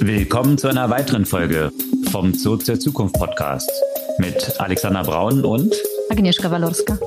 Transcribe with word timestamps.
Willkommen 0.00 0.58
zu 0.58 0.68
einer 0.68 0.90
weiteren 0.90 1.24
Folge 1.24 1.72
vom 2.10 2.32
Zoo 2.34 2.56
zur 2.56 2.78
Zukunft 2.78 3.14
Podcast 3.18 3.70
mit 4.18 4.60
Alexander 4.60 5.02
Braun 5.02 5.44
und 5.44 5.74
Agnieszka 6.10 6.50
Walorska. 6.50 6.98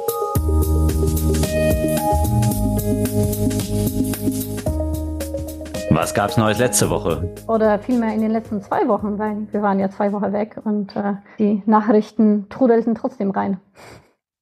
Was 5.92 6.14
gab's 6.14 6.38
Neues 6.38 6.60
letzte 6.60 6.90
Woche? 6.90 7.36
Oder 7.48 7.80
vielmehr 7.80 8.14
in 8.14 8.22
den 8.22 8.32
letzten 8.32 8.62
zwei 8.62 8.88
Wochen, 8.88 9.20
weil 9.20 9.48
wir 9.52 9.62
waren 9.62 9.80
ja 9.80 9.90
zwei 9.90 10.12
Wochen 10.12 10.34
weg 10.34 10.60
und 10.64 10.96
äh, 10.96 11.14
die 11.38 11.62
Nachrichten 11.66 12.48
trudelten 12.50 12.96
trotzdem 12.96 13.32
rein. 13.32 13.60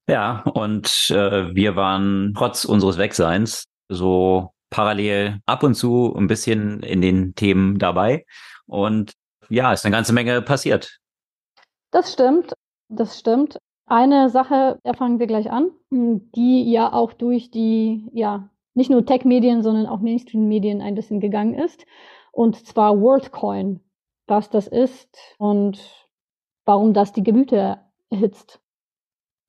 Ja, 0.08 0.42
und 0.54 1.10
äh, 1.10 1.54
wir 1.54 1.76
waren 1.76 2.34
trotz 2.36 2.64
unseres 2.64 2.98
Wegseins 2.98 3.64
so 3.88 4.52
parallel 4.70 5.40
ab 5.46 5.62
und 5.62 5.74
zu 5.74 6.14
ein 6.16 6.26
bisschen 6.26 6.82
in 6.82 7.00
den 7.00 7.34
Themen 7.34 7.78
dabei. 7.78 8.26
Und 8.66 9.12
ja, 9.48 9.72
ist 9.72 9.84
eine 9.84 9.94
ganze 9.94 10.12
Menge 10.12 10.42
passiert. 10.42 10.98
Das 11.90 12.12
stimmt, 12.12 12.52
das 12.88 13.18
stimmt. 13.18 13.58
Eine 13.86 14.28
Sache, 14.28 14.78
da 14.84 14.92
fangen 14.92 15.18
wir 15.18 15.26
gleich 15.26 15.50
an, 15.50 15.70
die 15.90 16.70
ja 16.70 16.92
auch 16.92 17.14
durch 17.14 17.50
die, 17.50 18.06
ja, 18.12 18.50
nicht 18.74 18.90
nur 18.90 19.06
Tech-Medien, 19.06 19.62
sondern 19.62 19.86
auch 19.86 20.00
Mainstream-Medien 20.00 20.82
ein 20.82 20.94
bisschen 20.94 21.20
gegangen 21.20 21.54
ist. 21.54 21.86
Und 22.30 22.66
zwar 22.66 23.00
WorldCoin, 23.00 23.80
was 24.26 24.50
das 24.50 24.66
ist 24.66 25.18
und 25.38 25.80
warum 26.66 26.92
das 26.92 27.14
die 27.14 27.24
Gemüter 27.24 27.90
erhitzt. 28.10 28.60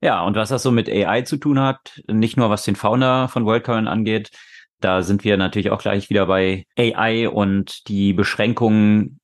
Ja, 0.02 0.24
und 0.24 0.34
was 0.36 0.48
das 0.48 0.62
so 0.62 0.70
mit 0.70 0.88
AI 0.88 1.22
zu 1.22 1.36
tun 1.36 1.60
hat, 1.60 2.02
nicht 2.08 2.38
nur 2.38 2.48
was 2.48 2.64
den 2.64 2.76
Founder 2.76 3.28
von 3.28 3.44
WorldCoin 3.44 3.86
angeht, 3.86 4.30
da 4.80 5.02
sind 5.02 5.24
wir 5.24 5.36
natürlich 5.36 5.70
auch 5.70 5.82
gleich 5.82 6.10
wieder 6.10 6.26
bei 6.26 6.64
AI 6.76 7.28
und 7.28 7.88
die 7.88 8.12
Beschränkungen 8.12 9.20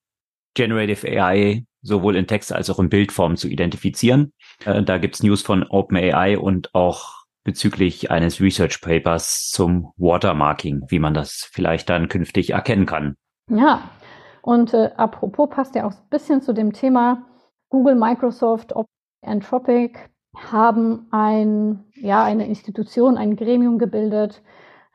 Generative 0.55 1.07
AI 1.07 1.65
sowohl 1.83 2.17
in 2.17 2.27
Text 2.27 2.53
als 2.53 2.69
auch 2.71 2.79
in 2.79 2.89
Bildform 2.89 3.37
zu 3.37 3.49
identifizieren. 3.49 4.33
Äh, 4.65 4.83
da 4.83 4.99
gibt's 4.99 5.23
News 5.23 5.43
von 5.43 5.63
OpenAI 5.63 6.39
und 6.39 6.75
auch 6.75 7.27
bezüglich 7.45 8.11
eines 8.11 8.41
Research 8.41 8.81
Papers 8.81 9.51
zum 9.51 9.93
Watermarking, 9.97 10.83
wie 10.89 10.99
man 10.99 11.15
das 11.15 11.49
vielleicht 11.53 11.89
dann 11.89 12.09
künftig 12.09 12.51
erkennen 12.51 12.87
kann. 12.87 13.17
Ja, 13.49 13.89
und 14.43 14.75
äh, 14.75 14.91
apropos 14.97 15.49
passt 15.49 15.77
ja 15.77 15.87
auch 15.87 15.93
ein 15.93 16.09
bisschen 16.11 16.43
zu 16.43 16.53
dem 16.53 16.73
Thema 16.73 17.25
Google, 17.69 17.95
Microsoft, 17.95 18.75
Anthropic 19.25 19.99
haben 20.37 21.07
ein, 21.13 21.85
ja, 21.95 22.25
eine 22.25 22.47
Institution, 22.47 23.17
ein 23.17 23.37
Gremium 23.37 23.79
gebildet, 23.79 24.43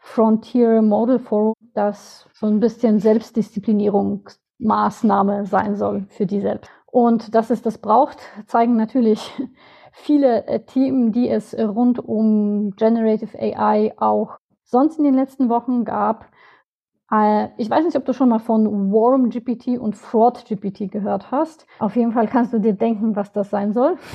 Frontier 0.03 0.81
Model 0.81 1.19
Forum, 1.19 1.53
das 1.73 2.27
so 2.33 2.47
ein 2.47 2.59
bisschen 2.59 2.97
Selbstdisziplinierungsmaßnahme 2.99 5.45
sein 5.45 5.75
soll 5.75 6.07
für 6.09 6.25
die 6.25 6.41
selbst. 6.41 6.71
Und 6.87 7.35
dass 7.35 7.51
es 7.51 7.61
das 7.61 7.77
braucht, 7.77 8.17
zeigen 8.47 8.75
natürlich 8.75 9.31
viele 9.93 10.47
äh, 10.47 10.65
Themen, 10.65 11.11
die 11.11 11.29
es 11.29 11.55
rund 11.57 11.99
um 11.99 12.71
Generative 12.75 13.37
AI 13.39 13.93
auch 13.97 14.39
sonst 14.63 14.97
in 14.97 15.05
den 15.05 15.15
letzten 15.15 15.49
Wochen 15.49 15.85
gab. 15.85 16.25
Äh, 17.11 17.49
ich 17.57 17.69
weiß 17.69 17.85
nicht, 17.85 17.95
ob 17.95 18.05
du 18.05 18.13
schon 18.13 18.29
mal 18.29 18.39
von 18.39 18.91
Warm 18.91 19.29
GPT 19.29 19.77
und 19.79 19.95
Fraud 19.95 20.45
GPT 20.45 20.91
gehört 20.91 21.29
hast. 21.31 21.67
Auf 21.79 21.95
jeden 21.95 22.11
Fall 22.11 22.27
kannst 22.27 22.53
du 22.53 22.59
dir 22.59 22.73
denken, 22.73 23.15
was 23.15 23.31
das 23.31 23.49
sein 23.49 23.73
soll. 23.73 23.97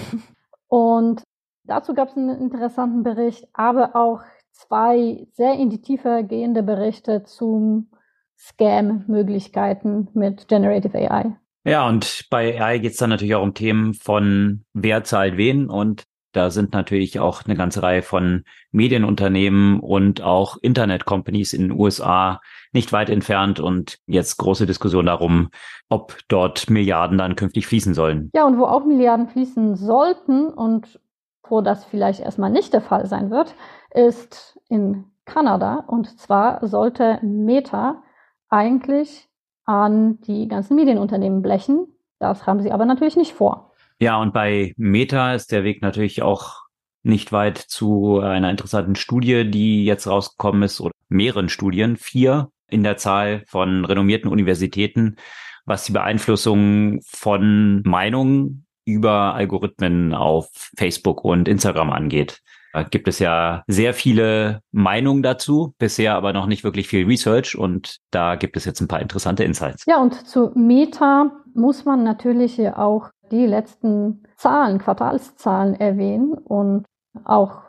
Und 0.68 1.22
dazu 1.64 1.94
gab 1.94 2.08
es 2.08 2.16
einen 2.16 2.40
interessanten 2.40 3.04
Bericht, 3.04 3.46
aber 3.52 3.94
auch 3.94 4.22
zwei 4.56 5.26
sehr 5.32 5.54
in 5.54 5.70
die 5.70 5.80
Tiefe 5.80 6.24
gehende 6.28 6.62
Berichte 6.62 7.24
zum 7.24 7.90
Scam-Möglichkeiten 8.38 10.08
mit 10.14 10.48
Generative 10.48 10.98
AI. 10.98 11.36
Ja, 11.64 11.88
und 11.88 12.26
bei 12.30 12.60
AI 12.60 12.78
geht 12.78 12.92
es 12.92 12.98
dann 12.98 13.10
natürlich 13.10 13.34
auch 13.34 13.42
um 13.42 13.54
Themen 13.54 13.94
von 13.94 14.64
wer 14.72 15.04
zahlt 15.04 15.36
wen 15.36 15.68
und 15.68 16.04
da 16.36 16.50
sind 16.50 16.74
natürlich 16.74 17.18
auch 17.18 17.46
eine 17.46 17.56
ganze 17.56 17.82
Reihe 17.82 18.02
von 18.02 18.44
Medienunternehmen 18.70 19.80
und 19.80 20.20
auch 20.20 20.58
Internet-Companies 20.60 21.54
in 21.54 21.62
den 21.62 21.72
USA 21.72 22.40
nicht 22.72 22.92
weit 22.92 23.08
entfernt 23.08 23.58
und 23.58 23.98
jetzt 24.06 24.36
große 24.36 24.66
Diskussion 24.66 25.06
darum, 25.06 25.48
ob 25.88 26.18
dort 26.28 26.68
Milliarden 26.68 27.16
dann 27.16 27.36
künftig 27.36 27.66
fließen 27.66 27.94
sollen. 27.94 28.30
Ja, 28.34 28.44
und 28.46 28.58
wo 28.58 28.64
auch 28.64 28.84
Milliarden 28.84 29.28
fließen 29.28 29.76
sollten 29.76 30.48
und 30.48 31.00
wo 31.48 31.60
das 31.60 31.84
vielleicht 31.84 32.20
erstmal 32.20 32.50
nicht 32.50 32.72
der 32.72 32.80
Fall 32.80 33.06
sein 33.06 33.30
wird, 33.30 33.54
ist 33.92 34.58
in 34.68 35.04
Kanada. 35.24 35.84
Und 35.86 36.18
zwar 36.18 36.66
sollte 36.66 37.18
Meta 37.22 38.02
eigentlich 38.48 39.28
an 39.64 40.20
die 40.20 40.48
ganzen 40.48 40.76
Medienunternehmen 40.76 41.42
blechen. 41.42 41.86
Das 42.18 42.46
haben 42.46 42.60
sie 42.60 42.72
aber 42.72 42.84
natürlich 42.84 43.16
nicht 43.16 43.32
vor. 43.32 43.72
Ja, 43.98 44.20
und 44.20 44.32
bei 44.32 44.74
Meta 44.76 45.34
ist 45.34 45.52
der 45.52 45.64
Weg 45.64 45.82
natürlich 45.82 46.22
auch 46.22 46.66
nicht 47.02 47.32
weit 47.32 47.58
zu 47.58 48.20
einer 48.20 48.50
interessanten 48.50 48.96
Studie, 48.96 49.48
die 49.50 49.84
jetzt 49.84 50.06
rausgekommen 50.06 50.62
ist, 50.62 50.80
oder 50.80 50.92
mehreren 51.08 51.48
Studien, 51.48 51.96
vier 51.96 52.50
in 52.68 52.82
der 52.82 52.96
Zahl 52.96 53.44
von 53.46 53.84
renommierten 53.84 54.30
Universitäten, 54.30 55.16
was 55.64 55.84
die 55.84 55.92
Beeinflussung 55.92 57.00
von 57.06 57.82
Meinungen 57.84 58.65
über 58.86 59.34
Algorithmen 59.34 60.14
auf 60.14 60.48
Facebook 60.78 61.24
und 61.24 61.48
Instagram 61.48 61.90
angeht. 61.90 62.40
Da 62.72 62.82
gibt 62.82 63.08
es 63.08 63.18
ja 63.18 63.62
sehr 63.66 63.94
viele 63.94 64.60
Meinungen 64.70 65.22
dazu, 65.22 65.74
bisher 65.78 66.14
aber 66.14 66.32
noch 66.32 66.46
nicht 66.46 66.62
wirklich 66.62 66.88
viel 66.88 67.06
Research 67.06 67.56
und 67.56 67.98
da 68.10 68.34
gibt 68.34 68.56
es 68.56 68.64
jetzt 68.64 68.80
ein 68.80 68.88
paar 68.88 69.00
interessante 69.00 69.44
Insights. 69.44 69.84
Ja, 69.86 70.00
und 70.00 70.26
zu 70.26 70.52
Meta 70.54 71.30
muss 71.54 71.84
man 71.86 72.04
natürlich 72.04 72.60
auch 72.68 73.10
die 73.30 73.46
letzten 73.46 74.24
Zahlen, 74.36 74.78
Quartalszahlen 74.78 75.74
erwähnen 75.74 76.34
und 76.34 76.84
auch 77.24 77.62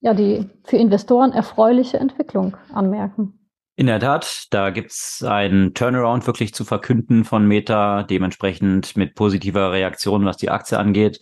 ja, 0.00 0.14
die 0.14 0.48
für 0.64 0.76
Investoren 0.76 1.32
erfreuliche 1.32 1.98
Entwicklung 1.98 2.56
anmerken. 2.72 3.45
In 3.76 3.86
der 3.86 4.00
Tat, 4.00 4.46
da 4.50 4.70
gibt's 4.70 5.22
einen 5.22 5.74
Turnaround 5.74 6.26
wirklich 6.26 6.54
zu 6.54 6.64
verkünden 6.64 7.24
von 7.24 7.46
Meta, 7.46 8.02
dementsprechend 8.02 8.96
mit 8.96 9.14
positiver 9.14 9.70
Reaktion, 9.72 10.24
was 10.24 10.38
die 10.38 10.50
Aktie 10.50 10.78
angeht. 10.78 11.20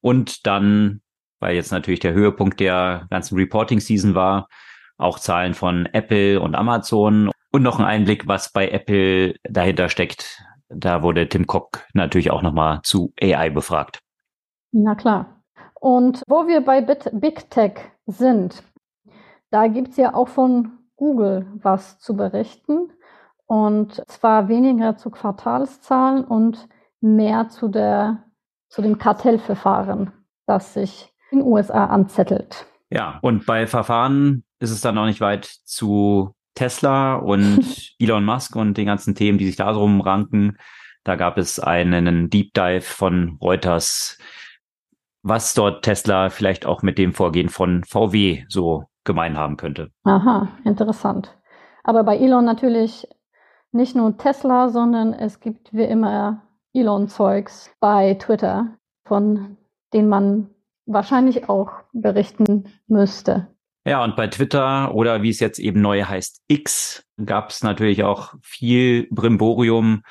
Und 0.00 0.46
dann 0.46 1.00
weil 1.42 1.56
jetzt 1.56 1.72
natürlich 1.72 2.00
der 2.00 2.14
Höhepunkt 2.14 2.60
der 2.60 3.06
ganzen 3.10 3.36
Reporting-Season 3.36 4.14
war. 4.14 4.48
Auch 4.96 5.18
Zahlen 5.18 5.54
von 5.54 5.86
Apple 5.86 6.40
und 6.40 6.54
Amazon 6.54 7.30
und 7.50 7.62
noch 7.62 7.80
ein 7.80 7.84
Einblick, 7.84 8.28
was 8.28 8.52
bei 8.52 8.68
Apple 8.68 9.34
dahinter 9.42 9.88
steckt. 9.88 10.40
Da 10.68 11.02
wurde 11.02 11.28
Tim 11.28 11.44
Cook 11.48 11.84
natürlich 11.92 12.30
auch 12.30 12.42
nochmal 12.42 12.80
zu 12.84 13.12
AI 13.20 13.50
befragt. 13.50 13.98
Na 14.70 14.94
klar. 14.94 15.42
Und 15.80 16.22
wo 16.28 16.46
wir 16.46 16.60
bei 16.60 16.80
Big 16.80 17.50
Tech 17.50 17.90
sind, 18.06 18.62
da 19.50 19.66
gibt's 19.66 19.96
ja 19.96 20.14
auch 20.14 20.28
von 20.28 20.78
Google 21.02 21.46
was 21.54 21.98
zu 21.98 22.14
berichten. 22.14 22.92
Und 23.46 24.08
zwar 24.08 24.46
weniger 24.46 24.96
zu 24.96 25.10
Quartalszahlen 25.10 26.22
und 26.22 26.68
mehr 27.00 27.48
zu, 27.48 27.66
der, 27.66 28.22
zu 28.68 28.82
dem 28.82 28.98
Kartellverfahren, 28.98 30.12
das 30.46 30.74
sich 30.74 31.12
in 31.32 31.40
den 31.40 31.48
USA 31.48 31.86
anzettelt. 31.86 32.66
Ja, 32.88 33.18
und 33.20 33.46
bei 33.46 33.66
Verfahren 33.66 34.44
ist 34.60 34.70
es 34.70 34.80
dann 34.80 34.94
noch 34.94 35.06
nicht 35.06 35.20
weit 35.20 35.44
zu 35.44 36.36
Tesla 36.54 37.16
und 37.16 37.90
Elon 37.98 38.24
Musk 38.24 38.54
und 38.54 38.76
den 38.76 38.86
ganzen 38.86 39.16
Themen, 39.16 39.38
die 39.38 39.46
sich 39.46 39.56
da 39.56 39.72
drum 39.72 40.00
ranken. 40.00 40.56
Da 41.02 41.16
gab 41.16 41.36
es 41.36 41.58
einen 41.58 42.30
Deep 42.30 42.54
Dive 42.54 42.82
von 42.82 43.38
Reuters, 43.42 44.18
was 45.22 45.52
dort 45.54 45.84
Tesla 45.84 46.30
vielleicht 46.30 46.64
auch 46.64 46.82
mit 46.82 46.96
dem 46.96 47.12
Vorgehen 47.12 47.48
von 47.48 47.82
VW 47.82 48.44
so 48.48 48.84
gemein 49.04 49.36
haben 49.36 49.56
könnte. 49.56 49.90
Aha, 50.04 50.48
interessant. 50.64 51.36
Aber 51.84 52.04
bei 52.04 52.16
Elon 52.16 52.44
natürlich 52.44 53.08
nicht 53.72 53.96
nur 53.96 54.16
Tesla, 54.16 54.68
sondern 54.68 55.12
es 55.12 55.40
gibt 55.40 55.72
wie 55.72 55.84
immer 55.84 56.42
Elon-Zeugs 56.74 57.70
bei 57.80 58.14
Twitter, 58.14 58.76
von 59.04 59.56
denen 59.92 60.08
man 60.08 60.50
wahrscheinlich 60.86 61.48
auch 61.48 61.70
berichten 61.92 62.64
müsste. 62.86 63.48
Ja, 63.84 64.04
und 64.04 64.14
bei 64.14 64.28
Twitter 64.28 64.94
oder 64.94 65.22
wie 65.22 65.30
es 65.30 65.40
jetzt 65.40 65.58
eben 65.58 65.80
neu 65.80 66.04
heißt, 66.04 66.42
X, 66.46 67.04
gab 67.24 67.50
es 67.50 67.62
natürlich 67.62 68.04
auch 68.04 68.34
viel 68.42 69.08
Brimborium 69.10 70.02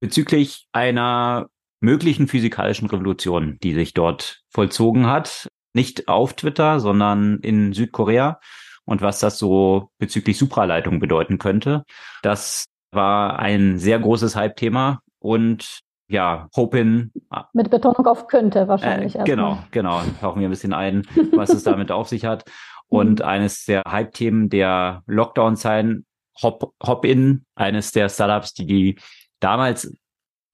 bezüglich 0.00 0.68
einer 0.72 1.48
möglichen 1.80 2.28
physikalischen 2.28 2.88
Revolution, 2.88 3.58
die 3.62 3.72
sich 3.72 3.94
dort 3.94 4.42
vollzogen 4.50 5.06
hat. 5.06 5.48
Nicht 5.74 6.08
auf 6.08 6.34
Twitter, 6.34 6.80
sondern 6.80 7.40
in 7.40 7.72
Südkorea. 7.72 8.40
Und 8.86 9.02
was 9.02 9.18
das 9.18 9.38
so 9.38 9.90
bezüglich 9.98 10.38
Supraleitung 10.38 11.00
bedeuten 11.00 11.38
könnte. 11.38 11.84
Das 12.22 12.66
war 12.92 13.38
ein 13.38 13.78
sehr 13.78 13.98
großes 13.98 14.36
Hype-Thema 14.36 15.00
und 15.18 15.80
ja, 16.06 16.48
Hopin. 16.54 17.12
Mit 17.54 17.70
Betonung 17.70 18.06
auf 18.06 18.26
könnte 18.26 18.68
wahrscheinlich. 18.68 19.16
Äh, 19.16 19.24
genau, 19.24 19.58
genau. 19.70 20.02
Tauchen 20.20 20.40
wir 20.40 20.48
ein 20.48 20.50
bisschen 20.50 20.74
ein, 20.74 21.06
was 21.32 21.50
es 21.50 21.64
damit 21.64 21.90
auf 21.90 22.08
sich 22.08 22.24
hat. 22.24 22.44
Und 22.88 23.20
mhm. 23.20 23.24
eines 23.24 23.64
der 23.64 23.82
Hype-Themen 23.88 24.50
der 24.50 25.02
Lockdown-Zeiten, 25.06 26.04
Hop, 26.42 26.74
Hop-In, 26.84 27.44
eines 27.54 27.92
der 27.92 28.08
Startups, 28.08 28.52
die, 28.54 28.66
die 28.66 28.98
damals 29.40 29.96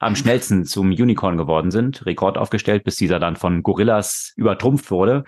am 0.00 0.16
schnellsten 0.16 0.64
zum 0.64 0.88
Unicorn 0.88 1.36
geworden 1.36 1.70
sind, 1.70 2.04
Rekord 2.06 2.38
aufgestellt, 2.38 2.84
bis 2.84 2.96
dieser 2.96 3.20
dann 3.20 3.36
von 3.36 3.62
Gorillas 3.62 4.32
übertrumpft 4.34 4.90
wurde. 4.90 5.24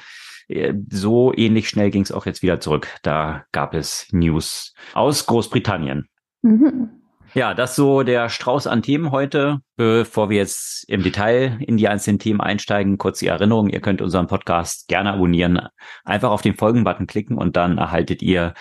Äh, 0.48 0.74
so 0.90 1.32
ähnlich 1.34 1.69
schnell 1.69 1.90
ging 1.90 2.02
es 2.02 2.10
auch 2.10 2.26
jetzt 2.26 2.42
wieder 2.42 2.58
zurück. 2.58 2.88
Da 3.02 3.44
gab 3.52 3.74
es 3.74 4.08
News 4.10 4.74
aus 4.94 5.26
Großbritannien. 5.26 6.08
Mhm. 6.40 6.90
Ja, 7.34 7.54
das 7.54 7.76
so 7.76 8.02
der 8.02 8.28
Strauß 8.28 8.66
an 8.66 8.82
Themen 8.82 9.10
heute. 9.10 9.60
Bevor 9.76 10.28
wir 10.28 10.38
jetzt 10.38 10.84
im 10.88 11.02
Detail 11.02 11.58
in 11.60 11.78
die 11.78 11.88
einzelnen 11.88 12.18
Themen 12.18 12.42
einsteigen, 12.42 12.98
kurz 12.98 13.20
die 13.20 13.28
Erinnerung, 13.28 13.70
ihr 13.70 13.80
könnt 13.80 14.02
unseren 14.02 14.26
Podcast 14.26 14.88
gerne 14.88 15.12
abonnieren. 15.14 15.60
Einfach 16.04 16.30
auf 16.30 16.42
den 16.42 16.56
Folgen-Button 16.56 17.06
klicken 17.06 17.38
und 17.38 17.56
dann 17.56 17.78
erhaltet 17.78 18.20
ihr 18.20 18.52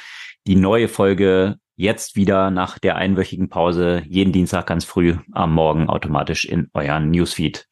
die 0.48 0.56
neue 0.56 0.88
Folge 0.88 1.58
jetzt 1.82 2.16
wieder 2.16 2.52
nach 2.52 2.78
der 2.78 2.96
einwöchigen 2.96 3.50
Pause 3.50 4.04
jeden 4.08 4.32
Dienstag 4.32 4.68
ganz 4.68 4.86
früh 4.86 5.18
am 5.32 5.54
Morgen 5.54 5.90
automatisch 5.90 6.46
in 6.46 6.70
euren 6.74 7.10
Newsfeed. 7.10 7.68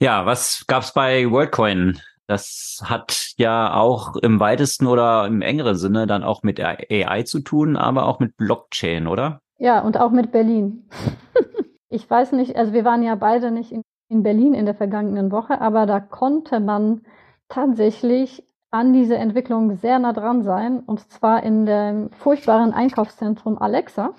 Ja, 0.00 0.24
was 0.26 0.64
gab's 0.66 0.94
bei 0.94 1.30
WorldCoin? 1.30 2.00
Das 2.26 2.82
hat 2.84 3.34
ja 3.36 3.74
auch 3.74 4.16
im 4.16 4.40
weitesten 4.40 4.86
oder 4.86 5.26
im 5.26 5.42
engeren 5.42 5.76
Sinne 5.76 6.06
dann 6.06 6.24
auch 6.24 6.42
mit 6.42 6.58
AI 6.58 7.22
zu 7.24 7.40
tun, 7.40 7.76
aber 7.76 8.06
auch 8.06 8.18
mit 8.18 8.36
Blockchain, 8.38 9.06
oder? 9.06 9.40
Ja, 9.58 9.80
und 9.80 9.98
auch 10.00 10.10
mit 10.10 10.32
Berlin. 10.32 10.88
ich 11.90 12.08
weiß 12.08 12.32
nicht, 12.32 12.56
also 12.56 12.72
wir 12.72 12.84
waren 12.84 13.02
ja 13.02 13.14
beide 13.14 13.50
nicht 13.50 13.72
in, 13.72 13.82
in 14.08 14.22
Berlin 14.22 14.54
in 14.54 14.64
der 14.64 14.74
vergangenen 14.74 15.30
Woche, 15.30 15.60
aber 15.60 15.84
da 15.84 16.00
konnte 16.00 16.60
man 16.60 17.02
tatsächlich 17.48 18.42
an 18.74 18.92
diese 18.92 19.16
Entwicklung 19.16 19.76
sehr 19.76 20.00
nah 20.00 20.12
dran 20.12 20.42
sein. 20.42 20.80
Und 20.80 21.00
zwar 21.12 21.44
in 21.44 21.64
dem 21.64 22.10
furchtbaren 22.10 22.72
Einkaufszentrum 22.74 23.56
Alexa 23.56 24.14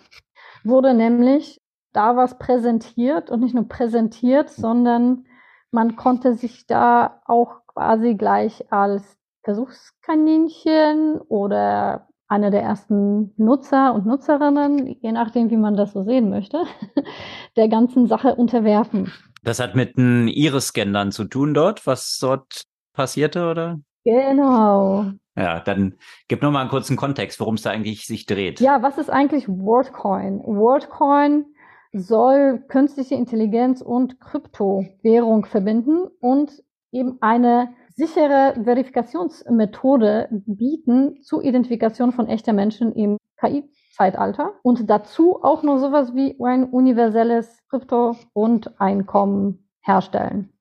wurde 0.64 0.94
nämlich 0.94 1.62
da 1.92 2.16
was 2.16 2.38
präsentiert 2.38 3.30
und 3.30 3.42
nicht 3.42 3.54
nur 3.54 3.68
präsentiert, 3.68 4.50
sondern 4.50 5.26
man 5.72 5.98
konnte 5.98 6.36
sich 6.36 6.66
da 6.68 7.22
auch 7.26 7.66
quasi 7.68 8.16
gleich 8.16 8.72
als 8.72 9.18
Versuchskaninchen 9.44 11.20
oder 11.20 12.08
einer 12.28 12.50
der 12.50 12.64
ersten 12.64 13.34
Nutzer 13.38 13.94
und 13.94 14.06
Nutzerinnen, 14.06 14.88
je 15.02 15.12
nachdem, 15.12 15.50
wie 15.50 15.58
man 15.58 15.76
das 15.76 15.92
so 15.92 16.02
sehen 16.02 16.30
möchte, 16.30 16.64
der 17.58 17.68
ganzen 17.68 18.08
Sache 18.08 18.36
unterwerfen. 18.36 19.12
Das 19.44 19.60
hat 19.60 19.76
mit 19.76 19.98
einem 19.98 20.28
Iris-Scan 20.30 20.94
dann 20.94 21.12
zu 21.12 21.26
tun 21.26 21.54
dort, 21.54 21.86
was 21.86 22.18
dort 22.20 22.64
passierte, 22.94 23.50
oder? 23.50 23.80
Genau. 24.06 25.12
Ja, 25.36 25.60
dann 25.60 25.96
gib 26.28 26.42
noch 26.42 26.52
mal 26.52 26.62
einen 26.62 26.70
kurzen 26.70 26.96
Kontext, 26.96 27.40
worum 27.40 27.56
es 27.56 27.64
da 27.64 27.72
eigentlich 27.72 28.06
sich 28.06 28.26
dreht. 28.26 28.62
Ja, 28.62 28.82
was 28.82 28.98
ist 28.98 29.10
eigentlich 29.10 29.50
WorldCoin? 29.50 30.40
WorldCoin 30.46 31.46
soll 31.92 32.64
künstliche 32.68 33.16
Intelligenz 33.16 33.82
und 33.82 34.22
Kryptowährung 34.22 35.46
verbinden 35.46 36.08
und 36.20 36.64
eben 36.92 37.18
eine 37.22 37.74
sichere 37.96 38.54
Verifikationsmethode 38.64 40.30
bieten 40.46 41.22
zur 41.22 41.44
Identifikation 41.44 42.12
von 42.12 42.28
echter 42.28 42.54
Menschen 42.54 42.94
im 42.94 43.18
KI-Zeitalter 43.38 44.52
und 44.62 44.90
dazu 44.90 45.42
auch 45.42 45.64
noch 45.64 45.80
sowas 45.80 46.14
wie 46.14 46.38
ein 46.44 46.66
universelles 46.66 47.64
Krypto-Grundeinkommen 47.70 49.68
herstellen. 49.82 50.52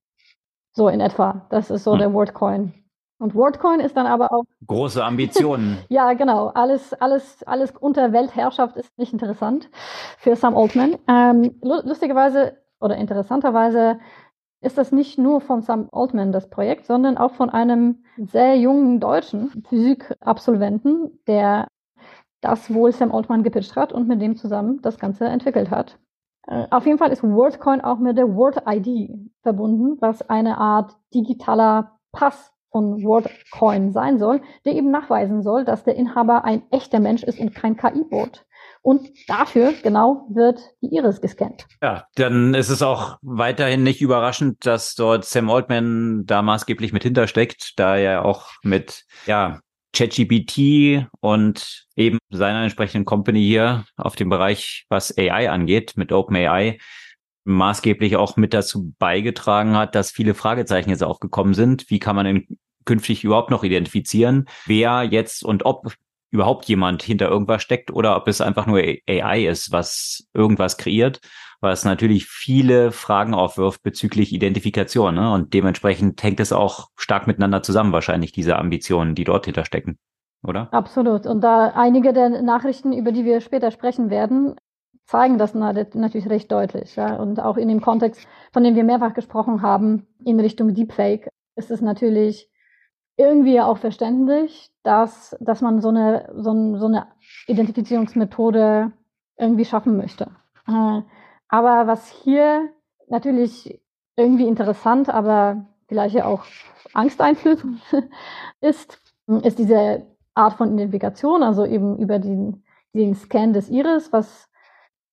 So 0.72 0.88
in 0.88 1.00
etwa. 1.00 1.46
Das 1.50 1.70
ist 1.70 1.84
so 1.84 1.92
hm. 1.92 1.98
der 1.98 2.12
WorldCoin. 2.12 2.83
Und 3.18 3.34
WorldCoin 3.34 3.80
ist 3.80 3.96
dann 3.96 4.06
aber 4.06 4.32
auch. 4.32 4.44
Große 4.66 5.04
Ambitionen. 5.04 5.78
ja, 5.88 6.12
genau. 6.14 6.48
Alles, 6.48 6.92
alles, 6.94 7.42
alles 7.44 7.70
unter 7.72 8.12
Weltherrschaft 8.12 8.76
ist 8.76 8.96
nicht 8.98 9.12
interessant 9.12 9.70
für 10.18 10.36
Sam 10.36 10.56
Altman. 10.56 10.96
Ähm, 11.08 11.58
lustigerweise 11.62 12.58
oder 12.80 12.96
interessanterweise 12.96 13.98
ist 14.60 14.78
das 14.78 14.92
nicht 14.92 15.18
nur 15.18 15.40
von 15.40 15.62
Sam 15.62 15.88
Altman 15.92 16.32
das 16.32 16.48
Projekt, 16.48 16.86
sondern 16.86 17.18
auch 17.18 17.32
von 17.32 17.50
einem 17.50 18.04
sehr 18.16 18.56
jungen 18.56 18.98
deutschen 18.98 19.62
Physikabsolventen, 19.68 21.20
der 21.26 21.68
das 22.40 22.72
wohl 22.72 22.92
Sam 22.92 23.12
Altman 23.12 23.42
gepitcht 23.42 23.76
hat 23.76 23.92
und 23.92 24.08
mit 24.08 24.20
dem 24.20 24.36
zusammen 24.36 24.80
das 24.82 24.98
Ganze 24.98 25.26
entwickelt 25.26 25.70
hat. 25.70 25.98
Äh, 26.46 26.66
auf 26.70 26.86
jeden 26.86 26.98
Fall 26.98 27.10
ist 27.12 27.22
WordCoin 27.22 27.80
auch 27.80 27.98
mit 27.98 28.18
der 28.18 28.34
Word 28.34 28.62
ID 28.66 29.10
verbunden, 29.42 29.96
was 30.00 30.28
eine 30.28 30.58
Art 30.58 30.96
digitaler 31.14 31.98
Pass 32.12 32.53
von 32.74 33.04
WordCoin 33.04 33.92
sein 33.92 34.18
soll, 34.18 34.42
der 34.64 34.72
eben 34.72 34.90
nachweisen 34.90 35.44
soll, 35.44 35.64
dass 35.64 35.84
der 35.84 35.94
Inhaber 35.94 36.44
ein 36.44 36.64
echter 36.72 36.98
Mensch 36.98 37.22
ist 37.22 37.38
und 37.38 37.54
kein 37.54 37.76
KI-Bot. 37.76 38.44
Und 38.82 39.08
dafür 39.28 39.74
genau 39.84 40.26
wird 40.28 40.60
die 40.82 40.92
Iris 40.92 41.20
gescannt. 41.20 41.68
Ja, 41.80 42.08
dann 42.16 42.52
ist 42.52 42.70
es 42.70 42.82
auch 42.82 43.16
weiterhin 43.22 43.84
nicht 43.84 44.02
überraschend, 44.02 44.66
dass 44.66 44.96
dort 44.96 45.24
Sam 45.24 45.50
Altman 45.50 46.24
da 46.26 46.42
maßgeblich 46.42 46.92
mit 46.92 47.04
hintersteckt, 47.04 47.78
da 47.78 47.96
er 47.96 48.24
auch 48.24 48.48
mit 48.64 49.04
ja, 49.26 49.60
ChatGPT 49.92 51.06
und 51.20 51.86
eben 51.94 52.18
seiner 52.30 52.64
entsprechenden 52.64 53.04
Company 53.04 53.40
hier 53.40 53.84
auf 53.96 54.16
dem 54.16 54.30
Bereich, 54.30 54.84
was 54.88 55.16
AI 55.16 55.48
angeht, 55.48 55.92
mit 55.94 56.10
OpenAI, 56.10 56.78
maßgeblich 57.44 58.16
auch 58.16 58.36
mit 58.36 58.52
dazu 58.52 58.92
beigetragen 58.98 59.76
hat, 59.76 59.94
dass 59.94 60.10
viele 60.10 60.34
Fragezeichen 60.34 60.90
jetzt 60.90 61.04
aufgekommen 61.04 61.54
sind. 61.54 61.88
Wie 61.88 62.00
kann 62.00 62.16
man 62.16 62.26
denn 62.26 62.58
künftig 62.84 63.24
überhaupt 63.24 63.50
noch 63.50 63.64
identifizieren, 63.64 64.46
wer 64.66 65.02
jetzt 65.02 65.44
und 65.44 65.64
ob 65.64 65.94
überhaupt 66.30 66.64
jemand 66.66 67.02
hinter 67.02 67.28
irgendwas 67.28 67.62
steckt 67.62 67.92
oder 67.92 68.16
ob 68.16 68.26
es 68.26 68.40
einfach 68.40 68.66
nur 68.66 68.80
AI 68.80 69.46
ist, 69.46 69.70
was 69.70 70.28
irgendwas 70.34 70.76
kreiert, 70.76 71.20
was 71.60 71.84
natürlich 71.84 72.26
viele 72.26 72.90
Fragen 72.90 73.34
aufwirft 73.34 73.82
bezüglich 73.84 74.32
Identifikation. 74.32 75.14
Ne? 75.14 75.32
Und 75.32 75.54
dementsprechend 75.54 76.20
hängt 76.22 76.40
es 76.40 76.52
auch 76.52 76.88
stark 76.96 77.28
miteinander 77.28 77.62
zusammen, 77.62 77.92
wahrscheinlich 77.92 78.32
diese 78.32 78.56
Ambitionen, 78.56 79.14
die 79.14 79.24
dort 79.24 79.44
hinterstecken, 79.44 79.96
oder? 80.42 80.68
Absolut. 80.72 81.24
Und 81.26 81.40
da 81.40 81.68
einige 81.68 82.12
der 82.12 82.42
Nachrichten, 82.42 82.92
über 82.92 83.12
die 83.12 83.24
wir 83.24 83.40
später 83.40 83.70
sprechen 83.70 84.10
werden, 84.10 84.56
zeigen 85.06 85.38
das 85.38 85.54
natürlich 85.54 86.28
recht 86.28 86.50
deutlich. 86.50 86.96
Ja? 86.96 87.14
Und 87.16 87.38
auch 87.38 87.56
in 87.56 87.68
dem 87.68 87.80
Kontext, 87.80 88.26
von 88.52 88.64
dem 88.64 88.74
wir 88.74 88.84
mehrfach 88.84 89.14
gesprochen 89.14 89.62
haben, 89.62 90.08
in 90.24 90.40
Richtung 90.40 90.74
Deepfake, 90.74 91.28
ist 91.56 91.70
es 91.70 91.80
natürlich 91.80 92.50
irgendwie 93.16 93.60
auch 93.60 93.78
verständlich, 93.78 94.70
dass, 94.82 95.36
dass 95.40 95.60
man 95.60 95.80
so 95.80 95.88
eine, 95.88 96.30
so, 96.36 96.76
so 96.76 96.86
eine 96.86 97.08
Identifizierungsmethode 97.46 98.92
irgendwie 99.36 99.64
schaffen 99.64 99.96
möchte. 99.96 100.30
Äh, 100.66 101.02
aber 101.48 101.86
was 101.86 102.08
hier 102.08 102.68
natürlich 103.08 103.80
irgendwie 104.16 104.46
interessant, 104.46 105.08
aber 105.08 105.66
vielleicht 105.88 106.14
ja 106.14 106.24
auch 106.26 106.44
angsteinflößend 106.92 107.80
ist, 108.60 108.98
ist 109.42 109.58
diese 109.58 110.06
Art 110.34 110.54
von 110.54 110.74
Identifikation, 110.74 111.42
also 111.42 111.64
eben 111.64 111.98
über 111.98 112.18
den, 112.18 112.64
den 112.92 113.14
Scan 113.14 113.52
des 113.52 113.70
Iris, 113.70 114.12
was 114.12 114.48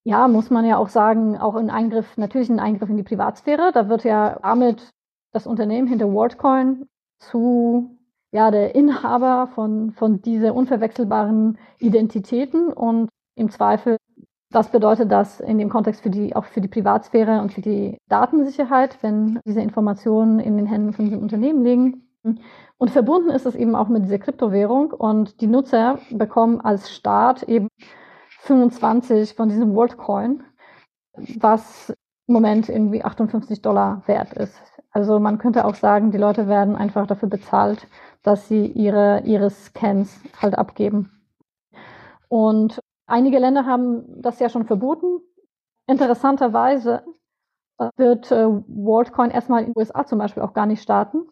ja, 0.04 0.28
muss 0.28 0.50
man 0.50 0.66
ja 0.66 0.78
auch 0.78 0.90
sagen, 0.90 1.38
auch 1.38 1.56
ein 1.56 1.70
Eingriff, 1.70 2.18
natürlich 2.18 2.50
ein 2.50 2.60
Eingriff 2.60 2.90
in 2.90 2.98
die 2.98 3.04
Privatsphäre. 3.04 3.72
Da 3.72 3.88
wird 3.88 4.04
ja 4.04 4.40
damit 4.42 4.92
das 5.32 5.46
Unternehmen 5.46 5.88
hinter 5.88 6.12
WorldCoin 6.12 6.88
zu 7.22 7.98
ja, 8.32 8.50
der 8.52 8.76
Inhaber 8.76 9.48
von, 9.54 9.92
von 9.92 10.22
dieser 10.22 10.56
unverwechselbaren 10.56 11.58
Identitäten 11.80 12.72
und 12.72 13.10
im 13.36 13.50
Zweifel, 13.50 13.98
was 14.52 14.70
bedeutet 14.70 15.12
das 15.12 15.40
in 15.40 15.58
dem 15.58 15.70
Kontext 15.70 16.02
für 16.02 16.10
die, 16.10 16.36
auch 16.36 16.46
für 16.46 16.62
die 16.62 16.68
Privatsphäre 16.68 17.42
und 17.42 17.54
für 17.54 17.62
die 17.62 17.98
Datensicherheit, 18.10 18.98
wenn 19.02 19.40
diese 19.46 19.62
Informationen 19.62 20.40
in 20.40 20.58
den 20.58 20.66
Händen 20.66 20.94
von 20.94 21.06
diesem 21.06 21.22
Unternehmen 21.22 21.64
liegen. 21.64 22.08
Und 22.78 22.92
verbunden 22.92 23.30
ist 23.30 23.46
es 23.46 23.56
eben 23.56 23.76
auch 23.76 23.88
mit 23.88 24.04
dieser 24.04 24.20
Kryptowährung 24.20 24.92
und 24.92 25.42
die 25.42 25.48
Nutzer 25.48 26.00
bekommen 26.12 26.62
als 26.62 26.92
Staat 26.92 27.44
eben 27.44 27.68
25 28.42 29.36
von 29.36 29.50
diesem 29.50 29.74
WorldCoin, 29.76 30.44
was 31.40 31.94
im 32.28 32.34
Moment 32.34 32.70
irgendwie 32.70 33.04
58 33.04 33.62
Dollar 33.62 34.04
wert 34.08 34.34
ist. 34.34 34.71
Also 34.92 35.20
man 35.20 35.38
könnte 35.38 35.66
auch 35.66 35.76
sagen, 35.76 36.12
die 36.12 36.18
Leute 36.18 36.48
werden 36.48 36.76
einfach 36.76 37.08
dafür 37.08 37.30
bezahlt, 37.30 37.88
dass 38.24 38.48
sie 38.48 38.66
ihre, 38.66 39.22
ihre 39.24 39.50
Scans 39.50 40.20
halt 40.42 40.58
abgeben. 40.58 41.22
Und 42.28 42.80
einige 43.08 43.40
Länder 43.40 43.66
haben 43.66 44.22
das 44.22 44.40
ja 44.40 44.50
schon 44.50 44.66
verboten. 44.66 45.22
Interessanterweise 45.88 47.04
wird 47.98 48.32
äh, 48.32 48.46
WorldCoin 48.48 49.32
erstmal 49.32 49.62
in 49.62 49.68
den 49.68 49.78
USA 49.78 50.06
zum 50.06 50.20
Beispiel 50.20 50.44
auch 50.44 50.54
gar 50.54 50.66
nicht 50.66 50.82
starten. 50.82 51.28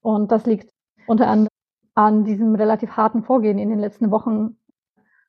Und 0.00 0.32
das 0.32 0.46
liegt 0.46 0.70
unter 1.06 1.28
anderem 1.28 1.48
an 1.94 2.24
diesem 2.24 2.54
relativ 2.54 2.92
harten 2.92 3.22
Vorgehen 3.22 3.58
in 3.58 3.68
den 3.68 3.78
letzten 3.78 4.10
Wochen 4.10 4.56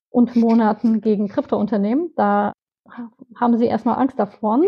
und 0.09 0.35
Monaten 0.35 1.01
gegen 1.01 1.27
Kryptounternehmen. 1.27 2.13
Da 2.15 2.53
haben 3.35 3.57
sie 3.57 3.65
erstmal 3.65 3.97
Angst 3.97 4.19
davon. 4.19 4.65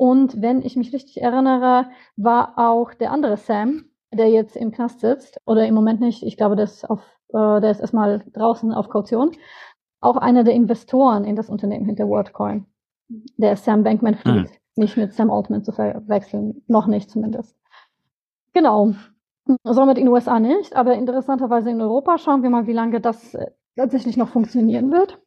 Und 0.00 0.40
wenn 0.40 0.62
ich 0.62 0.76
mich 0.76 0.94
richtig 0.94 1.20
erinnere, 1.20 1.90
war 2.16 2.54
auch 2.56 2.94
der 2.94 3.12
andere 3.12 3.36
Sam, 3.36 3.84
der 4.10 4.30
jetzt 4.30 4.56
im 4.56 4.72
Knast 4.72 5.00
sitzt, 5.00 5.38
oder 5.44 5.66
im 5.66 5.74
Moment 5.74 6.00
nicht, 6.00 6.22
ich 6.22 6.38
glaube, 6.38 6.56
der 6.56 6.64
ist, 6.64 6.88
auf, 6.88 7.02
äh, 7.34 7.60
der 7.60 7.70
ist 7.70 7.80
erstmal 7.80 8.24
draußen 8.32 8.72
auf 8.72 8.88
Kaution, 8.88 9.32
auch 10.00 10.16
einer 10.16 10.42
der 10.42 10.54
Investoren 10.54 11.24
in 11.24 11.36
das 11.36 11.50
Unternehmen 11.50 11.84
hinter 11.84 12.08
WorldCoin, 12.08 12.64
der 13.36 13.56
Sam 13.56 13.84
Bankman-Fried. 13.84 14.48
Mhm. 14.48 14.48
nicht 14.76 14.96
mit 14.96 15.12
Sam 15.12 15.30
Altman 15.30 15.64
zu 15.64 15.72
verwechseln. 15.72 16.62
Noch 16.66 16.86
nicht 16.86 17.10
zumindest. 17.10 17.54
Genau. 18.54 18.94
Somit 19.64 19.98
in 19.98 20.06
den 20.06 20.14
USA 20.14 20.40
nicht, 20.40 20.76
aber 20.76 20.94
interessanterweise 20.94 21.68
in 21.68 21.82
Europa 21.82 22.16
schauen 22.16 22.42
wir 22.42 22.48
mal, 22.48 22.66
wie 22.66 22.72
lange 22.72 23.02
das 23.02 23.34
äh, 23.34 23.50
tatsächlich 23.76 24.16
noch 24.16 24.30
funktionieren 24.30 24.90
wird. 24.92 25.20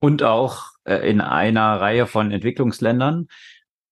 Und 0.00 0.22
auch 0.22 0.66
äh, 0.84 1.08
in 1.08 1.20
einer 1.20 1.80
Reihe 1.80 2.06
von 2.06 2.30
Entwicklungsländern. 2.30 3.28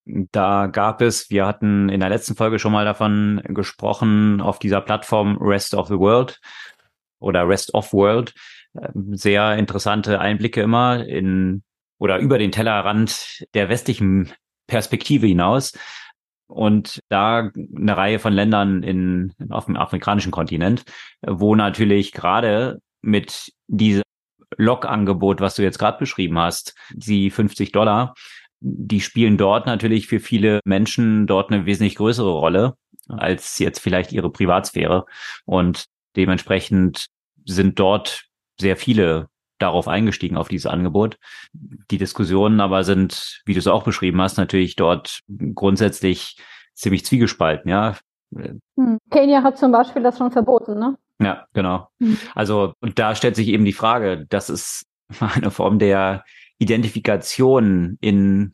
Da 0.05 0.67
gab 0.67 1.01
es, 1.01 1.29
wir 1.31 1.47
hatten 1.47 1.89
in 1.89 1.99
der 1.99 2.09
letzten 2.09 2.35
Folge 2.35 2.59
schon 2.59 2.71
mal 2.71 2.85
davon 2.85 3.41
gesprochen, 3.45 4.39
auf 4.39 4.59
dieser 4.59 4.81
Plattform 4.81 5.37
Rest 5.41 5.73
of 5.73 5.87
the 5.87 5.97
World 5.97 6.39
oder 7.19 7.47
Rest 7.47 7.73
of 7.73 7.91
World, 7.91 8.33
äh, 8.75 8.89
sehr 9.11 9.55
interessante 9.57 10.19
Einblicke 10.19 10.61
immer 10.61 11.05
in 11.05 11.63
oder 11.97 12.19
über 12.19 12.37
den 12.37 12.51
Tellerrand 12.51 13.45
der 13.53 13.69
westlichen 13.69 14.31
Perspektive 14.67 15.27
hinaus. 15.27 15.73
Und 16.47 16.99
da 17.09 17.49
eine 17.55 17.97
Reihe 17.97 18.19
von 18.19 18.33
Ländern 18.33 18.83
in, 18.83 19.33
auf 19.49 19.65
dem 19.65 19.77
afrikanischen 19.77 20.31
Kontinent, 20.31 20.83
wo 21.25 21.55
natürlich 21.55 22.11
gerade 22.11 22.79
mit 23.01 23.51
diesem 23.67 24.04
Log-Angebot, 24.57 25.41
was 25.41 25.55
du 25.55 25.63
jetzt 25.63 25.79
gerade 25.79 25.97
beschrieben 25.97 26.39
hast, 26.39 26.75
die 26.93 27.29
50 27.29 27.71
Dollar, 27.71 28.13
die 28.59 29.01
spielen 29.01 29.37
dort 29.37 29.65
natürlich 29.65 30.07
für 30.07 30.19
viele 30.19 30.59
Menschen 30.65 31.27
dort 31.27 31.51
eine 31.51 31.65
wesentlich 31.65 31.95
größere 31.95 32.31
Rolle 32.31 32.75
als 33.07 33.59
jetzt 33.59 33.79
vielleicht 33.79 34.11
ihre 34.11 34.31
Privatsphäre. 34.31 35.05
Und 35.45 35.85
dementsprechend 36.15 37.05
sind 37.45 37.79
dort 37.79 38.25
sehr 38.59 38.77
viele 38.77 39.27
darauf 39.59 39.87
eingestiegen, 39.87 40.37
auf 40.37 40.47
dieses 40.47 40.65
Angebot. 40.65 41.17
Die 41.53 41.97
Diskussionen 41.97 42.59
aber 42.59 42.83
sind, 42.83 43.41
wie 43.45 43.53
du 43.53 43.59
es 43.59 43.67
auch 43.67 43.83
beschrieben 43.83 44.21
hast, 44.21 44.37
natürlich 44.37 44.75
dort 44.75 45.19
grundsätzlich 45.53 46.37
ziemlich 46.73 47.05
zwiegespalten, 47.05 47.69
ja. 47.69 47.95
Hm. 48.35 48.97
Kenia 49.11 49.43
hat 49.43 49.57
zum 49.57 49.71
Beispiel 49.71 50.03
das 50.03 50.17
schon 50.17 50.31
verboten, 50.31 50.77
ne? 50.77 50.97
Ja, 51.21 51.45
genau. 51.53 51.89
Hm. 51.99 52.17
Also, 52.33 52.73
und 52.81 52.99
da 52.99 53.15
stellt 53.15 53.35
sich 53.35 53.47
eben 53.47 53.65
die 53.65 53.73
Frage, 53.73 54.25
das 54.29 54.49
ist 54.49 54.85
eine 55.19 55.51
Form 55.51 55.79
der 55.79 56.23
Identifikation 56.57 57.97
in 58.01 58.53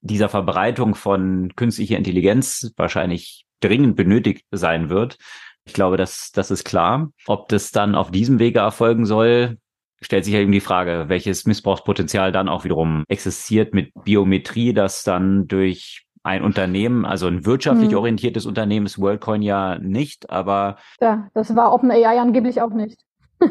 dieser 0.00 0.28
Verbreitung 0.28 0.94
von 0.94 1.52
künstlicher 1.56 1.96
Intelligenz 1.96 2.72
wahrscheinlich 2.76 3.44
dringend 3.60 3.96
benötigt 3.96 4.44
sein 4.50 4.90
wird. 4.90 5.18
Ich 5.64 5.72
glaube, 5.72 5.96
das, 5.96 6.30
das 6.32 6.50
ist 6.50 6.64
klar. 6.64 7.10
Ob 7.26 7.48
das 7.48 7.72
dann 7.72 7.94
auf 7.94 8.10
diesem 8.10 8.38
Wege 8.38 8.60
erfolgen 8.60 9.06
soll, 9.06 9.58
stellt 10.00 10.24
sich 10.24 10.34
ja 10.34 10.40
eben 10.40 10.52
die 10.52 10.60
Frage, 10.60 11.06
welches 11.08 11.44
Missbrauchspotenzial 11.44 12.32
dann 12.32 12.48
auch 12.48 12.64
wiederum 12.64 13.04
existiert 13.08 13.74
mit 13.74 13.92
Biometrie, 14.04 14.72
das 14.72 15.02
dann 15.02 15.48
durch 15.48 16.06
ein 16.28 16.42
Unternehmen, 16.42 17.06
also 17.06 17.26
ein 17.26 17.46
wirtschaftlich 17.46 17.90
hm. 17.90 17.98
orientiertes 17.98 18.44
Unternehmen 18.44 18.84
ist 18.84 19.00
WorldCoin 19.00 19.40
ja 19.40 19.78
nicht, 19.78 20.28
aber. 20.28 20.76
Ja, 21.00 21.28
das 21.32 21.56
war 21.56 21.72
OpenAI 21.72 22.20
angeblich 22.20 22.60
auch 22.60 22.70
nicht. 22.70 23.00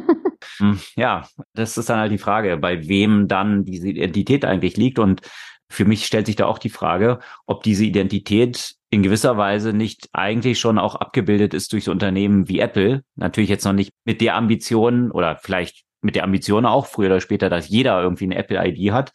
Hm, 0.59 0.79
ja, 0.95 1.27
das 1.55 1.77
ist 1.77 1.89
dann 1.89 1.99
halt 1.99 2.11
die 2.11 2.19
Frage, 2.19 2.57
bei 2.57 2.87
wem 2.87 3.27
dann 3.27 3.65
diese 3.65 3.89
Identität 3.89 4.45
eigentlich 4.45 4.77
liegt. 4.77 4.99
Und 4.99 5.21
für 5.67 5.83
mich 5.83 6.05
stellt 6.05 6.27
sich 6.27 6.35
da 6.35 6.45
auch 6.45 6.59
die 6.59 6.69
Frage, 6.69 7.19
ob 7.47 7.63
diese 7.63 7.85
Identität 7.85 8.75
in 8.91 9.01
gewisser 9.01 9.37
Weise 9.37 9.73
nicht 9.73 10.09
eigentlich 10.13 10.59
schon 10.59 10.77
auch 10.77 10.95
abgebildet 10.95 11.55
ist 11.55 11.73
durch 11.73 11.85
so 11.85 11.91
Unternehmen 11.91 12.47
wie 12.47 12.59
Apple. 12.59 13.03
Natürlich 13.15 13.49
jetzt 13.49 13.65
noch 13.65 13.73
nicht 13.73 13.91
mit 14.05 14.21
der 14.21 14.35
Ambition 14.35 15.09
oder 15.09 15.37
vielleicht 15.37 15.83
mit 16.01 16.15
der 16.15 16.23
Ambition 16.23 16.67
auch 16.67 16.85
früher 16.85 17.07
oder 17.07 17.21
später, 17.21 17.49
dass 17.49 17.67
jeder 17.67 18.01
irgendwie 18.01 18.25
eine 18.25 18.35
Apple-ID 18.35 18.91
hat 18.91 19.11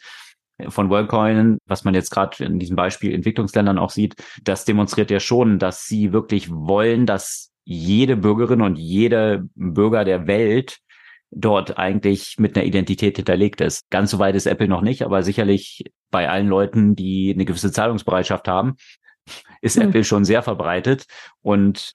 von 0.69 0.89
WorldCoin, 0.89 1.57
was 1.65 1.83
man 1.83 1.93
jetzt 1.93 2.09
gerade 2.09 2.43
in 2.43 2.59
diesem 2.59 2.75
Beispiel 2.75 3.13
Entwicklungsländern 3.13 3.77
auch 3.77 3.89
sieht, 3.89 4.15
das 4.43 4.65
demonstriert 4.65 5.11
ja 5.11 5.19
schon, 5.19 5.59
dass 5.59 5.85
sie 5.85 6.13
wirklich 6.13 6.49
wollen, 6.51 7.05
dass 7.05 7.51
jede 7.65 8.17
Bürgerin 8.17 8.61
und 8.61 8.77
jede 8.77 9.45
Bürger 9.55 10.03
der 10.03 10.27
Welt 10.27 10.79
dort 11.31 11.77
eigentlich 11.77 12.35
mit 12.37 12.55
einer 12.55 12.65
Identität 12.65 13.15
hinterlegt 13.15 13.61
ist. 13.61 13.89
Ganz 13.89 14.11
so 14.11 14.19
weit 14.19 14.35
ist 14.35 14.45
Apple 14.45 14.67
noch 14.67 14.81
nicht, 14.81 15.01
aber 15.03 15.23
sicherlich 15.23 15.85
bei 16.11 16.29
allen 16.29 16.47
Leuten, 16.47 16.95
die 16.95 17.31
eine 17.33 17.45
gewisse 17.45 17.71
Zahlungsbereitschaft 17.71 18.47
haben, 18.47 18.75
ist 19.61 19.77
hm. 19.77 19.89
Apple 19.89 20.03
schon 20.03 20.25
sehr 20.25 20.43
verbreitet. 20.43 21.05
Und 21.41 21.93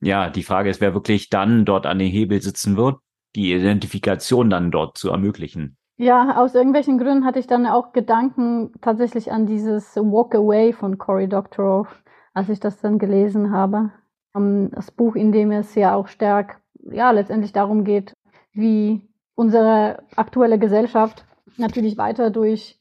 ja, 0.00 0.28
die 0.28 0.42
Frage 0.42 0.68
ist, 0.68 0.80
wer 0.80 0.92
wirklich 0.92 1.30
dann 1.30 1.64
dort 1.64 1.86
an 1.86 1.98
den 1.98 2.10
Hebel 2.10 2.42
sitzen 2.42 2.76
wird 2.76 2.96
die 3.34 3.52
Identifikation 3.52 4.50
dann 4.50 4.70
dort 4.70 4.98
zu 4.98 5.10
ermöglichen. 5.10 5.76
Ja, 5.96 6.42
aus 6.42 6.56
irgendwelchen 6.56 6.98
Gründen 6.98 7.24
hatte 7.24 7.38
ich 7.38 7.46
dann 7.46 7.66
auch 7.66 7.92
Gedanken 7.92 8.72
tatsächlich 8.80 9.30
an 9.30 9.46
dieses 9.46 9.94
Walk 9.94 10.34
Away 10.34 10.72
von 10.72 10.98
Cory 10.98 11.28
Doctorow, 11.28 11.86
als 12.32 12.48
ich 12.48 12.58
das 12.58 12.80
dann 12.80 12.98
gelesen 12.98 13.52
habe. 13.52 13.92
Das 14.32 14.90
Buch, 14.90 15.14
in 15.14 15.30
dem 15.30 15.52
es 15.52 15.76
ja 15.76 15.94
auch 15.94 16.08
stark, 16.08 16.60
ja, 16.90 17.12
letztendlich 17.12 17.52
darum 17.52 17.84
geht, 17.84 18.12
wie 18.52 19.08
unsere 19.36 20.02
aktuelle 20.16 20.58
Gesellschaft 20.58 21.24
natürlich 21.58 21.96
weiter 21.96 22.30
durch 22.30 22.80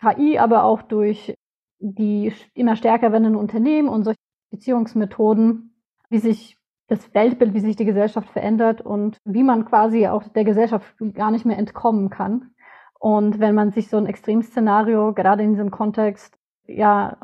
KI, 0.00 0.40
aber 0.40 0.64
auch 0.64 0.82
durch 0.82 1.36
die 1.78 2.32
immer 2.54 2.74
stärker 2.74 3.12
werdenden 3.12 3.36
Unternehmen 3.36 3.88
und 3.88 4.02
solche 4.02 4.18
Beziehungsmethoden, 4.50 5.76
wie 6.08 6.18
sich 6.18 6.58
das 6.88 7.14
Weltbild, 7.14 7.54
wie 7.54 7.60
sich 7.60 7.76
die 7.76 7.84
Gesellschaft 7.84 8.28
verändert 8.30 8.80
und 8.80 9.18
wie 9.24 9.42
man 9.42 9.64
quasi 9.64 10.06
auch 10.08 10.28
der 10.28 10.44
Gesellschaft 10.44 10.94
gar 11.14 11.30
nicht 11.30 11.44
mehr 11.44 11.58
entkommen 11.58 12.10
kann. 12.10 12.50
Und 12.98 13.40
wenn 13.40 13.54
man 13.54 13.72
sich 13.72 13.88
so 13.88 13.96
ein 13.96 14.06
Extremszenario, 14.06 15.12
gerade 15.12 15.42
in 15.42 15.50
diesem 15.50 15.70
Kontext, 15.70 16.38
ja, 16.66 17.16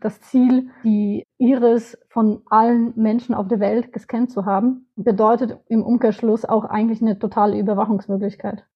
das 0.00 0.20
Ziel, 0.20 0.70
die 0.82 1.24
Iris 1.38 1.96
von 2.08 2.42
allen 2.46 2.92
Menschen 2.96 3.34
auf 3.34 3.46
der 3.46 3.60
Welt 3.60 3.92
gescannt 3.92 4.30
zu 4.30 4.44
haben, 4.44 4.88
bedeutet 4.96 5.58
im 5.68 5.84
Umkehrschluss 5.84 6.44
auch 6.44 6.64
eigentlich 6.64 7.00
eine 7.00 7.18
totale 7.18 7.58
Überwachungsmöglichkeit. 7.58 8.66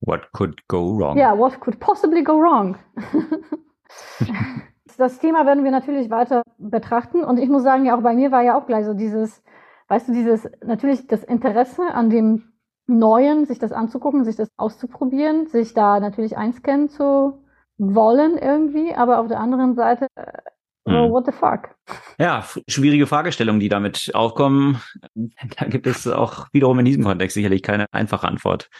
What 0.00 0.32
could 0.32 0.68
go 0.68 0.98
wrong? 0.98 1.16
Ja, 1.16 1.32
yeah, 1.32 1.38
what 1.38 1.58
could 1.60 1.80
possibly 1.80 2.22
go 2.22 2.38
wrong? 2.38 2.76
das 4.96 5.18
Thema 5.18 5.46
werden 5.46 5.64
wir 5.64 5.70
natürlich 5.70 6.10
weiter 6.10 6.42
betrachten. 6.58 7.24
Und 7.24 7.38
ich 7.38 7.48
muss 7.48 7.62
sagen, 7.62 7.84
ja, 7.84 7.96
auch 7.96 8.02
bei 8.02 8.14
mir 8.14 8.30
war 8.32 8.42
ja 8.42 8.58
auch 8.58 8.66
gleich 8.66 8.84
so 8.84 8.94
dieses, 8.94 9.42
weißt 9.88 10.08
du, 10.08 10.12
dieses, 10.12 10.48
natürlich 10.64 11.06
das 11.06 11.22
Interesse 11.22 11.82
an 11.92 12.10
dem 12.10 12.52
Neuen, 12.86 13.46
sich 13.46 13.58
das 13.58 13.72
anzugucken, 13.72 14.24
sich 14.24 14.36
das 14.36 14.48
auszuprobieren, 14.56 15.46
sich 15.46 15.74
da 15.74 15.98
natürlich 15.98 16.36
einscannen 16.36 16.88
zu 16.88 17.42
wollen 17.78 18.38
irgendwie, 18.38 18.94
aber 18.94 19.18
auf 19.18 19.28
der 19.28 19.40
anderen 19.40 19.74
Seite, 19.74 20.06
äh, 20.14 20.32
hm. 20.88 21.10
what 21.10 21.26
the 21.26 21.32
fuck? 21.32 21.74
Ja, 22.18 22.44
schwierige 22.68 23.06
Fragestellungen, 23.06 23.60
die 23.60 23.68
damit 23.68 24.12
aufkommen. 24.14 24.80
Da 25.58 25.66
gibt 25.66 25.86
es 25.86 26.06
auch 26.06 26.46
wiederum 26.52 26.78
in 26.78 26.84
diesem 26.84 27.04
Kontext 27.04 27.34
sicherlich 27.34 27.62
keine 27.62 27.86
einfache 27.92 28.28
Antwort. 28.28 28.70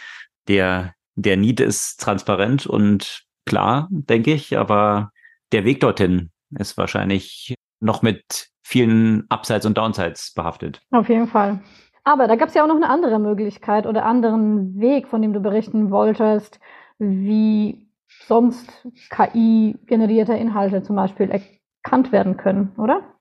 Der, 0.47 0.93
der 1.15 1.37
Need 1.37 1.59
ist 1.59 1.99
transparent 1.99 2.65
und 2.65 3.23
klar, 3.45 3.87
denke 3.91 4.33
ich, 4.33 4.57
aber 4.57 5.11
der 5.51 5.65
Weg 5.65 5.79
dorthin 5.79 6.31
ist 6.57 6.77
wahrscheinlich 6.77 7.55
noch 7.79 8.01
mit 8.01 8.49
vielen 8.63 9.25
Upsides 9.29 9.65
und 9.65 9.77
Downsides 9.77 10.33
behaftet. 10.33 10.81
Auf 10.91 11.09
jeden 11.09 11.27
Fall. 11.27 11.61
Aber 12.03 12.27
da 12.27 12.35
gab 12.35 12.49
es 12.49 12.53
ja 12.53 12.63
auch 12.63 12.67
noch 12.67 12.75
eine 12.75 12.89
andere 12.89 13.19
Möglichkeit 13.19 13.85
oder 13.85 14.05
anderen 14.05 14.79
Weg, 14.79 15.07
von 15.07 15.21
dem 15.21 15.33
du 15.33 15.41
berichten 15.41 15.91
wolltest, 15.91 16.59
wie 16.99 17.89
sonst 18.25 18.87
KI-generierte 19.09 20.33
Inhalte 20.33 20.83
zum 20.83 20.95
Beispiel 20.95 21.29
erkannt 21.29 22.11
werden 22.11 22.37
können, 22.37 22.73
oder? 22.77 23.17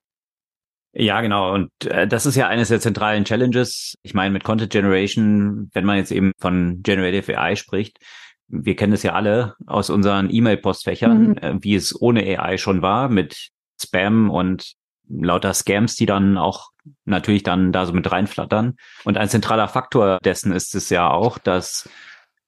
Ja, 0.93 1.21
genau. 1.21 1.53
Und 1.53 1.71
äh, 1.85 2.09
das 2.09 2.25
ist 2.27 2.37
ja 2.37 2.49
eines 2.49 2.69
der 2.69 2.81
zentralen 2.81 3.25
Challenges. 3.25 3.97
Ich 4.03 4.15
meine, 4.15 4.33
mit 4.33 4.45
Content 4.45 4.73
Generation, 4.73 5.69
wenn 5.75 5.85
man 5.85 5.99
jetzt 5.99 6.11
eben 6.11 6.33
von 6.39 6.81
Generative 6.83 7.39
AI 7.39 7.57
spricht, 7.57 7.99
wir 8.49 8.77
kennen 8.77 8.93
es 8.93 9.03
ja 9.03 9.13
alle 9.13 9.55
aus 9.67 9.91
unseren 9.91 10.31
E-Mail-Postfächern, 10.31 11.29
mhm. 11.29 11.37
äh, 11.39 11.55
wie 11.61 11.75
es 11.75 12.01
ohne 12.01 12.23
AI 12.23 12.59
schon 12.59 12.83
war, 12.83 13.09
mit 13.09 13.51
Spam 13.81 14.31
und 14.31 14.75
lauter 15.09 15.55
Scams, 15.55 15.97
die 15.97 16.07
dann 16.07 16.39
auch 16.39 16.71
natürlich 17.05 17.43
dann 17.43 17.73
da 17.73 17.87
so 17.87 17.93
mit 17.93 18.11
reinflattern. 18.11 18.77
Und 19.05 19.19
ein 19.19 19.29
zentraler 19.29 19.69
Faktor 19.69 20.19
dessen 20.25 20.53
ist 20.53 20.75
es 20.75 20.91
ja 20.91 21.11
auch, 21.11 21.39
dass 21.39 21.89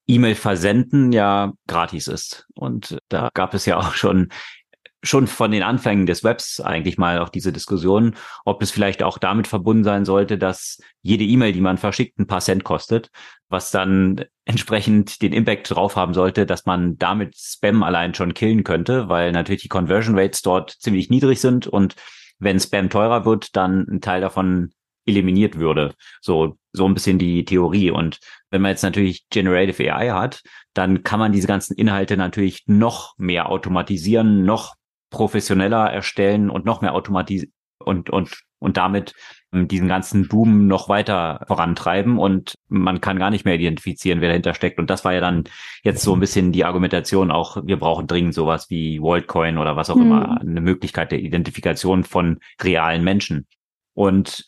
E-Mail 0.06 0.34
versenden 0.34 1.12
ja 1.12 1.52
gratis 1.66 2.06
ist. 2.06 2.46
Und 2.54 2.98
da 3.08 3.30
gab 3.34 3.54
es 3.54 3.66
ja 3.66 3.78
auch 3.78 3.94
schon 3.94 4.28
schon 5.02 5.26
von 5.26 5.50
den 5.50 5.62
Anfängen 5.62 6.06
des 6.06 6.24
Webs 6.24 6.60
eigentlich 6.60 6.98
mal 6.98 7.20
auch 7.20 7.28
diese 7.28 7.52
Diskussion, 7.52 8.16
ob 8.44 8.62
es 8.62 8.70
vielleicht 8.70 9.02
auch 9.02 9.18
damit 9.18 9.46
verbunden 9.46 9.84
sein 9.84 10.04
sollte, 10.04 10.38
dass 10.38 10.80
jede 11.02 11.24
E-Mail, 11.24 11.52
die 11.52 11.60
man 11.60 11.78
verschickt, 11.78 12.18
ein 12.18 12.26
paar 12.26 12.40
Cent 12.40 12.64
kostet, 12.64 13.10
was 13.48 13.70
dann 13.70 14.24
entsprechend 14.44 15.22
den 15.22 15.32
Impact 15.32 15.70
drauf 15.70 15.94
haben 15.94 16.14
sollte, 16.14 16.46
dass 16.46 16.66
man 16.66 16.98
damit 16.98 17.36
Spam 17.36 17.82
allein 17.82 18.14
schon 18.14 18.34
killen 18.34 18.64
könnte, 18.64 19.08
weil 19.08 19.30
natürlich 19.30 19.62
die 19.62 19.68
Conversion 19.68 20.18
Rates 20.18 20.42
dort 20.42 20.70
ziemlich 20.70 21.10
niedrig 21.10 21.40
sind 21.40 21.66
und 21.66 21.94
wenn 22.40 22.58
Spam 22.58 22.90
teurer 22.90 23.24
wird, 23.24 23.56
dann 23.56 23.86
ein 23.88 24.00
Teil 24.00 24.20
davon 24.20 24.72
eliminiert 25.06 25.58
würde. 25.58 25.94
So, 26.20 26.58
so 26.72 26.86
ein 26.86 26.94
bisschen 26.94 27.18
die 27.18 27.44
Theorie. 27.44 27.90
Und 27.90 28.18
wenn 28.50 28.62
man 28.62 28.70
jetzt 28.70 28.82
natürlich 28.82 29.28
Generative 29.30 29.92
AI 29.92 30.10
hat, 30.10 30.42
dann 30.74 31.02
kann 31.02 31.18
man 31.18 31.32
diese 31.32 31.48
ganzen 31.48 31.74
Inhalte 31.76 32.16
natürlich 32.16 32.64
noch 32.66 33.14
mehr 33.16 33.48
automatisieren, 33.48 34.44
noch 34.44 34.76
professioneller 35.10 35.90
erstellen 35.90 36.50
und 36.50 36.64
noch 36.64 36.80
mehr 36.80 36.94
automatisieren 36.94 37.52
und, 37.78 38.10
und, 38.10 38.42
und 38.58 38.76
damit 38.76 39.14
ähm, 39.52 39.68
diesen 39.68 39.88
ganzen 39.88 40.28
Boom 40.28 40.66
noch 40.66 40.88
weiter 40.88 41.44
vorantreiben 41.46 42.18
und 42.18 42.54
man 42.68 43.00
kann 43.00 43.18
gar 43.18 43.30
nicht 43.30 43.44
mehr 43.44 43.54
identifizieren, 43.54 44.20
wer 44.20 44.28
dahinter 44.28 44.54
steckt. 44.54 44.78
Und 44.78 44.90
das 44.90 45.04
war 45.04 45.14
ja 45.14 45.20
dann 45.20 45.44
jetzt 45.82 46.02
so 46.02 46.14
ein 46.14 46.20
bisschen 46.20 46.52
die 46.52 46.64
Argumentation 46.64 47.30
auch, 47.30 47.56
wir 47.64 47.78
brauchen 47.78 48.06
dringend 48.06 48.34
sowas 48.34 48.68
wie 48.68 49.00
WorldCoin 49.00 49.58
oder 49.58 49.76
was 49.76 49.90
auch 49.90 49.96
mhm. 49.96 50.02
immer, 50.02 50.40
eine 50.40 50.60
Möglichkeit 50.60 51.12
der 51.12 51.20
Identifikation 51.20 52.04
von 52.04 52.40
realen 52.62 53.04
Menschen. 53.04 53.46
Und 53.94 54.46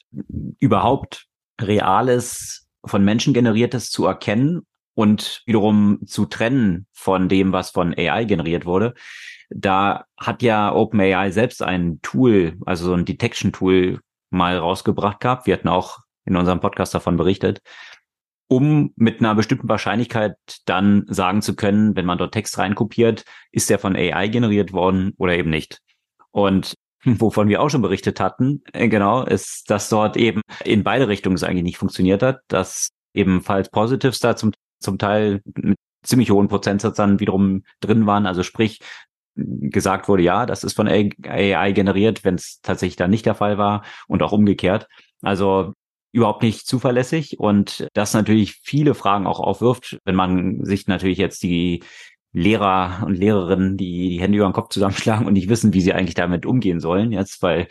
überhaupt 0.60 1.26
Reales 1.60 2.68
von 2.84 3.04
Menschen 3.04 3.34
generiertes 3.34 3.90
zu 3.90 4.06
erkennen 4.06 4.62
und 4.94 5.42
wiederum 5.44 6.00
zu 6.06 6.26
trennen 6.26 6.86
von 6.92 7.28
dem, 7.28 7.52
was 7.52 7.70
von 7.70 7.94
AI 7.96 8.24
generiert 8.24 8.64
wurde. 8.64 8.94
Da 9.50 10.04
hat 10.16 10.42
ja 10.42 10.72
OpenAI 10.72 11.30
selbst 11.30 11.62
ein 11.62 12.00
Tool, 12.02 12.56
also 12.66 12.86
so 12.86 12.94
ein 12.94 13.04
Detection-Tool 13.04 14.00
mal 14.30 14.56
rausgebracht 14.56 15.20
gehabt. 15.20 15.46
Wir 15.46 15.54
hatten 15.54 15.68
auch 15.68 15.98
in 16.24 16.36
unserem 16.36 16.60
Podcast 16.60 16.94
davon 16.94 17.16
berichtet, 17.16 17.60
um 18.48 18.92
mit 18.96 19.20
einer 19.20 19.34
bestimmten 19.34 19.68
Wahrscheinlichkeit 19.68 20.34
dann 20.66 21.04
sagen 21.08 21.42
zu 21.42 21.54
können, 21.54 21.96
wenn 21.96 22.06
man 22.06 22.18
dort 22.18 22.34
Text 22.34 22.58
reinkopiert, 22.58 23.24
ist 23.52 23.70
der 23.70 23.78
von 23.78 23.96
AI 23.96 24.28
generiert 24.28 24.72
worden 24.72 25.14
oder 25.18 25.36
eben 25.36 25.50
nicht. 25.50 25.80
Und 26.30 26.74
wovon 27.04 27.48
wir 27.48 27.62
auch 27.62 27.70
schon 27.70 27.82
berichtet 27.82 28.20
hatten, 28.20 28.62
äh, 28.72 28.88
genau, 28.88 29.24
ist, 29.24 29.70
dass 29.70 29.88
dort 29.88 30.16
eben 30.16 30.42
in 30.64 30.84
beide 30.84 31.08
Richtungen 31.08 31.36
es 31.36 31.44
eigentlich 31.44 31.64
nicht 31.64 31.78
funktioniert 31.78 32.22
hat, 32.22 32.40
dass 32.48 32.90
eben 33.14 33.40
False 33.40 33.70
Positives 33.70 34.20
da 34.20 34.36
zum, 34.36 34.52
zum 34.80 34.98
Teil 34.98 35.42
mit 35.54 35.78
ziemlich 36.02 36.30
hohen 36.30 36.48
Prozentsatz 36.48 36.96
dann 36.96 37.20
wiederum 37.20 37.62
drin 37.80 38.06
waren. 38.06 38.26
Also 38.26 38.42
sprich, 38.42 38.80
gesagt 39.36 40.08
wurde, 40.08 40.22
ja, 40.22 40.46
das 40.46 40.64
ist 40.64 40.74
von 40.74 40.88
AI 40.88 41.72
generiert, 41.72 42.24
wenn 42.24 42.34
es 42.34 42.60
tatsächlich 42.60 42.96
dann 42.96 43.10
nicht 43.10 43.26
der 43.26 43.34
Fall 43.34 43.58
war 43.58 43.84
und 44.08 44.22
auch 44.22 44.32
umgekehrt. 44.32 44.86
Also 45.22 45.74
überhaupt 46.12 46.42
nicht 46.42 46.66
zuverlässig 46.66 47.38
und 47.38 47.86
das 47.92 48.14
natürlich 48.14 48.60
viele 48.62 48.94
Fragen 48.94 49.26
auch 49.26 49.40
aufwirft, 49.40 49.98
wenn 50.04 50.16
man 50.16 50.64
sich 50.64 50.86
natürlich 50.86 51.18
jetzt 51.18 51.42
die 51.42 51.84
Lehrer 52.32 53.04
und 53.06 53.14
Lehrerinnen, 53.14 53.76
die 53.76 54.10
die 54.10 54.20
Hände 54.20 54.38
über 54.38 54.48
den 54.48 54.52
Kopf 54.52 54.70
zusammenschlagen 54.70 55.26
und 55.26 55.34
nicht 55.34 55.48
wissen, 55.48 55.72
wie 55.72 55.80
sie 55.80 55.92
eigentlich 55.92 56.14
damit 56.14 56.46
umgehen 56.46 56.80
sollen 56.80 57.12
jetzt, 57.12 57.42
weil 57.42 57.68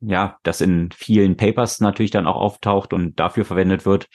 ja, 0.00 0.38
das 0.42 0.60
in 0.60 0.90
vielen 0.92 1.36
Papers 1.36 1.80
natürlich 1.80 2.12
dann 2.12 2.26
auch 2.26 2.36
auftaucht 2.36 2.92
und 2.92 3.18
dafür 3.18 3.44
verwendet 3.44 3.84
wird 3.84 4.08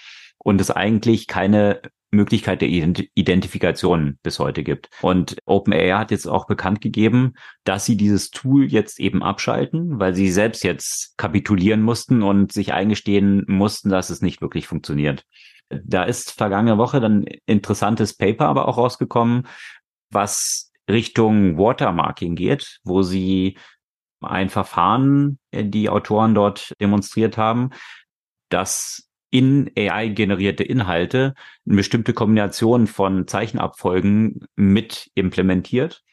und 0.48 0.62
es 0.62 0.72
eigentlich 0.72 1.28
keine 1.28 1.82
Möglichkeit 2.10 2.62
der 2.62 2.70
Identifikation 2.70 4.18
bis 4.24 4.40
heute 4.40 4.64
gibt. 4.64 4.90
Und 5.02 5.36
OpenAI 5.46 5.98
hat 5.98 6.10
jetzt 6.10 6.26
auch 6.26 6.48
bekannt 6.48 6.80
gegeben, 6.80 7.34
dass 7.66 7.84
sie 7.84 7.98
dieses 7.98 8.30
Tool 8.30 8.72
jetzt 8.72 8.98
eben 9.02 9.24
abschalten, 9.24 10.00
weil 10.00 10.16
sie 10.16 10.32
selbst 10.32 10.64
jetzt 10.64 11.18
kapitulieren 11.18 11.82
mussten 11.82 12.24
und 12.24 12.54
sich 12.54 12.72
eingestehen 12.72 13.44
mussten, 13.50 13.90
dass 13.90 14.10
es 14.10 14.22
nicht 14.22 14.40
wirklich 14.40 14.68
funktioniert. 14.68 15.26
Da 15.70 16.06
ist 16.06 16.32
vergangene 16.32 16.78
Woche 16.78 17.02
dann 17.02 17.26
interessantes 17.46 18.16
Paper 18.16 18.46
aber 18.46 18.70
auch 18.70 18.78
rausgekommen, 18.78 19.48
was 20.10 20.72
Richtung 20.90 21.58
Watermarking 21.58 22.36
geht, 22.36 22.80
wo 22.86 23.02
sie 23.02 23.58
ein 24.22 24.48
Verfahren, 24.48 25.40
die 25.54 25.90
Autoren 25.90 26.34
dort 26.34 26.72
demonstriert 26.80 27.38
haben, 27.38 27.72
das 28.48 29.07
in 29.30 29.70
AI 29.78 30.10
generierte 30.10 30.64
Inhalte 30.64 31.34
eine 31.66 31.76
bestimmte 31.76 32.14
Kombination 32.14 32.88
von 32.88 33.28
Zeichenabfolgen 33.28 34.48
mit 34.56 35.12
implementiert, 35.16 36.04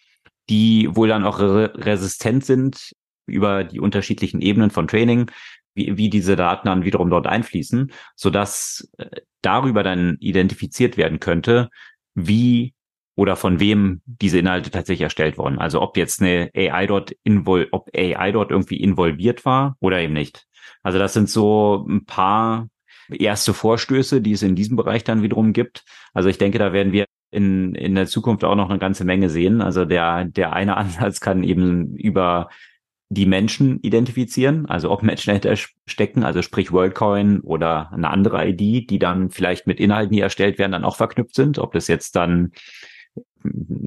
die 0.49 0.88
wohl 0.90 1.09
dann 1.09 1.25
auch 1.25 1.38
re 1.38 1.73
resistent 1.76 2.44
sind 2.44 2.92
über 3.26 3.64
die 3.64 3.80
unterschiedlichen 3.80 4.40
Ebenen 4.40 4.70
von 4.70 4.88
Training, 4.88 5.31
wie, 5.74 5.96
wie 5.96 6.11
diese 6.11 6.37
Daten 6.37 6.68
dann 6.68 6.85
wiederum 6.85 7.11
dort 7.11 7.27
einfließen, 7.27 7.92
so 8.14 8.31
dass 8.31 8.90
äh, 8.98 9.20
darüber 9.42 9.83
dann 9.83 10.16
identifiziert 10.20 10.96
werden 10.96 11.20
könnte, 11.20 11.70
wie 12.14 12.74
oder 13.16 13.37
von 13.37 13.61
wem 13.61 14.03
diese 14.07 14.38
Inhalte 14.38 14.70
tatsächlich 14.70 15.03
erstellt 15.03 15.38
wurden. 15.38 15.59
Also 15.59 15.81
ob 15.81 15.96
jetzt 15.96 16.20
eine 16.20 16.50
AI 16.55 16.87
dort 16.87 17.12
invol 17.22 17.68
ob 17.70 17.88
AI 17.96 18.33
dort 18.33 18.50
irgendwie 18.50 18.81
involviert 18.81 19.44
war 19.44 19.77
oder 19.81 20.00
eben 20.00 20.14
nicht. 20.14 20.46
Also 20.83 20.98
das 20.98 21.12
sind 21.12 21.31
so 21.31 21.87
ein 21.88 22.05
paar 22.05 22.68
erste 23.10 23.54
Vorstöße, 23.54 24.20
die 24.20 24.32
es 24.32 24.42
in 24.42 24.56
diesem 24.56 24.76
Bereich 24.76 25.04
dann 25.04 25.22
wiederum 25.22 25.52
gibt. 25.52 25.84
Also 26.12 26.28
ich 26.28 26.38
denke, 26.38 26.58
da 26.58 26.72
werden 26.72 26.92
wir 26.92 27.06
in, 27.30 27.74
in 27.74 27.94
der 27.94 28.06
Zukunft 28.06 28.44
auch 28.44 28.54
noch 28.54 28.70
eine 28.70 28.78
ganze 28.78 29.04
Menge 29.04 29.28
sehen. 29.28 29.60
Also 29.60 29.84
der, 29.84 30.24
der 30.24 30.52
eine 30.52 30.76
Ansatz 30.78 31.20
kann 31.20 31.42
eben 31.42 31.96
über 31.96 32.48
die 33.10 33.26
Menschen 33.26 33.80
identifizieren, 33.80 34.66
also 34.66 34.90
ob 34.90 35.02
Menschen 35.02 35.28
dahinter 35.28 35.54
stecken, 35.86 36.24
also 36.24 36.42
sprich 36.42 36.72
WorldCoin 36.72 37.40
oder 37.40 37.92
eine 37.92 38.10
andere 38.10 38.48
ID, 38.48 38.90
die 38.90 38.98
dann 38.98 39.30
vielleicht 39.30 39.66
mit 39.66 39.78
Inhalten, 39.78 40.14
die 40.14 40.20
erstellt 40.20 40.58
werden, 40.58 40.72
dann 40.72 40.84
auch 40.84 40.96
verknüpft 40.96 41.34
sind. 41.34 41.58
Ob 41.58 41.72
das 41.72 41.86
jetzt 41.86 42.16
dann 42.16 42.52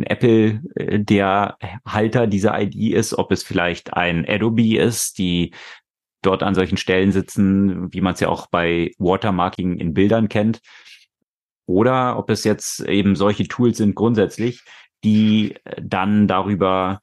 Apple 0.06 0.62
äh, 0.76 1.00
der 1.00 1.58
Halter 1.86 2.28
dieser 2.28 2.62
ID 2.62 2.94
ist, 2.94 3.18
ob 3.18 3.32
es 3.32 3.44
vielleicht 3.44 3.94
ein 3.94 4.26
Adobe 4.28 4.78
ist, 4.78 5.18
die 5.18 5.52
dort 6.22 6.44
an 6.44 6.56
solchen 6.56 6.78
Stellen 6.78 7.12
sitzen, 7.12 7.94
wie 7.94 8.02
man 8.02 8.14
es 8.14 8.20
ja 8.20 8.30
auch 8.30 8.48
bei 8.48 8.92
Watermarking 8.98 9.78
in 9.78 9.94
Bildern 9.94 10.30
kennt. 10.30 10.60
Oder 11.66 12.18
ob 12.18 12.30
es 12.30 12.44
jetzt 12.44 12.80
eben 12.82 13.16
solche 13.16 13.48
Tools 13.48 13.78
sind 13.78 13.96
grundsätzlich, 13.96 14.64
die 15.04 15.56
dann 15.82 16.28
darüber 16.28 17.02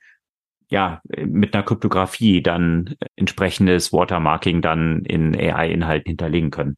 ja, 0.68 1.00
mit 1.16 1.55
einer 1.55 1.62
Kryptographie 1.62 2.42
dann 2.42 2.96
entsprechendes 3.16 3.92
Watermarking 3.92 4.62
dann 4.62 5.05
in 5.05 5.37
AI-Inhalten 5.37 6.09
hinterlegen 6.11 6.50
können. 6.50 6.77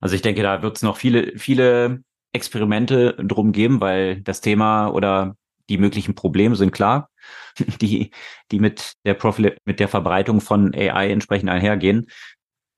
Also 0.00 0.16
ich 0.16 0.22
denke, 0.22 0.42
da 0.42 0.62
wird 0.62 0.76
es 0.76 0.82
noch 0.82 0.96
viele, 0.96 1.36
viele 1.38 2.02
Experimente 2.32 3.14
drum 3.18 3.52
geben, 3.52 3.80
weil 3.80 4.20
das 4.22 4.40
Thema 4.40 4.88
oder 4.88 5.36
die 5.68 5.78
möglichen 5.78 6.14
Probleme 6.14 6.56
sind 6.56 6.72
klar, 6.72 7.08
die, 7.80 8.10
die 8.50 8.60
mit 8.60 8.94
der 9.04 9.14
Profil 9.14 9.56
mit 9.64 9.80
der 9.80 9.88
Verbreitung 9.88 10.40
von 10.40 10.74
AI 10.74 11.10
entsprechend 11.10 11.50
einhergehen. 11.50 12.06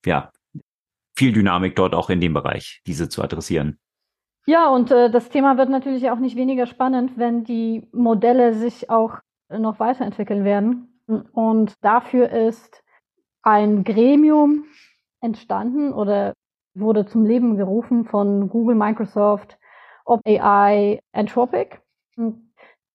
Ja, 0.05 0.31
viel 1.17 1.33
Dynamik 1.33 1.77
dort 1.77 1.95
auch 1.95 2.11
in 2.11 2.21
dem 2.21 2.35
Bereich, 2.35 2.83
diese 2.87 3.09
zu 3.09 3.23
adressieren. 3.23 3.79
Ja, 4.47 4.69
und 4.69 4.91
äh, 4.93 5.11
das 5.11 5.29
Thema 5.29 5.57
wird 5.57 5.71
natürlich 5.71 6.09
auch 6.11 6.19
nicht 6.19 6.37
weniger 6.37 6.67
spannend, 6.67 7.13
wenn 7.17 7.43
die 7.43 7.89
Modelle 7.93 8.55
sich 8.55 8.91
auch 8.91 9.19
noch 9.49 9.81
weiterentwickeln 9.81 10.45
werden. 10.45 11.01
Und 11.33 11.75
dafür 11.83 12.31
ist 12.31 12.83
ein 13.43 13.85
Gremium 13.85 14.67
entstanden 15.21 15.93
oder 15.93 16.35
wurde 16.75 17.07
zum 17.07 17.25
Leben 17.25 17.57
gerufen 17.57 18.05
von 18.05 18.49
Google, 18.49 18.77
Microsoft, 18.77 19.59
OpenAI, 20.05 21.01
Anthropic. 21.13 21.79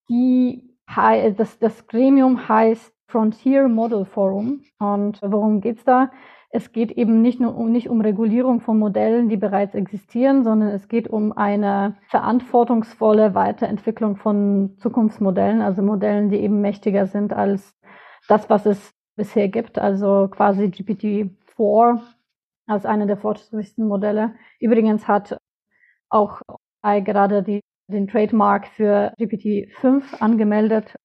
Die, 0.09 0.70
das, 0.87 1.59
das 1.59 1.87
Gremium 1.87 2.47
heißt 2.47 2.93
Frontier 3.07 3.67
Model 3.67 4.05
Forum. 4.05 4.63
Und 4.79 5.19
worum 5.21 5.61
geht's 5.61 5.83
da? 5.83 6.11
Es 6.53 6.73
geht 6.73 6.91
eben 6.91 7.21
nicht 7.21 7.39
nur 7.39 7.55
um, 7.55 7.71
nicht 7.71 7.89
um 7.89 8.01
Regulierung 8.01 8.59
von 8.59 8.77
Modellen, 8.77 9.29
die 9.29 9.37
bereits 9.37 9.73
existieren, 9.73 10.43
sondern 10.43 10.69
es 10.69 10.89
geht 10.89 11.07
um 11.07 11.31
eine 11.31 11.95
verantwortungsvolle 12.09 13.33
Weiterentwicklung 13.35 14.17
von 14.17 14.75
Zukunftsmodellen, 14.77 15.61
also 15.61 15.81
Modellen, 15.81 16.29
die 16.29 16.37
eben 16.37 16.59
mächtiger 16.59 17.07
sind 17.07 17.31
als 17.31 17.73
das, 18.27 18.49
was 18.49 18.65
es 18.65 18.93
bisher 19.15 19.47
gibt, 19.47 19.79
also 19.79 20.27
quasi 20.29 20.65
GPT-4 20.65 22.01
als 22.67 22.85
eine 22.85 23.07
der 23.07 23.17
fortschrittlichsten 23.17 23.87
Modelle. 23.87 24.35
Übrigens 24.59 25.07
hat 25.07 25.37
auch 26.09 26.41
gerade 26.81 27.43
die, 27.43 27.61
den 27.91 28.07
Trademark 28.07 28.67
für 28.67 29.13
GPT-5 29.19 30.19
angemeldet, 30.19 30.95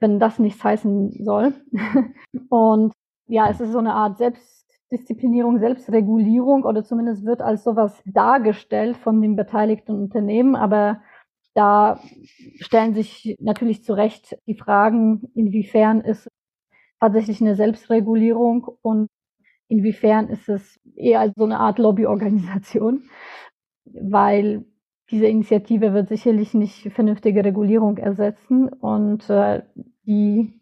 wenn 0.00 0.18
das 0.18 0.38
nichts 0.38 0.64
heißen 0.64 1.24
soll. 1.24 1.54
Und 2.48 2.92
ja, 3.26 3.48
es 3.50 3.60
ist 3.60 3.72
so 3.72 3.78
eine 3.78 3.94
Art 3.94 4.18
Selbstdisziplinierung, 4.18 5.58
Selbstregulierung 5.58 6.64
oder 6.64 6.82
zumindest 6.84 7.24
wird 7.24 7.42
als 7.42 7.62
sowas 7.64 8.02
dargestellt 8.06 8.96
von 8.96 9.22
den 9.22 9.36
beteiligten 9.36 9.92
Unternehmen, 9.94 10.56
aber 10.56 11.00
da 11.54 12.00
stellen 12.60 12.94
sich 12.94 13.36
natürlich 13.40 13.84
zu 13.84 13.92
Recht 13.92 14.36
die 14.46 14.56
Fragen, 14.56 15.30
inwiefern 15.34 16.00
ist 16.00 16.28
tatsächlich 17.00 17.40
eine 17.40 17.56
Selbstregulierung 17.56 18.68
und 18.82 19.08
inwiefern 19.68 20.28
ist 20.28 20.48
es 20.48 20.78
eher 20.96 21.32
so 21.36 21.44
eine 21.44 21.58
Art 21.58 21.78
Lobbyorganisation, 21.78 23.08
weil 23.84 24.64
diese 25.10 25.26
Initiative 25.26 25.92
wird 25.92 26.08
sicherlich 26.08 26.54
nicht 26.54 26.92
vernünftige 26.92 27.44
Regulierung 27.44 27.98
ersetzen 27.98 28.68
und 28.68 29.28
äh, 29.28 29.62
die 30.06 30.60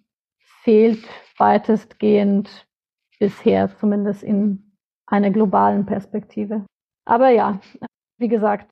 fehlt 0.62 1.04
weitestgehend 1.36 2.66
bisher, 3.18 3.68
zumindest 3.78 4.22
in 4.22 4.72
einer 5.06 5.30
globalen 5.30 5.86
Perspektive. 5.86 6.64
Aber 7.04 7.30
ja, 7.30 7.60
wie 8.18 8.28
gesagt, 8.28 8.68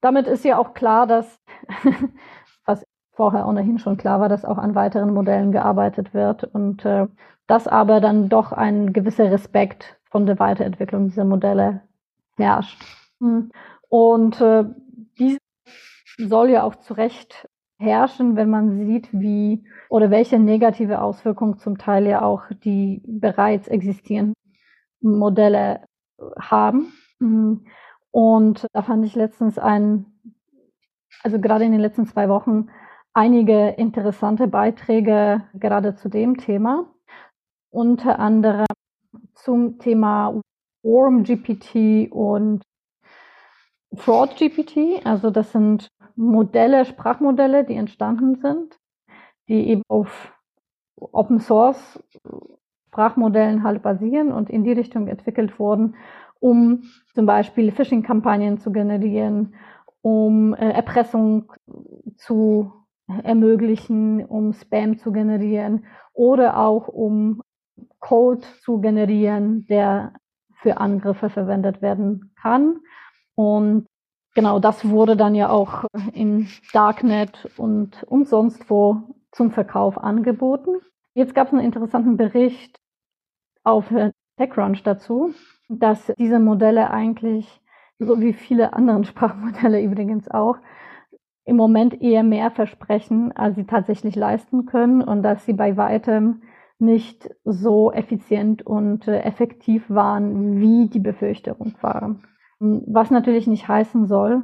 damit 0.00 0.26
ist 0.26 0.44
ja 0.44 0.58
auch 0.58 0.74
klar, 0.74 1.06
dass, 1.06 1.40
was 2.64 2.84
vorher 3.12 3.46
ohnehin 3.46 3.78
schon 3.78 3.96
klar 3.96 4.20
war, 4.20 4.28
dass 4.28 4.44
auch 4.44 4.58
an 4.58 4.74
weiteren 4.74 5.14
Modellen 5.14 5.52
gearbeitet 5.52 6.12
wird 6.14 6.44
und 6.44 6.84
äh, 6.84 7.06
dass 7.46 7.66
aber 7.68 8.00
dann 8.00 8.28
doch 8.28 8.52
ein 8.52 8.92
gewisser 8.92 9.30
Respekt 9.30 9.98
von 10.10 10.26
der 10.26 10.38
Weiterentwicklung 10.38 11.08
dieser 11.08 11.24
Modelle 11.24 11.82
herrscht. 12.36 12.82
Hm. 13.20 13.50
Und 13.88 14.40
äh, 14.40 14.64
soll 16.18 16.50
ja 16.50 16.62
auch 16.62 16.76
zu 16.76 16.94
Recht 16.94 17.48
herrschen, 17.78 18.36
wenn 18.36 18.48
man 18.48 18.78
sieht, 18.86 19.08
wie 19.12 19.64
oder 19.90 20.10
welche 20.10 20.38
negative 20.38 21.00
Auswirkungen 21.02 21.58
zum 21.58 21.78
Teil 21.78 22.06
ja 22.06 22.22
auch 22.22 22.44
die 22.64 23.02
bereits 23.06 23.68
existierenden 23.68 24.34
Modelle 25.00 25.86
haben. 26.38 26.92
Hm. 27.20 27.66
Und 28.10 28.66
da 28.72 28.82
fand 28.82 29.04
ich 29.04 29.14
letztens 29.14 29.58
ein, 29.58 30.06
also 31.22 31.38
gerade 31.38 31.64
in 31.64 31.72
den 31.72 31.80
letzten 31.80 32.06
zwei 32.06 32.28
Wochen, 32.28 32.68
einige 33.12 33.68
interessante 33.70 34.46
Beiträge 34.46 35.42
gerade 35.54 35.96
zu 35.96 36.08
dem 36.08 36.38
Thema. 36.38 36.86
Unter 37.70 38.18
anderem 38.18 38.66
zum 39.34 39.78
Thema 39.78 40.40
Worm-GPT 40.82 42.10
und 42.10 42.62
Fraud-GPT. 43.94 45.04
Also 45.04 45.30
das 45.30 45.52
sind 45.52 45.88
Modelle, 46.16 46.84
Sprachmodelle, 46.84 47.64
die 47.64 47.74
entstanden 47.74 48.36
sind, 48.36 48.78
die 49.48 49.68
eben 49.68 49.82
auf 49.88 50.32
Open 50.96 51.40
Source 51.40 52.02
Sprachmodellen 52.88 53.62
halt 53.62 53.82
basieren 53.82 54.32
und 54.32 54.48
in 54.48 54.64
die 54.64 54.72
Richtung 54.72 55.06
entwickelt 55.06 55.58
wurden, 55.58 55.96
um 56.40 56.84
zum 57.14 57.26
Beispiel 57.26 57.70
Phishing-Kampagnen 57.70 58.58
zu 58.58 58.72
generieren, 58.72 59.54
um 60.00 60.54
äh, 60.54 60.70
Erpressung 60.70 61.52
zu 62.16 62.72
ermöglichen, 63.22 64.24
um 64.24 64.54
Spam 64.54 64.96
zu 64.98 65.12
generieren 65.12 65.84
oder 66.14 66.58
auch 66.58 66.88
um 66.88 67.42
Code 68.00 68.46
zu 68.62 68.80
generieren, 68.80 69.66
der 69.66 70.14
für 70.54 70.78
Angriffe 70.78 71.28
verwendet 71.28 71.82
werden 71.82 72.32
kann. 72.40 72.80
Und 73.36 73.86
genau 74.34 74.58
das 74.58 74.88
wurde 74.88 75.16
dann 75.16 75.34
ja 75.34 75.50
auch 75.50 75.84
im 76.12 76.48
Darknet 76.72 77.48
und, 77.56 78.02
und 78.04 78.26
sonst 78.26 78.68
wo 78.68 79.14
zum 79.30 79.52
Verkauf 79.52 79.98
angeboten. 79.98 80.80
Jetzt 81.14 81.34
gab 81.34 81.48
es 81.48 81.52
einen 81.52 81.64
interessanten 81.64 82.16
Bericht 82.16 82.78
auf 83.62 83.84
TechCrunch 84.38 84.82
dazu, 84.82 85.32
dass 85.68 86.12
diese 86.18 86.38
Modelle 86.38 86.90
eigentlich, 86.90 87.60
so 87.98 88.20
wie 88.20 88.32
viele 88.32 88.72
andere 88.72 89.04
Sprachmodelle 89.04 89.82
übrigens 89.82 90.28
auch, 90.30 90.56
im 91.44 91.56
Moment 91.56 92.02
eher 92.02 92.24
mehr 92.24 92.50
versprechen, 92.50 93.32
als 93.32 93.54
sie 93.56 93.66
tatsächlich 93.66 94.16
leisten 94.16 94.66
können 94.66 95.00
und 95.00 95.22
dass 95.22 95.44
sie 95.46 95.52
bei 95.52 95.76
weitem 95.76 96.42
nicht 96.78 97.30
so 97.44 97.92
effizient 97.92 98.66
und 98.66 99.08
äh, 99.08 99.20
effektiv 99.20 99.88
waren, 99.88 100.60
wie 100.60 100.88
die 100.88 100.98
Befürchtung 100.98 101.74
waren. 101.80 102.24
Was 102.58 103.10
natürlich 103.10 103.46
nicht 103.46 103.68
heißen 103.68 104.06
soll, 104.06 104.42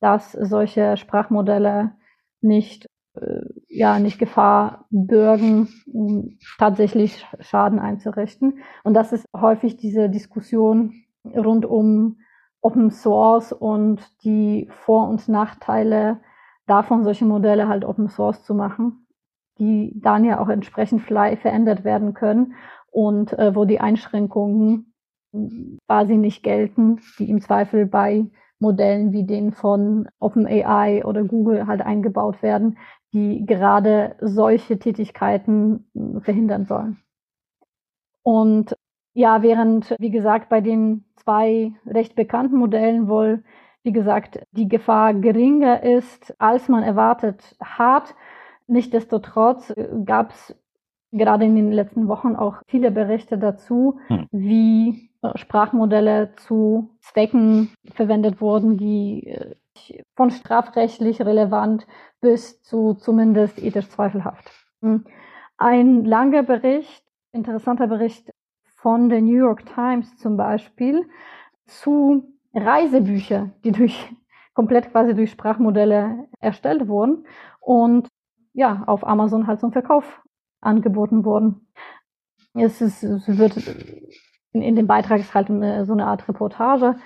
dass 0.00 0.32
solche 0.32 0.96
Sprachmodelle 0.96 1.92
nicht 2.40 2.86
äh, 3.14 3.42
ja 3.68 3.98
nicht 3.98 4.18
Gefahr 4.18 4.86
bürgen, 4.90 5.68
um 5.92 6.38
tatsächlich 6.58 7.26
Schaden 7.40 7.78
einzurichten. 7.78 8.60
Und 8.84 8.94
das 8.94 9.12
ist 9.12 9.26
häufig 9.36 9.76
diese 9.76 10.08
Diskussion 10.08 10.94
rund 11.24 11.66
um 11.66 12.18
Open 12.62 12.90
Source 12.90 13.52
und 13.52 14.00
die 14.24 14.68
Vor- 14.70 15.08
und 15.08 15.28
Nachteile 15.28 16.20
davon, 16.66 17.04
solche 17.04 17.24
Modelle 17.24 17.68
halt 17.68 17.84
Open 17.84 18.08
Source 18.08 18.44
zu 18.44 18.54
machen, 18.54 19.06
die 19.58 19.92
dann 20.00 20.24
ja 20.24 20.40
auch 20.40 20.48
entsprechend 20.48 21.02
verändert 21.02 21.84
werden 21.84 22.14
können 22.14 22.54
und 22.90 23.32
äh, 23.38 23.54
wo 23.54 23.64
die 23.64 23.80
Einschränkungen 23.80 24.91
quasi 25.86 26.16
nicht 26.16 26.42
gelten, 26.42 27.00
die 27.18 27.30
im 27.30 27.40
Zweifel 27.40 27.86
bei 27.86 28.26
Modellen 28.58 29.12
wie 29.12 29.24
den 29.24 29.52
von 29.52 30.08
OpenAI 30.20 31.04
oder 31.04 31.24
Google 31.24 31.66
halt 31.66 31.82
eingebaut 31.82 32.42
werden, 32.42 32.78
die 33.12 33.44
gerade 33.44 34.16
solche 34.20 34.78
Tätigkeiten 34.78 35.90
hm, 35.94 36.20
verhindern 36.22 36.64
sollen. 36.64 36.98
Und 38.22 38.76
ja, 39.14 39.42
während, 39.42 39.94
wie 39.98 40.10
gesagt, 40.10 40.48
bei 40.48 40.60
den 40.60 41.04
zwei 41.16 41.72
recht 41.86 42.14
bekannten 42.14 42.56
Modellen 42.56 43.08
wohl, 43.08 43.42
wie 43.82 43.92
gesagt, 43.92 44.46
die 44.52 44.68
Gefahr 44.68 45.12
geringer 45.12 45.82
ist, 45.82 46.34
als 46.40 46.68
man 46.68 46.84
erwartet 46.84 47.56
hat, 47.60 48.14
Nichtsdestotrotz 48.66 49.74
gab 50.04 50.30
es 50.30 50.56
gerade 51.10 51.44
in 51.44 51.56
den 51.56 51.72
letzten 51.72 52.08
Wochen 52.08 52.36
auch 52.36 52.62
viele 52.68 52.90
Berichte 52.90 53.36
dazu, 53.36 53.98
hm. 54.06 54.26
wie 54.30 54.88
äh, 54.88 55.11
Sprachmodelle 55.34 56.34
zu 56.36 56.90
Zwecken 57.00 57.72
verwendet 57.94 58.40
wurden, 58.40 58.76
die 58.76 59.26
äh, 59.28 59.54
von 60.16 60.30
strafrechtlich 60.30 61.20
relevant 61.20 61.86
bis 62.20 62.60
zu 62.62 62.94
zumindest 62.94 63.58
ethisch 63.62 63.88
zweifelhaft. 63.88 64.50
Hm. 64.80 65.04
Ein 65.56 66.04
langer 66.04 66.42
Bericht, 66.42 67.04
interessanter 67.32 67.86
Bericht 67.86 68.30
von 68.76 69.08
der 69.08 69.20
New 69.20 69.36
York 69.36 69.64
Times 69.66 70.16
zum 70.16 70.36
Beispiel 70.36 71.08
zu 71.66 72.34
Reisebüchern, 72.54 73.52
die 73.64 73.72
durch 73.72 74.12
komplett 74.54 74.90
quasi 74.90 75.14
durch 75.14 75.30
Sprachmodelle 75.30 76.28
erstellt 76.40 76.88
wurden 76.88 77.26
und 77.60 78.08
ja 78.52 78.82
auf 78.86 79.06
Amazon 79.06 79.46
halt 79.46 79.60
zum 79.60 79.72
Verkauf 79.72 80.20
angeboten 80.60 81.24
wurden. 81.24 81.68
Es, 82.54 82.82
ist, 82.82 83.02
es 83.02 83.26
wird 83.38 83.56
in, 84.52 84.62
in 84.62 84.76
dem 84.76 84.86
Beitrag 84.86 85.20
ist 85.20 85.34
halt 85.34 85.50
eine, 85.50 85.84
so 85.84 85.92
eine 85.92 86.06
Art 86.06 86.28
Reportage 86.28 86.96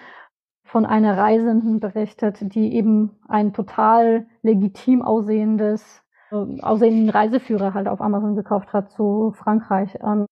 von 0.64 0.84
einer 0.84 1.16
Reisenden 1.16 1.80
berichtet, 1.80 2.54
die 2.54 2.74
eben 2.74 3.12
ein 3.28 3.52
total 3.52 4.26
legitim 4.42 5.02
aussehendes, 5.02 6.02
äh, 6.30 6.60
aussehenden 6.60 7.08
Reiseführer 7.08 7.72
halt 7.72 7.88
auf 7.88 8.00
Amazon 8.00 8.34
gekauft 8.34 8.72
hat 8.72 8.90
zu 8.90 9.32
Frankreich 9.36 9.96
ähm, 10.02 10.26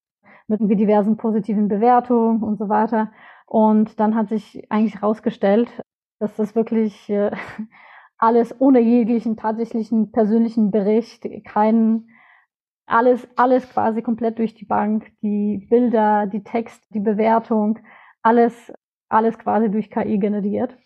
mit 0.48 0.60
diversen 0.60 1.16
positiven 1.16 1.68
Bewertungen 1.68 2.42
und 2.42 2.58
so 2.58 2.68
weiter. 2.68 3.10
Und 3.46 3.98
dann 4.00 4.14
hat 4.14 4.28
sich 4.28 4.66
eigentlich 4.70 4.96
herausgestellt, 4.96 5.82
dass 6.18 6.34
das 6.36 6.54
wirklich 6.54 7.08
äh, 7.08 7.30
alles 8.18 8.60
ohne 8.60 8.80
jeglichen 8.80 9.36
tatsächlichen 9.36 10.10
persönlichen 10.10 10.70
Bericht, 10.70 11.26
kein 11.44 12.08
alles, 12.86 13.26
alles 13.36 13.68
quasi 13.68 14.02
komplett 14.02 14.38
durch 14.38 14.54
die 14.54 14.66
Bank, 14.66 15.12
die 15.22 15.66
Bilder, 15.70 16.26
die 16.26 16.42
Text, 16.42 16.86
die 16.94 17.00
Bewertung, 17.00 17.78
alles, 18.22 18.72
alles 19.08 19.38
quasi 19.38 19.70
durch 19.70 19.90
KI 19.90 20.18
generiert. 20.18 20.76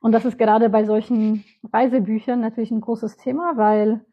Und 0.00 0.12
das 0.12 0.24
ist 0.24 0.38
gerade 0.38 0.68
bei 0.68 0.84
solchen 0.84 1.44
Reisebüchern 1.72 2.40
natürlich 2.40 2.72
ein 2.72 2.80
großes 2.80 3.16
Thema, 3.16 3.56
weil 3.56 4.04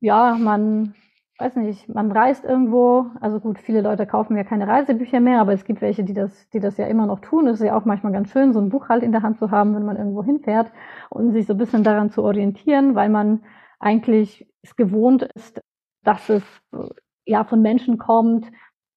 ja, 0.00 0.36
man, 0.38 0.94
weiß 1.38 1.56
nicht, 1.56 1.88
man 1.88 2.10
reist 2.10 2.44
irgendwo, 2.44 3.06
also 3.20 3.38
gut, 3.40 3.58
viele 3.58 3.80
Leute 3.80 4.06
kaufen 4.06 4.36
ja 4.36 4.44
keine 4.44 4.66
Reisebücher 4.66 5.20
mehr, 5.20 5.40
aber 5.40 5.52
es 5.52 5.64
gibt 5.64 5.80
welche, 5.80 6.04
die 6.04 6.14
das, 6.14 6.48
die 6.50 6.60
das 6.60 6.76
ja 6.76 6.86
immer 6.86 7.06
noch 7.06 7.20
tun. 7.20 7.46
Es 7.46 7.60
ist 7.60 7.66
ja 7.66 7.76
auch 7.76 7.84
manchmal 7.84 8.12
ganz 8.12 8.30
schön, 8.32 8.52
so 8.52 8.60
ein 8.60 8.68
Buch 8.68 8.88
halt 8.88 9.02
in 9.04 9.12
der 9.12 9.22
Hand 9.22 9.38
zu 9.38 9.50
haben, 9.50 9.74
wenn 9.74 9.84
man 9.84 9.96
irgendwo 9.96 10.24
hinfährt 10.24 10.72
und 11.10 11.32
sich 11.32 11.46
so 11.46 11.54
ein 11.54 11.58
bisschen 11.58 11.84
daran 11.84 12.10
zu 12.10 12.22
orientieren, 12.24 12.96
weil 12.96 13.08
man 13.08 13.42
eigentlich 13.78 14.48
es 14.62 14.74
gewohnt 14.74 15.22
ist, 15.22 15.62
dass 16.02 16.28
es 16.28 16.42
ja 17.24 17.44
von 17.44 17.62
Menschen 17.62 17.98
kommt, 17.98 18.46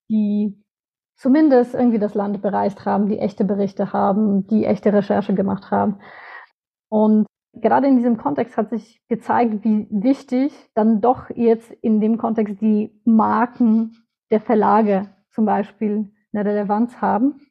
die 0.09 0.61
zumindest 1.15 1.75
irgendwie 1.75 1.99
das 1.99 2.15
Land 2.15 2.41
bereist 2.41 2.85
haben, 2.85 3.07
die 3.07 3.19
echte 3.19 3.45
Berichte 3.45 3.93
haben, 3.93 4.47
die 4.47 4.65
echte 4.65 4.91
Recherche 4.91 5.35
gemacht 5.35 5.69
haben. 5.69 5.99
Und 6.89 7.27
gerade 7.53 7.87
in 7.87 7.97
diesem 7.97 8.17
Kontext 8.17 8.57
hat 8.57 8.69
sich 8.69 9.01
gezeigt, 9.07 9.63
wie 9.63 9.87
wichtig 9.91 10.51
dann 10.73 11.01
doch 11.01 11.29
jetzt 11.29 11.71
in 11.81 12.01
dem 12.01 12.17
Kontext 12.17 12.59
die 12.61 12.99
Marken 13.05 13.95
der 14.31 14.41
Verlage 14.41 15.09
zum 15.29 15.45
Beispiel 15.45 16.11
eine 16.33 16.45
Relevanz 16.45 17.01
haben, 17.01 17.41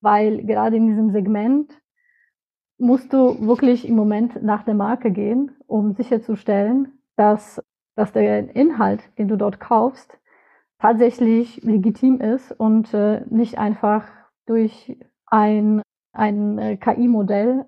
weil 0.00 0.44
gerade 0.44 0.76
in 0.76 0.86
diesem 0.86 1.10
Segment 1.10 1.72
musst 2.78 3.12
du 3.12 3.46
wirklich 3.46 3.88
im 3.88 3.96
Moment 3.96 4.42
nach 4.42 4.62
der 4.62 4.74
Marke 4.74 5.10
gehen, 5.10 5.56
um 5.66 5.94
sicherzustellen, 5.94 7.00
dass 7.16 7.62
dass 7.98 8.12
der 8.12 8.54
Inhalt, 8.54 9.02
den 9.18 9.26
du 9.26 9.36
dort 9.36 9.58
kaufst, 9.58 10.18
tatsächlich 10.78 11.62
legitim 11.64 12.20
ist 12.20 12.52
und 12.52 12.94
äh, 12.94 13.22
nicht 13.28 13.58
einfach 13.58 14.04
durch 14.46 14.96
ein, 15.26 15.82
ein 16.12 16.58
äh, 16.58 16.76
KI-Modell 16.76 17.66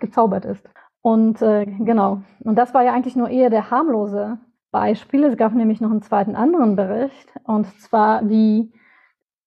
gezaubert 0.00 0.46
ist. 0.46 0.66
Und 1.02 1.42
äh, 1.42 1.66
genau, 1.66 2.22
und 2.40 2.56
das 2.56 2.72
war 2.72 2.82
ja 2.82 2.94
eigentlich 2.94 3.16
nur 3.16 3.28
eher 3.28 3.50
der 3.50 3.70
harmlose 3.70 4.38
Beispiel. 4.70 5.24
Es 5.24 5.36
gab 5.36 5.52
nämlich 5.52 5.82
noch 5.82 5.90
einen 5.90 6.00
zweiten 6.00 6.34
anderen 6.34 6.74
Bericht, 6.74 7.28
und 7.44 7.66
zwar 7.78 8.28
wie 8.30 8.72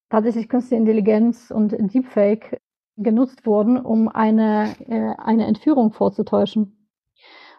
tatsächlich 0.08 0.48
künstliche 0.48 0.80
Intelligenz 0.80 1.50
und 1.50 1.72
Deepfake 1.72 2.60
genutzt 2.96 3.44
wurden, 3.44 3.76
um 3.76 4.08
eine, 4.08 4.72
äh, 4.86 5.14
eine 5.18 5.46
Entführung 5.46 5.92
vorzutäuschen. 5.92 6.88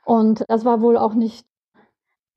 Und 0.05 0.45
das 0.47 0.63
war 0.63 0.81
wohl 0.81 0.95
auch 0.95 1.13
nicht, 1.13 1.45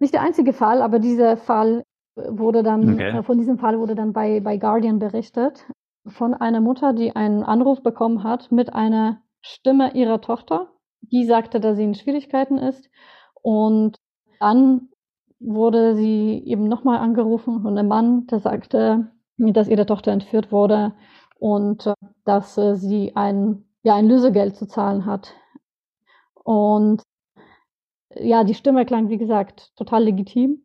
nicht 0.00 0.14
der 0.14 0.22
einzige 0.22 0.52
Fall, 0.52 0.82
aber 0.82 0.98
dieser 0.98 1.36
Fall 1.36 1.84
wurde 2.16 2.62
dann, 2.62 2.94
okay. 2.94 3.18
äh, 3.18 3.22
von 3.22 3.38
diesem 3.38 3.58
Fall 3.58 3.78
wurde 3.78 3.94
dann 3.94 4.12
bei, 4.12 4.40
bei 4.40 4.56
Guardian 4.56 4.98
berichtet 4.98 5.64
von 6.06 6.34
einer 6.34 6.60
Mutter, 6.60 6.92
die 6.92 7.14
einen 7.14 7.42
Anruf 7.42 7.82
bekommen 7.82 8.24
hat 8.24 8.50
mit 8.50 8.72
einer 8.72 9.22
Stimme 9.42 9.94
ihrer 9.94 10.20
Tochter. 10.20 10.70
Die 11.02 11.24
sagte, 11.24 11.60
dass 11.60 11.76
sie 11.76 11.84
in 11.84 11.94
Schwierigkeiten 11.94 12.58
ist. 12.58 12.90
Und 13.42 13.96
dann 14.38 14.88
wurde 15.38 15.94
sie 15.94 16.42
eben 16.44 16.68
nochmal 16.68 16.98
angerufen 16.98 17.62
von 17.62 17.76
einem 17.76 17.88
Mann, 17.88 18.26
der 18.26 18.40
sagte, 18.40 19.10
dass 19.38 19.68
ihre 19.68 19.86
Tochter 19.86 20.12
entführt 20.12 20.52
wurde 20.52 20.92
und 21.38 21.86
äh, 21.86 21.94
dass 22.24 22.58
äh, 22.58 22.76
sie 22.76 23.16
ein, 23.16 23.64
ja, 23.82 23.94
ein 23.94 24.06
Lösegeld 24.06 24.56
zu 24.56 24.66
zahlen 24.66 25.06
hat. 25.06 25.34
Und 26.44 27.02
ja, 28.14 28.44
die 28.44 28.54
Stimme 28.54 28.84
klang, 28.86 29.08
wie 29.08 29.18
gesagt, 29.18 29.72
total 29.76 30.04
legitim. 30.04 30.62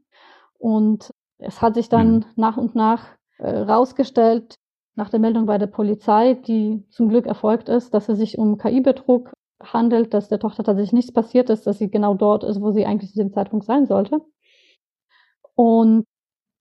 Und 0.58 1.12
es 1.38 1.62
hat 1.62 1.76
sich 1.76 1.90
dann 1.90 2.16
mhm. 2.16 2.26
nach 2.36 2.58
und 2.58 2.76
nach 2.76 3.06
äh, 3.38 3.50
rausgestellt, 3.50 4.56
nach 4.96 5.10
der 5.10 5.20
Meldung 5.20 5.46
bei 5.46 5.58
der 5.58 5.68
Polizei, 5.68 6.36
die 6.36 6.86
zum 6.90 7.10
Glück 7.10 7.26
erfolgt 7.26 7.70
ist, 7.70 7.94
dass 7.94 8.10
es 8.10 8.18
sich 8.18 8.38
um 8.38 8.58
KI-Betrug 8.58 9.34
handelt, 9.62 10.14
dass 10.14 10.30
der 10.30 10.40
Tochter 10.40 10.64
tatsächlich 10.64 10.94
nichts 10.94 11.14
passiert 11.14 11.50
ist, 11.50 11.68
dass 11.68 11.78
sie 11.78 11.90
genau 11.90 12.14
dort 12.14 12.44
ist, 12.44 12.62
wo 12.62 12.72
sie 12.72 12.86
eigentlich 12.86 13.12
zu 13.12 13.20
dem 13.20 13.34
Zeitpunkt 13.34 13.66
sein 13.66 13.86
sollte. 13.86 14.22
Und 15.56 16.06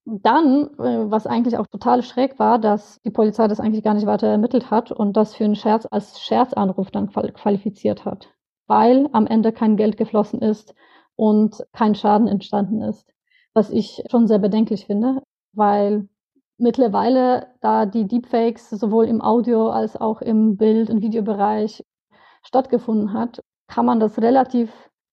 dann, 0.05 0.69
äh, 0.79 1.11
was 1.11 1.27
eigentlich 1.27 1.57
auch 1.57 1.67
total 1.67 2.03
schräg 2.03 2.39
war, 2.39 2.59
dass 2.59 3.01
die 3.03 3.11
Polizei 3.11 3.49
das 3.49 3.61
eigentlich 3.61 3.83
gar 3.83 3.95
nicht 3.95 4.07
weiter 4.07 4.29
ermittelt 4.29 4.71
hat 4.71 4.93
und 4.93 5.17
das 5.17 5.35
für 5.35 5.45
einen 5.45 5.57
Scherz 5.57 5.87
als 5.91 6.21
Scherzanruf 6.21 6.91
dann 6.91 7.09
qualifiziert 7.09 8.05
hat, 8.05 8.29
weil 8.67 9.09
am 9.13 9.27
Ende 9.27 9.53
kein 9.53 9.77
Geld 9.77 9.97
geflossen 9.97 10.41
ist 10.41 10.75
und 11.17 11.65
kein 11.73 11.95
Schaden 11.95 12.29
entstanden 12.29 12.83
ist. 12.83 13.07
Was 13.53 13.71
ich 13.71 14.03
schon 14.11 14.27
sehr 14.27 14.39
bedenklich 14.39 14.87
finde, 14.87 15.23
weil 15.53 16.09
mittlerweile, 16.59 17.49
da 17.61 17.87
die 17.87 18.07
Deepfakes 18.07 18.71
sowohl 18.71 19.07
im 19.07 19.21
Audio 19.21 19.71
als 19.71 19.97
auch 19.97 20.21
im 20.21 20.57
Bild- 20.57 20.91
und 20.91 21.03
Videobereich 21.03 21.85
stattgefunden 22.43 23.13
hat, 23.13 23.41
kann 23.69 23.87
man 23.87 24.01
das 24.01 24.19
relativ 24.19 24.71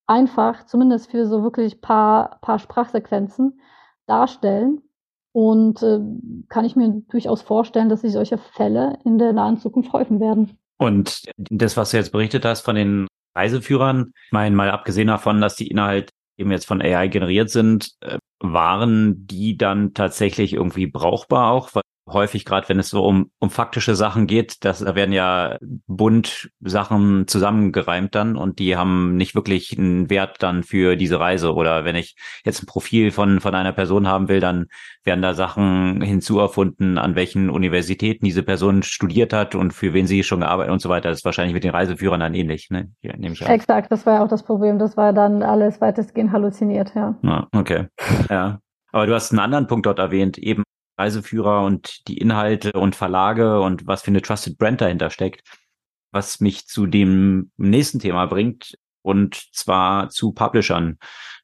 einfach, 0.07 0.65
zumindest 0.65 1.09
für 1.09 1.25
so 1.25 1.43
wirklich 1.43 1.81
paar, 1.81 2.39
paar 2.41 2.59
Sprachsequenzen, 2.59 3.59
darstellen. 4.07 4.81
Und 5.33 5.81
äh, 5.81 6.01
kann 6.49 6.65
ich 6.65 6.75
mir 6.75 7.03
durchaus 7.07 7.41
vorstellen, 7.41 7.87
dass 7.87 8.01
sich 8.01 8.11
solche 8.11 8.37
Fälle 8.37 8.99
in 9.05 9.17
der 9.17 9.31
nahen 9.31 9.57
Zukunft 9.57 9.93
häufen 9.93 10.19
werden. 10.19 10.57
Und 10.77 11.23
das, 11.37 11.77
was 11.77 11.91
du 11.91 11.97
jetzt 11.97 12.11
berichtet 12.11 12.43
hast 12.43 12.61
von 12.61 12.75
den 12.75 13.07
Reiseführern, 13.35 14.13
ich 14.27 14.31
meine, 14.31 14.55
mal 14.55 14.71
abgesehen 14.71 15.07
davon, 15.07 15.41
dass 15.41 15.55
die 15.55 15.67
Inhalte 15.67 16.11
eben 16.37 16.51
jetzt 16.51 16.65
von 16.65 16.81
AI 16.81 17.07
generiert 17.07 17.49
sind, 17.49 17.91
äh, 18.01 18.17
waren 18.39 19.27
die 19.27 19.57
dann 19.57 19.93
tatsächlich 19.93 20.53
irgendwie 20.53 20.87
brauchbar 20.87 21.51
auch? 21.51 21.73
Weil 21.73 21.83
häufig, 22.07 22.45
gerade 22.45 22.67
wenn 22.69 22.79
es 22.79 22.89
so 22.89 23.03
um, 23.03 23.31
um 23.39 23.49
faktische 23.49 23.95
Sachen 23.95 24.27
geht, 24.27 24.65
das, 24.65 24.79
da 24.79 24.95
werden 24.95 25.13
ja 25.13 25.57
bunt 25.87 26.49
Sachen 26.59 27.27
zusammengereimt 27.27 28.15
dann 28.15 28.35
und 28.35 28.59
die 28.59 28.75
haben 28.75 29.15
nicht 29.15 29.35
wirklich 29.35 29.77
einen 29.77 30.09
Wert 30.09 30.37
dann 30.41 30.63
für 30.63 30.95
diese 30.95 31.19
Reise. 31.19 31.53
Oder 31.53 31.85
wenn 31.85 31.95
ich 31.95 32.15
jetzt 32.43 32.63
ein 32.63 32.65
Profil 32.65 33.11
von, 33.11 33.39
von 33.39 33.55
einer 33.55 33.71
Person 33.71 34.07
haben 34.07 34.27
will, 34.29 34.39
dann 34.39 34.67
werden 35.03 35.21
da 35.21 35.33
Sachen 35.33 36.01
hinzuerfunden, 36.01 36.97
an 36.97 37.15
welchen 37.15 37.49
Universitäten 37.49 38.25
diese 38.25 38.43
Person 38.43 38.83
studiert 38.83 39.33
hat 39.33 39.55
und 39.55 39.71
für 39.71 39.93
wen 39.93 40.07
sie 40.07 40.23
schon 40.23 40.41
gearbeitet 40.41 40.73
und 40.73 40.81
so 40.81 40.89
weiter. 40.89 41.09
Das 41.09 41.19
ist 41.19 41.25
wahrscheinlich 41.25 41.53
mit 41.53 41.63
den 41.63 41.71
Reiseführern 41.71 42.19
dann 42.19 42.33
ähnlich, 42.33 42.69
ne? 42.69 42.91
Hier, 43.01 43.15
nehme 43.17 43.33
ich 43.33 43.45
an. 43.45 43.51
Exakt, 43.51 43.91
das 43.91 44.05
war 44.05 44.15
ja 44.15 44.23
auch 44.23 44.29
das 44.29 44.43
Problem. 44.43 44.79
Das 44.79 44.97
war 44.97 45.13
dann 45.13 45.43
alles 45.43 45.81
weitestgehend 45.81 46.31
halluziniert, 46.31 46.93
ja. 46.95 47.15
Ja, 47.21 47.47
okay. 47.55 47.87
Ja. 48.29 48.59
Aber 48.91 49.07
du 49.07 49.13
hast 49.13 49.31
einen 49.31 49.39
anderen 49.39 49.67
Punkt 49.67 49.85
dort 49.85 49.99
erwähnt, 49.99 50.37
eben 50.37 50.63
Reiseführer 50.97 51.63
und 51.63 52.07
die 52.07 52.17
Inhalte 52.17 52.73
und 52.73 52.95
Verlage 52.95 53.61
und 53.61 53.87
was 53.87 54.03
für 54.03 54.11
eine 54.11 54.21
Trusted 54.21 54.57
Brand 54.57 54.81
dahinter 54.81 55.09
steckt, 55.09 55.41
was 56.11 56.39
mich 56.39 56.67
zu 56.67 56.85
dem 56.85 57.51
nächsten 57.57 57.99
Thema 57.99 58.25
bringt 58.25 58.75
und 59.01 59.35
zwar 59.53 60.09
zu 60.09 60.31
Publishern. 60.31 60.97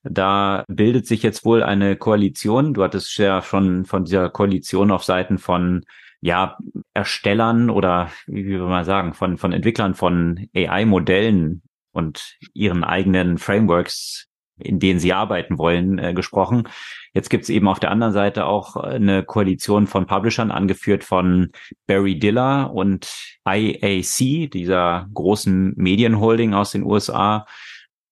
Da 0.04 0.64
bildet 0.68 1.08
sich 1.08 1.24
jetzt 1.24 1.44
wohl 1.44 1.64
eine 1.64 1.96
Koalition. 1.96 2.74
Du 2.74 2.84
hattest 2.84 3.18
ja 3.18 3.42
schon 3.42 3.86
von 3.86 4.06
dieser 4.06 4.30
Koalition 4.30 4.92
auf 4.92 5.04
Seiten 5.04 5.38
von 5.38 5.84
ja, 6.22 6.58
Erstellern 6.94 7.70
oder 7.70 8.12
wie 8.26 8.46
will 8.46 8.60
man 8.60 8.86
sagen, 8.86 9.14
von, 9.14 9.38
von 9.38 9.54
Entwicklern 9.54 9.94
von 9.94 10.48
AI-Modellen 10.56 11.62
und 11.92 12.38
ihren 12.54 12.84
eigenen 12.84 13.38
Frameworks 13.38 14.27
in 14.60 14.80
denen 14.80 15.00
sie 15.00 15.13
arbeiten 15.13 15.58
wollen, 15.58 16.00
äh, 16.00 16.13
gesprochen. 16.13 16.67
Jetzt 17.13 17.30
gibt's 17.30 17.50
eben 17.50 17.67
auf 17.67 17.80
der 17.80 17.91
anderen 17.91 18.13
Seite 18.13 18.46
auch 18.46 18.76
eine 18.76 19.24
Koalition 19.24 19.88
von 19.88 20.06
Publishern, 20.06 20.52
angeführt 20.52 21.04
von 21.04 21.52
Barry 21.86 22.17
Diller 22.20 22.74
und 22.74 23.10
IAC, 23.48 24.50
dieser 24.50 25.08
großen 25.13 25.74
Medienholding 25.76 26.54
aus 26.54 26.72
den 26.72 26.84
USA. 26.84 27.46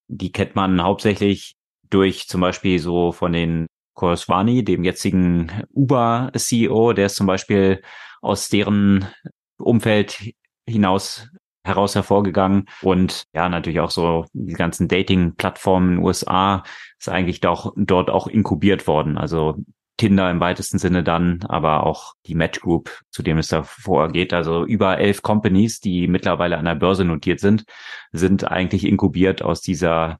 Die 0.07 0.31
kennt 0.31 0.55
man 0.55 0.81
hauptsächlich 0.81 1.55
durch 1.89 2.27
zum 2.27 2.41
Beispiel 2.41 2.79
so 2.79 3.11
von 3.11 3.31
den 3.33 3.67
Korswani, 3.95 4.63
dem 4.63 4.83
jetzigen 4.83 5.51
Uber-CEO, 5.73 6.93
der 6.93 7.07
ist 7.07 7.15
zum 7.15 7.27
Beispiel 7.27 7.81
aus 8.21 8.49
deren 8.49 9.07
Umfeld 9.57 10.33
hinaus 10.67 11.29
heraus 11.65 11.95
hervorgegangen. 11.95 12.65
Und 12.81 13.25
ja, 13.33 13.49
natürlich 13.49 13.79
auch 13.79 13.91
so 13.91 14.25
die 14.33 14.53
ganzen 14.53 14.87
Dating-Plattformen 14.87 15.89
in 15.89 15.95
den 15.95 16.05
USA 16.05 16.63
ist 16.99 17.09
eigentlich 17.09 17.41
doch 17.41 17.73
dort 17.75 18.09
auch 18.09 18.27
inkubiert 18.27 18.87
worden. 18.87 19.17
Also 19.17 19.57
Tinder 19.97 20.29
im 20.29 20.39
weitesten 20.39 20.77
Sinne 20.77 21.03
dann, 21.03 21.39
aber 21.47 21.85
auch 21.85 22.13
die 22.25 22.35
Match 22.35 22.59
Group, 22.59 22.99
zu 23.09 23.23
dem 23.23 23.37
es 23.37 23.47
da 23.47 23.63
vorgeht. 23.63 24.33
Also 24.33 24.65
über 24.65 24.99
elf 24.99 25.21
Companies, 25.21 25.79
die 25.79 26.07
mittlerweile 26.07 26.57
an 26.57 26.65
der 26.65 26.75
Börse 26.75 27.05
notiert 27.05 27.39
sind, 27.39 27.63
sind 28.11 28.49
eigentlich 28.49 28.85
inkubiert 28.85 29.41
aus 29.41 29.61
dieser 29.61 30.19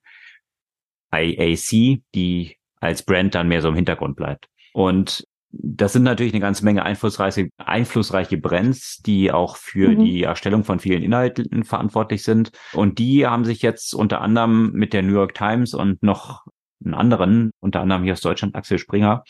IAC, 1.13 2.01
die 2.15 2.58
als 2.79 3.03
Brand 3.03 3.36
dann 3.36 3.47
mehr 3.47 3.62
so 3.62 3.69
im 3.69 3.75
Hintergrund 3.75 4.15
bleibt. 4.15 4.47
Und 4.73 5.25
das 5.51 5.93
sind 5.93 6.03
natürlich 6.03 6.34
eine 6.34 6.41
ganze 6.41 6.65
Menge 6.65 6.84
einflussreiche, 6.84 7.49
einflussreiche 7.58 8.38
Brands, 8.38 9.01
die 9.05 9.31
auch 9.31 9.55
für 9.55 9.89
mhm. 9.89 10.03
die 10.03 10.23
Erstellung 10.23 10.63
von 10.63 10.79
vielen 10.79 11.03
Inhalten 11.03 11.63
verantwortlich 11.63 12.23
sind. 12.23 12.51
Und 12.73 12.99
die 12.99 13.25
haben 13.25 13.45
sich 13.45 13.62
jetzt 13.62 13.93
unter 13.93 14.21
anderem 14.21 14.71
mit 14.73 14.93
der 14.93 15.03
New 15.03 15.13
York 15.13 15.34
Times 15.34 15.73
und 15.73 16.03
noch 16.03 16.45
einen 16.84 16.93
anderen, 16.93 17.51
unter 17.60 17.81
anderem 17.81 18.03
hier 18.03 18.13
aus 18.13 18.21
Deutschland, 18.21 18.55
Axel 18.55 18.79
Springer, 18.79 19.23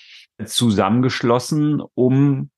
zusammengeschlossen, 0.43 1.81
um 1.93 2.49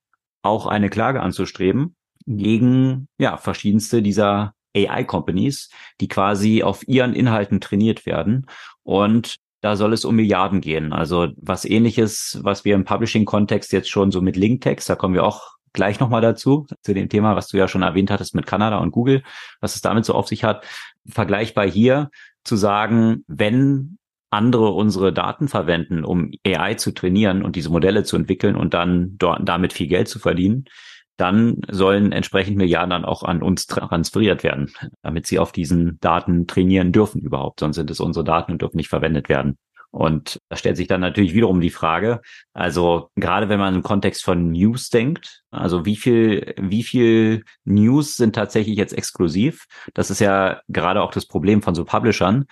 auch 0.41 0.65
eine 0.65 0.89
Klage 0.89 1.22
anzustreben 1.22 1.96
gegen 2.26 3.08
ja 3.17 3.38
verschiedenste 3.38 4.02
dieser 4.02 4.54
AI-Companies, 4.76 5.70
die 6.02 6.08
quasi 6.08 6.63
auf 6.63 6.88
ihren 6.88 7.13
Inhalten 7.13 7.62
trainiert 7.62 8.06
werden 8.06 8.46
und 8.84 9.38
da 9.62 9.76
soll 9.76 9.93
es 9.93 10.06
um 10.06 10.15
Milliarden 10.15 10.62
gehen. 10.62 10.93
Also 10.93 11.30
was 11.38 11.65
ähnliches, 11.65 12.39
was 12.43 12.65
wir 12.65 12.76
im 12.76 12.86
Publishing-Kontext 12.86 13.72
jetzt 13.74 13.89
schon 13.89 14.12
so 14.12 14.22
mit 14.22 14.36
Linktext, 14.36 14.89
da 14.89 14.96
kommen 14.96 15.13
wir 15.13 15.24
auch 15.24 15.58
gleich 15.74 16.00
nochmal 16.00 16.22
dazu, 16.22 16.65
zu 16.82 16.93
dem 16.93 17.10
Thema, 17.10 17.36
was 17.36 17.48
du 17.48 17.58
ja 17.58 17.67
schon 17.67 17.84
erwähnt 17.84 18.12
hattest 18.12 18.36
mit 18.36 18.46
Kanada 18.46 18.78
und 18.78 18.91
Google, 18.91 19.24
was 19.62 19.76
es 19.76 19.82
damit 19.82 20.06
so 20.06 20.13
auf 20.13 20.28
sich 20.28 20.43
hat. 20.43 20.65
Vergleichbar 21.08 21.67
hier 21.67 22.10
zu 22.43 22.56
sagen, 22.56 23.24
wenn 23.28 23.98
andere 24.30 24.72
unsere 24.72 25.13
Daten 25.13 25.48
verwenden, 25.48 26.04
um 26.04 26.32
AI 26.46 26.74
zu 26.76 26.91
trainieren 26.91 27.43
und 27.43 27.56
diese 27.56 27.70
Modelle 27.70 28.04
zu 28.04 28.15
entwickeln 28.15 28.56
und 28.56 28.74
dann 28.74 29.17
dort, 29.17 29.48
damit 29.48 29.72
viel 29.74 29.88
Geld 29.88 30.08
zu 30.08 30.20
verdienen, 30.20 30.65
dann 31.17 31.62
sollen 31.69 32.12
entsprechend 32.12 32.58
Milliarden 32.58 32.91
dann 32.91 33.06
auch 33.06 33.23
an 33.23 33.41
uns 33.41 33.65
transferiert 33.65 34.43
werden, 34.43 34.71
damit 35.01 35.27
sie 35.27 35.39
auf 35.39 35.51
diesen 35.51 35.99
Daten 35.99 36.47
trainieren 36.47 36.91
dürfen 36.91 37.21
überhaupt. 37.21 37.60
Sonst 37.60 37.75
sind 37.75 37.91
es 37.91 37.99
unsere 37.99 38.23
Daten 38.23 38.51
und 38.53 38.62
dürfen 38.62 38.77
nicht 38.77 38.89
verwendet 38.89 39.27
werden. 39.27 39.58
Und 39.89 40.39
da 40.49 40.58
stellt 40.58 40.77
sich 40.77 40.88
dann 40.88 41.01
natürlich 41.01 41.34
wiederum 41.34 41.62
die 41.62 41.69
Frage, 41.69 42.21
also 42.53 43.10
gerade 43.15 43.49
wenn 43.49 43.60
man 43.60 43.75
im 43.75 43.84
Kontext 43.84 44.23
von 44.23 44.51
News 44.51 44.89
denkt, 44.89 45.43
also 45.49 45.86
wie 45.86 45.95
viel, 45.95 46.53
wie 46.60 46.84
viel 46.84 47.43
News 47.63 48.15
sind 48.15 48.36
tatsächlich 48.36 48.77
jetzt 48.77 48.93
exklusiv? 48.93 49.65
Das 49.93 50.12
ist 50.12 50.19
ja 50.19 50.62
gerade 50.67 51.01
auch 51.01 51.12
das 51.12 51.25
Problem 51.25 51.62
von 51.62 51.73
so 51.73 51.86
Publishern 51.86 52.45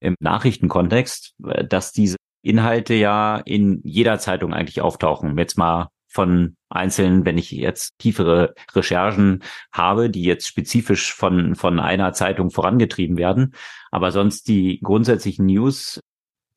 im 0.00 0.14
Nachrichtenkontext, 0.20 1.34
dass 1.68 1.92
diese 1.92 2.16
Inhalte 2.42 2.94
ja 2.94 3.38
in 3.38 3.80
jeder 3.82 4.18
Zeitung 4.18 4.52
eigentlich 4.52 4.80
auftauchen. 4.80 5.36
Jetzt 5.38 5.58
mal 5.58 5.88
von 6.08 6.56
einzelnen, 6.70 7.24
wenn 7.24 7.38
ich 7.38 7.50
jetzt 7.50 7.98
tiefere 7.98 8.54
Recherchen 8.74 9.42
habe, 9.72 10.10
die 10.10 10.22
jetzt 10.22 10.46
spezifisch 10.46 11.12
von, 11.14 11.54
von 11.54 11.78
einer 11.78 12.12
Zeitung 12.12 12.50
vorangetrieben 12.50 13.16
werden. 13.16 13.54
Aber 13.90 14.10
sonst 14.10 14.48
die 14.48 14.80
grundsätzlichen 14.80 15.46
News, 15.46 16.00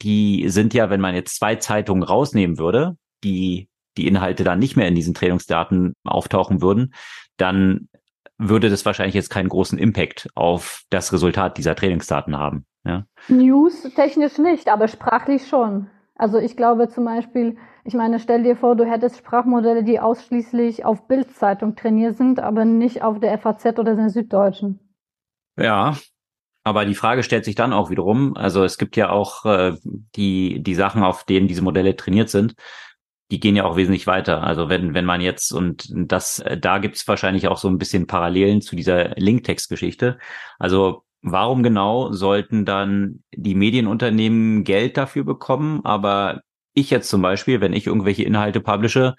die 0.01 0.49
sind 0.49 0.73
ja, 0.73 0.89
wenn 0.89 1.01
man 1.01 1.15
jetzt 1.15 1.37
zwei 1.37 1.55
Zeitungen 1.55 2.03
rausnehmen 2.03 2.57
würde, 2.57 2.97
die 3.23 3.67
die 3.97 4.07
Inhalte 4.07 4.43
dann 4.43 4.59
nicht 4.59 4.77
mehr 4.77 4.87
in 4.87 4.95
diesen 4.95 5.13
Trainingsdaten 5.13 5.93
auftauchen 6.05 6.61
würden, 6.61 6.93
dann 7.37 7.89
würde 8.37 8.69
das 8.69 8.85
wahrscheinlich 8.85 9.15
jetzt 9.15 9.29
keinen 9.29 9.49
großen 9.49 9.77
Impact 9.77 10.29
auf 10.33 10.83
das 10.89 11.13
Resultat 11.13 11.57
dieser 11.57 11.75
Trainingsdaten 11.75 12.37
haben. 12.37 12.65
Ja. 12.83 13.05
News 13.27 13.83
technisch 13.95 14.37
nicht, 14.37 14.69
aber 14.69 14.87
sprachlich 14.87 15.47
schon. 15.47 15.89
Also 16.21 16.37
ich 16.37 16.55
glaube 16.55 16.87
zum 16.87 17.05
Beispiel, 17.05 17.57
ich 17.83 17.95
meine, 17.95 18.19
stell 18.19 18.43
dir 18.43 18.55
vor, 18.55 18.75
du 18.75 18.85
hättest 18.85 19.17
Sprachmodelle, 19.17 19.83
die 19.83 19.99
ausschließlich 19.99 20.85
auf 20.85 21.07
Bildzeitung 21.07 21.75
trainiert 21.75 22.15
sind, 22.15 22.39
aber 22.39 22.63
nicht 22.63 23.01
auf 23.01 23.19
der 23.19 23.35
FAZ 23.39 23.79
oder 23.79 23.95
der 23.95 24.11
Süddeutschen. 24.11 24.79
Ja, 25.57 25.97
aber 26.63 26.85
die 26.85 26.93
Frage 26.93 27.23
stellt 27.23 27.43
sich 27.43 27.55
dann 27.55 27.73
auch 27.73 27.89
wiederum, 27.89 28.37
also 28.37 28.63
es 28.63 28.77
gibt 28.77 28.97
ja 28.97 29.09
auch 29.09 29.45
äh, 29.45 29.73
die, 30.15 30.61
die 30.61 30.75
Sachen, 30.75 31.01
auf 31.01 31.23
denen 31.23 31.47
diese 31.47 31.63
Modelle 31.63 31.95
trainiert 31.95 32.29
sind, 32.29 32.53
die 33.31 33.39
gehen 33.39 33.55
ja 33.55 33.63
auch 33.63 33.75
wesentlich 33.75 34.05
weiter. 34.05 34.43
Also 34.43 34.69
wenn, 34.69 34.93
wenn 34.93 35.05
man 35.05 35.21
jetzt, 35.21 35.51
und 35.51 35.87
das, 35.91 36.37
äh, 36.37 36.55
da 36.55 36.77
gibt's 36.77 37.07
wahrscheinlich 37.07 37.47
auch 37.47 37.57
so 37.57 37.67
ein 37.67 37.79
bisschen 37.79 38.05
Parallelen 38.05 38.61
zu 38.61 38.75
dieser 38.75 39.15
Linktext-Geschichte. 39.15 40.19
Also 40.59 41.03
warum 41.21 41.63
genau 41.63 42.11
sollten 42.11 42.65
dann 42.65 43.23
die 43.33 43.55
Medienunternehmen 43.55 44.63
Geld 44.63 44.97
dafür 44.97 45.23
bekommen, 45.23 45.81
aber 45.83 46.41
ich 46.73 46.89
jetzt 46.89 47.09
zum 47.09 47.21
Beispiel, 47.21 47.61
wenn 47.61 47.73
ich 47.73 47.87
irgendwelche 47.87 48.23
Inhalte 48.23 48.61
publishe, 48.61 49.15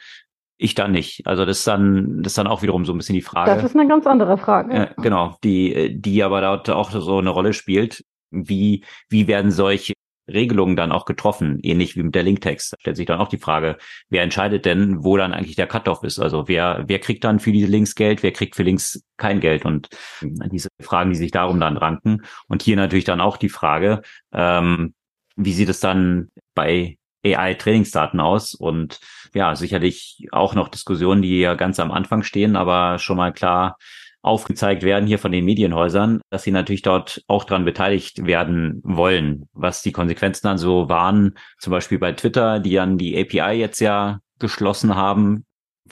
ich 0.57 0.75
dann 0.75 0.93
nicht. 0.93 1.27
Also 1.27 1.45
das 1.45 1.59
ist 1.59 1.67
dann, 1.67 2.23
das 2.23 2.33
ist 2.33 2.39
dann 2.39 2.47
auch 2.47 2.63
wiederum 2.63 2.85
so 2.85 2.93
ein 2.93 2.99
bisschen 2.99 3.15
die 3.15 3.23
Frage. 3.23 3.55
Das 3.55 3.65
ist 3.65 3.77
eine 3.77 3.89
ganz 3.89 4.07
andere 4.07 4.39
Frage. 4.39 4.73
Äh, 4.73 4.95
genau, 4.99 5.37
die, 5.43 6.01
die 6.01 6.23
aber 6.23 6.41
dort 6.41 6.71
auch 6.71 6.91
so 6.91 7.19
eine 7.19 7.31
Rolle 7.31 7.53
spielt. 7.53 8.05
Wie, 8.31 8.85
wie 9.09 9.27
werden 9.27 9.51
solche 9.51 9.93
Regelungen 10.29 10.77
dann 10.77 10.93
auch 10.93 11.05
getroffen, 11.05 11.59
ähnlich 11.63 11.97
wie 11.97 12.03
mit 12.03 12.15
der 12.15 12.23
Linktext. 12.23 12.73
Da 12.73 12.77
stellt 12.81 12.97
sich 12.97 13.07
dann 13.07 13.21
auch 13.21 13.29
die 13.29 13.39
Frage, 13.39 13.79
wer 14.09 14.23
entscheidet 14.23 14.65
denn, 14.65 15.05
wo 15.05 15.17
dann 15.17 15.35
eigentlich 15.35 15.57
der 15.57 15.67
Cutoff 15.67 16.03
ist? 16.05 16.19
Also 16.19 16.49
wer, 16.49 16.85
wer 16.87 16.99
kriegt 16.99 17.25
dann 17.25 17.41
für 17.41 17.53
diese 17.53 17.67
Links 17.67 17.95
Geld, 17.95 18.23
wer 18.23 18.33
kriegt 18.33 18.57
für 18.57 18.63
Links 18.63 19.03
kein 19.17 19.41
Geld? 19.41 19.65
Und 19.65 19.89
diese 20.23 20.69
Fragen, 20.81 21.11
die 21.11 21.17
sich 21.17 21.31
darum 21.31 21.61
dann 21.61 21.77
ranken. 21.77 22.23
Und 22.49 22.63
hier 22.63 22.77
natürlich 22.77 23.05
dann 23.05 23.21
auch 23.21 23.37
die 23.37 23.49
Frage, 23.49 24.03
ähm, 24.33 24.95
wie 25.37 25.53
sieht 25.53 25.69
es 25.69 25.81
dann 25.81 26.31
bei 26.55 26.99
AI-Trainingsdaten 27.25 28.21
aus 28.21 28.55
und 28.55 29.01
ja, 29.35 29.55
sicherlich 29.55 30.27
auch 30.33 30.55
noch 30.55 30.69
Diskussionen, 30.69 31.23
die 31.23 31.41
ja 31.41 31.55
ganz 31.55 31.79
am 31.81 31.93
Anfang 31.93 32.23
stehen, 32.23 32.57
aber 32.57 32.99
schon 32.99 33.17
mal 33.17 33.33
klar 33.33 33.79
aufgezeigt 34.23 34.85
werden 34.85 35.07
hier 35.07 35.19
von 35.19 35.33
den 35.33 35.45
Medienhäusern, 35.45 36.21
dass 36.31 36.45
sie 36.45 36.53
natürlich 36.53 36.83
dort 36.83 37.23
auch 37.27 37.45
dran 37.45 37.65
beteiligt 37.65 38.25
werden 38.25 38.81
wollen, 38.85 39.49
was 39.53 39.83
die 39.83 39.93
Konsequenzen 39.93 40.47
dann 40.47 40.59
so 40.59 40.89
waren, 40.89 41.37
zum 41.59 41.73
Beispiel 41.73 41.99
bei 41.99 42.13
Twitter, 42.13 42.61
die 42.61 42.75
dann 42.75 42.99
die 42.99 43.19
API 43.19 43.59
jetzt 43.59 43.81
ja 43.81 44.21
geschlossen 44.39 44.95
haben, 44.95 45.45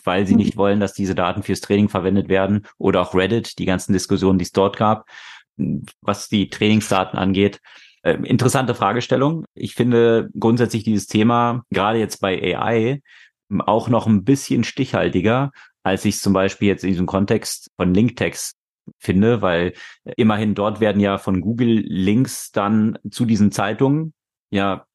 weil 0.04 0.26
sie 0.26 0.36
nicht 0.36 0.56
wollen, 0.56 0.80
dass 0.80 0.94
diese 0.94 1.14
Daten 1.16 1.42
fürs 1.42 1.60
Training 1.60 1.88
verwendet 1.88 2.28
werden 2.28 2.66
oder 2.78 3.02
auch 3.02 3.14
Reddit, 3.14 3.58
die 3.58 3.64
ganzen 3.64 3.92
Diskussionen, 3.92 4.38
die 4.38 4.44
es 4.44 4.52
dort 4.52 4.76
gab, 4.76 5.06
was 6.00 6.28
die 6.28 6.48
Trainingsdaten 6.48 7.18
angeht. 7.18 7.60
Äh, 8.02 8.14
interessante 8.24 8.74
Fragestellung. 8.74 9.44
Ich 9.54 9.74
finde 9.74 10.30
grundsätzlich 10.38 10.84
dieses 10.84 11.06
Thema, 11.06 11.64
gerade 11.70 11.98
jetzt 11.98 12.20
bei 12.20 12.56
AI, 12.56 13.02
auch 13.58 13.88
noch 13.88 14.06
ein 14.06 14.22
bisschen 14.24 14.62
stichhaltiger, 14.62 15.50
als 15.82 16.04
ich 16.04 16.16
es 16.16 16.20
zum 16.20 16.32
Beispiel 16.32 16.68
jetzt 16.68 16.84
in 16.84 16.90
diesem 16.90 17.06
Kontext 17.06 17.70
von 17.76 17.94
Linktext 17.94 18.56
finde, 18.98 19.42
weil 19.42 19.72
immerhin 20.16 20.54
dort 20.54 20.80
werden 20.80 21.00
ja 21.00 21.18
von 21.18 21.40
Google 21.40 21.82
Links 21.86 22.50
dann 22.50 22.98
zu 23.10 23.24
diesen 23.24 23.52
Zeitungen 23.52 24.14
ja 24.50 24.86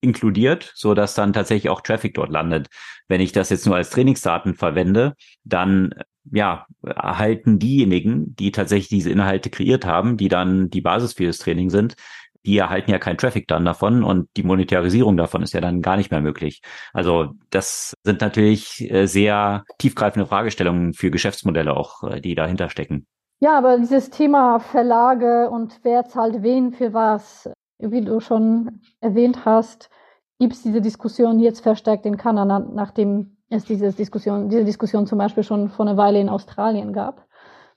inkludiert, 0.00 0.72
so 0.74 0.94
dass 0.94 1.14
dann 1.14 1.32
tatsächlich 1.32 1.70
auch 1.70 1.80
Traffic 1.80 2.14
dort 2.14 2.30
landet. 2.30 2.68
Wenn 3.08 3.20
ich 3.20 3.32
das 3.32 3.50
jetzt 3.50 3.66
nur 3.66 3.76
als 3.76 3.90
Trainingsdaten 3.90 4.54
verwende, 4.54 5.14
dann 5.44 5.94
ja, 6.30 6.66
erhalten 6.84 7.58
diejenigen, 7.58 8.34
die 8.36 8.52
tatsächlich 8.52 8.88
diese 8.88 9.10
Inhalte 9.10 9.50
kreiert 9.50 9.84
haben, 9.84 10.16
die 10.16 10.28
dann 10.28 10.70
die 10.70 10.80
Basis 10.80 11.14
für 11.14 11.26
das 11.26 11.38
Training 11.38 11.70
sind, 11.70 11.96
die 12.44 12.58
erhalten 12.58 12.90
ja 12.90 12.98
keinen 12.98 13.18
Traffic 13.18 13.46
dann 13.48 13.64
davon 13.64 14.02
und 14.02 14.28
die 14.36 14.42
Monetarisierung 14.42 15.16
davon 15.16 15.42
ist 15.42 15.52
ja 15.52 15.60
dann 15.60 15.82
gar 15.82 15.96
nicht 15.96 16.10
mehr 16.10 16.20
möglich. 16.20 16.62
Also 16.92 17.32
das 17.50 17.94
sind 18.02 18.20
natürlich 18.20 18.90
äh, 18.90 19.06
sehr 19.06 19.64
tiefgreifende 19.78 20.26
Fragestellungen 20.26 20.92
für 20.94 21.10
Geschäftsmodelle 21.10 21.76
auch, 21.76 22.02
äh, 22.04 22.20
die 22.20 22.34
dahinter 22.34 22.68
stecken. 22.70 23.06
Ja, 23.40 23.58
aber 23.58 23.78
dieses 23.78 24.10
Thema 24.10 24.60
Verlage 24.60 25.50
und 25.50 25.80
wer 25.82 26.04
zahlt 26.04 26.42
wen 26.42 26.72
für 26.72 26.92
was, 26.92 27.50
wie 27.78 28.00
du 28.00 28.20
schon 28.20 28.80
erwähnt 29.00 29.44
hast, 29.44 29.90
gibt 30.38 30.54
es 30.54 30.62
diese 30.62 30.80
Diskussion 30.80 31.40
jetzt 31.40 31.60
verstärkt 31.60 32.06
in 32.06 32.16
Kanada, 32.16 32.60
nachdem 32.60 33.36
es 33.48 33.64
diese 33.64 33.92
Diskussion, 33.92 34.48
diese 34.48 34.64
Diskussion 34.64 35.06
zum 35.06 35.18
Beispiel 35.18 35.42
schon 35.42 35.68
vor 35.68 35.86
einer 35.86 35.96
Weile 35.96 36.20
in 36.20 36.28
Australien 36.28 36.92
gab. 36.92 37.26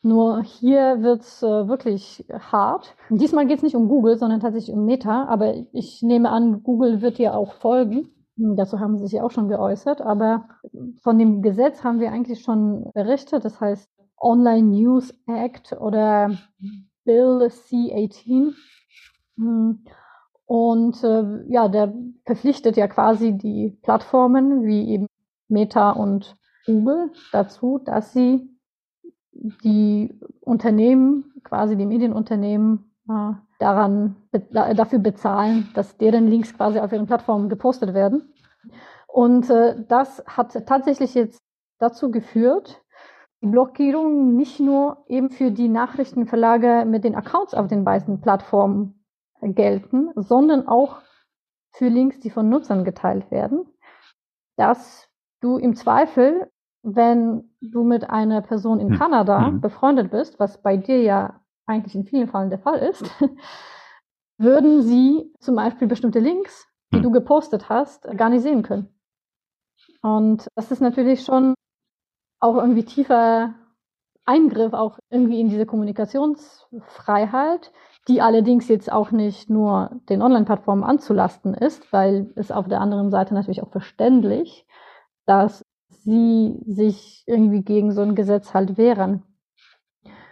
Nur 0.05 0.43
hier 0.43 1.01
wird's 1.01 1.41
äh, 1.41 1.67
wirklich 1.67 2.23
hart. 2.29 2.95
Diesmal 3.09 3.47
geht 3.47 3.57
es 3.57 3.63
nicht 3.63 3.75
um 3.75 3.89
Google, 3.89 4.17
sondern 4.17 4.39
tatsächlich 4.39 4.71
um 4.71 4.85
Meta. 4.85 5.25
Aber 5.25 5.55
ich 5.71 6.03
nehme 6.03 6.29
an, 6.29 6.61
Google 6.61 7.01
wird 7.01 7.17
ja 7.17 7.33
auch 7.33 7.53
folgen. 7.53 8.09
Dazu 8.35 8.79
haben 8.79 8.99
sie 8.99 9.05
sich 9.05 9.13
ja 9.13 9.23
auch 9.23 9.31
schon 9.31 9.47
geäußert. 9.47 10.03
Aber 10.03 10.45
von 11.01 11.17
dem 11.17 11.41
Gesetz 11.41 11.83
haben 11.83 11.99
wir 11.99 12.11
eigentlich 12.11 12.43
schon 12.43 12.91
berichtet. 12.93 13.45
Das 13.45 13.59
heißt 13.59 13.89
Online 14.21 14.67
News 14.67 15.11
Act 15.25 15.73
oder 15.73 16.37
Bill 17.03 17.47
C18. 17.47 18.53
Hm. 19.37 19.85
Und 20.45 21.03
äh, 21.03 21.51
ja, 21.51 21.67
der 21.67 21.95
verpflichtet 22.27 22.77
ja 22.77 22.87
quasi 22.87 23.31
die 23.31 23.75
Plattformen 23.81 24.65
wie 24.65 24.87
eben 24.87 25.07
Meta 25.47 25.89
und 25.89 26.37
Google 26.67 27.11
dazu, 27.31 27.79
dass 27.83 28.13
sie 28.13 28.54
die 29.35 30.17
Unternehmen, 30.41 31.33
quasi 31.43 31.75
die 31.75 31.85
Medienunternehmen, 31.85 32.91
äh, 33.09 33.33
daran 33.59 34.15
dafür 34.51 34.99
bezahlen, 34.99 35.69
dass 35.75 35.97
deren 35.97 36.27
Links 36.27 36.55
quasi 36.55 36.79
auf 36.79 36.91
ihren 36.91 37.05
Plattformen 37.05 37.49
gepostet 37.49 37.93
werden. 37.93 38.33
Und 39.07 39.49
äh, 39.49 39.75
das 39.87 40.23
hat 40.27 40.65
tatsächlich 40.65 41.13
jetzt 41.13 41.39
dazu 41.79 42.11
geführt, 42.11 42.81
die 43.41 43.47
Blockierung 43.47 44.35
nicht 44.35 44.59
nur 44.59 45.05
eben 45.07 45.29
für 45.29 45.51
die 45.51 45.69
Nachrichtenverlage 45.69 46.85
mit 46.85 47.03
den 47.03 47.15
Accounts 47.15 47.53
auf 47.53 47.67
den 47.67 47.83
beiden 47.83 48.21
Plattformen 48.21 49.05
gelten, 49.41 50.09
sondern 50.15 50.67
auch 50.67 51.01
für 51.71 51.89
Links, 51.89 52.19
die 52.19 52.29
von 52.29 52.49
Nutzern 52.49 52.83
geteilt 52.83 53.29
werden, 53.31 53.65
dass 54.57 55.09
du 55.41 55.57
im 55.57 55.75
Zweifel 55.75 56.49
wenn 56.85 57.49
du 57.61 57.83
mit 57.83 58.09
einer 58.09 58.41
Person 58.41 58.79
in 58.79 58.91
hm. 58.91 58.99
Kanada 58.99 59.49
mhm. 59.49 59.61
befreundet 59.61 60.11
bist, 60.11 60.39
was 60.39 60.61
bei 60.61 60.77
dir 60.77 61.01
ja 61.01 61.41
eigentlich 61.65 61.95
in 61.95 62.05
vielen 62.05 62.27
Fällen 62.27 62.51
der 62.51 62.59
Fall 62.59 62.77
ist, 62.77 63.09
würden 64.37 64.83
sie 64.83 65.33
zum 65.39 65.55
Beispiel 65.55 65.87
bestimmte 65.87 66.19
Links, 66.19 66.67
die 66.93 66.97
mhm. 66.97 67.03
du 67.03 67.11
gepostet 67.11 67.69
hast, 67.69 68.03
gar 68.15 68.29
nicht 68.29 68.43
sehen 68.43 68.61
können. 68.61 68.89
Und 70.03 70.47
das 70.55 70.71
ist 70.71 70.81
natürlich 70.81 71.25
schon 71.25 71.55
auch 72.39 72.55
irgendwie 72.55 72.85
tiefer 72.85 73.55
Eingriff 74.25 74.73
auch 74.73 74.99
irgendwie 75.09 75.39
in 75.39 75.49
diese 75.49 75.65
Kommunikationsfreiheit, 75.65 77.71
die 78.07 78.21
allerdings 78.21 78.67
jetzt 78.67 78.91
auch 78.91 79.09
nicht 79.11 79.49
nur 79.49 79.89
den 80.09 80.21
Online-Plattformen 80.21 80.83
anzulasten 80.83 81.55
ist, 81.55 81.91
weil 81.91 82.31
es 82.35 82.51
auf 82.51 82.67
der 82.67 82.81
anderen 82.81 83.09
Seite 83.09 83.33
natürlich 83.33 83.63
auch 83.63 83.71
verständlich, 83.71 84.67
dass 85.25 85.63
sie 86.05 86.59
sich 86.65 87.23
irgendwie 87.25 87.63
gegen 87.63 87.91
so 87.91 88.01
ein 88.01 88.15
Gesetz 88.15 88.53
halt 88.53 88.77
wehren. 88.77 89.23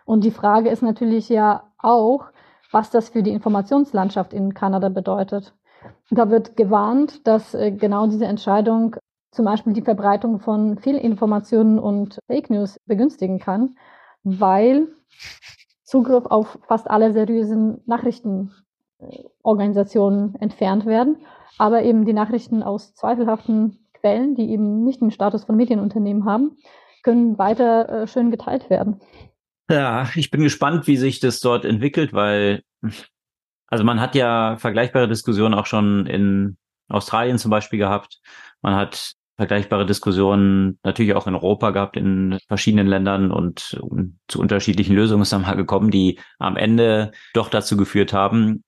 Und 0.05 0.23
die 0.23 0.31
Frage 0.31 0.69
ist 0.69 0.83
natürlich 0.83 1.29
ja 1.29 1.71
auch, 1.77 2.25
was 2.71 2.89
das 2.89 3.09
für 3.09 3.23
die 3.23 3.31
Informationslandschaft 3.31 4.33
in 4.33 4.53
Kanada 4.53 4.89
bedeutet. 4.89 5.53
Da 6.09 6.29
wird 6.29 6.55
gewarnt, 6.55 7.27
dass 7.27 7.53
äh, 7.53 7.71
genau 7.71 8.07
diese 8.07 8.25
Entscheidung 8.25 8.95
zum 9.31 9.45
Beispiel 9.45 9.73
die 9.73 9.81
Verbreitung 9.81 10.39
von 10.39 10.77
Fehlinformationen 10.77 11.79
und 11.79 12.19
Fake 12.27 12.49
News 12.49 12.77
begünstigen 12.85 13.39
kann, 13.39 13.75
weil 14.23 14.87
Zugriff 15.83 16.25
auf 16.27 16.59
fast 16.67 16.89
alle 16.89 17.11
seriösen 17.13 17.81
Nachrichtenorganisationen 17.85 20.35
entfernt 20.35 20.85
werden, 20.85 21.17
aber 21.57 21.83
eben 21.83 22.05
die 22.05 22.13
Nachrichten 22.13 22.63
aus 22.63 22.93
zweifelhaften 22.93 23.82
Quellen, 24.03 24.35
die 24.35 24.51
eben 24.51 24.83
nicht 24.83 25.01
den 25.01 25.11
Status 25.11 25.45
von 25.45 25.55
Medienunternehmen 25.55 26.25
haben, 26.25 26.57
können 27.03 27.37
weiter 27.37 27.89
äh, 27.89 28.07
schön 28.07 28.31
geteilt 28.31 28.69
werden. 28.69 28.99
Ja, 29.69 30.09
ich 30.15 30.29
bin 30.29 30.43
gespannt, 30.43 30.87
wie 30.87 30.97
sich 30.97 31.19
das 31.21 31.39
dort 31.39 31.63
entwickelt, 31.63 32.13
weil 32.13 32.63
also 33.67 33.83
man 33.83 34.01
hat 34.01 34.13
ja 34.13 34.57
vergleichbare 34.57 35.07
Diskussionen 35.07 35.53
auch 35.53 35.65
schon 35.65 36.05
in 36.05 36.57
Australien 36.89 37.39
zum 37.39 37.49
Beispiel 37.49 37.79
gehabt. 37.79 38.19
Man 38.61 38.75
hat 38.75 39.13
vergleichbare 39.37 39.85
Diskussionen 39.85 40.79
natürlich 40.83 41.15
auch 41.15 41.25
in 41.25 41.33
Europa 41.33 41.71
gehabt, 41.71 41.97
in 41.97 42.37
verschiedenen 42.47 42.87
Ländern 42.87 43.31
und 43.31 43.79
zu 44.27 44.39
unterschiedlichen 44.39 44.95
Lösungen 44.95 45.23
ist 45.23 45.33
dann 45.33 45.41
mal 45.41 45.55
gekommen, 45.55 45.89
die 45.89 46.19
am 46.39 46.55
Ende 46.55 47.11
doch 47.33 47.49
dazu 47.49 47.77
geführt 47.77 48.13
haben, 48.13 48.63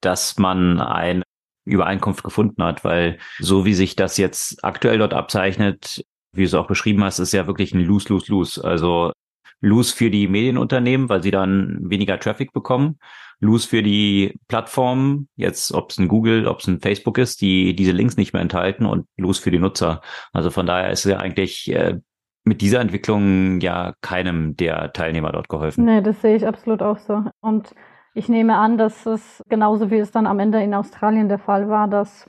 dass 0.00 0.36
man 0.36 0.80
ein 0.80 1.22
Übereinkunft 1.64 2.24
gefunden 2.24 2.62
hat, 2.62 2.84
weil 2.84 3.18
so 3.38 3.64
wie 3.64 3.74
sich 3.74 3.96
das 3.96 4.16
jetzt 4.16 4.64
aktuell 4.64 4.98
dort 4.98 5.14
abzeichnet, 5.14 6.04
wie 6.32 6.42
du 6.42 6.46
es 6.46 6.54
auch 6.54 6.66
beschrieben 6.66 7.04
hast, 7.04 7.18
ist 7.18 7.32
ja 7.32 7.46
wirklich 7.46 7.74
ein 7.74 7.84
Lose-Lose-Lose. 7.84 8.64
Also 8.64 9.12
Lose 9.60 9.94
für 9.94 10.10
die 10.10 10.28
Medienunternehmen, 10.28 11.08
weil 11.08 11.22
sie 11.22 11.30
dann 11.30 11.78
weniger 11.82 12.18
Traffic 12.18 12.52
bekommen. 12.52 12.98
Lose 13.40 13.68
für 13.68 13.82
die 13.82 14.38
Plattformen, 14.48 15.28
jetzt 15.36 15.72
ob 15.72 15.90
es 15.90 15.98
ein 15.98 16.08
Google, 16.08 16.46
ob 16.46 16.60
es 16.60 16.66
ein 16.66 16.80
Facebook 16.80 17.18
ist, 17.18 17.40
die 17.40 17.74
diese 17.74 17.92
Links 17.92 18.16
nicht 18.16 18.32
mehr 18.32 18.42
enthalten 18.42 18.84
und 18.84 19.06
Lose 19.16 19.40
für 19.40 19.50
die 19.50 19.58
Nutzer. 19.58 20.02
Also 20.32 20.50
von 20.50 20.66
daher 20.66 20.90
ist 20.90 21.04
ja 21.04 21.18
eigentlich 21.18 21.70
äh, 21.72 21.98
mit 22.44 22.60
dieser 22.60 22.80
Entwicklung 22.80 23.60
ja 23.60 23.94
keinem 24.02 24.56
der 24.56 24.92
Teilnehmer 24.92 25.32
dort 25.32 25.48
geholfen. 25.48 25.84
Nee, 25.84 26.02
das 26.02 26.20
sehe 26.20 26.36
ich 26.36 26.46
absolut 26.46 26.82
auch 26.82 26.98
so. 26.98 27.24
Und 27.40 27.74
ich 28.14 28.28
nehme 28.28 28.56
an, 28.56 28.78
dass 28.78 29.06
es 29.06 29.42
genauso 29.48 29.90
wie 29.90 29.98
es 29.98 30.10
dann 30.10 30.26
am 30.26 30.38
Ende 30.38 30.62
in 30.62 30.74
Australien 30.74 31.28
der 31.28 31.38
Fall 31.38 31.68
war, 31.68 31.88
dass 31.88 32.28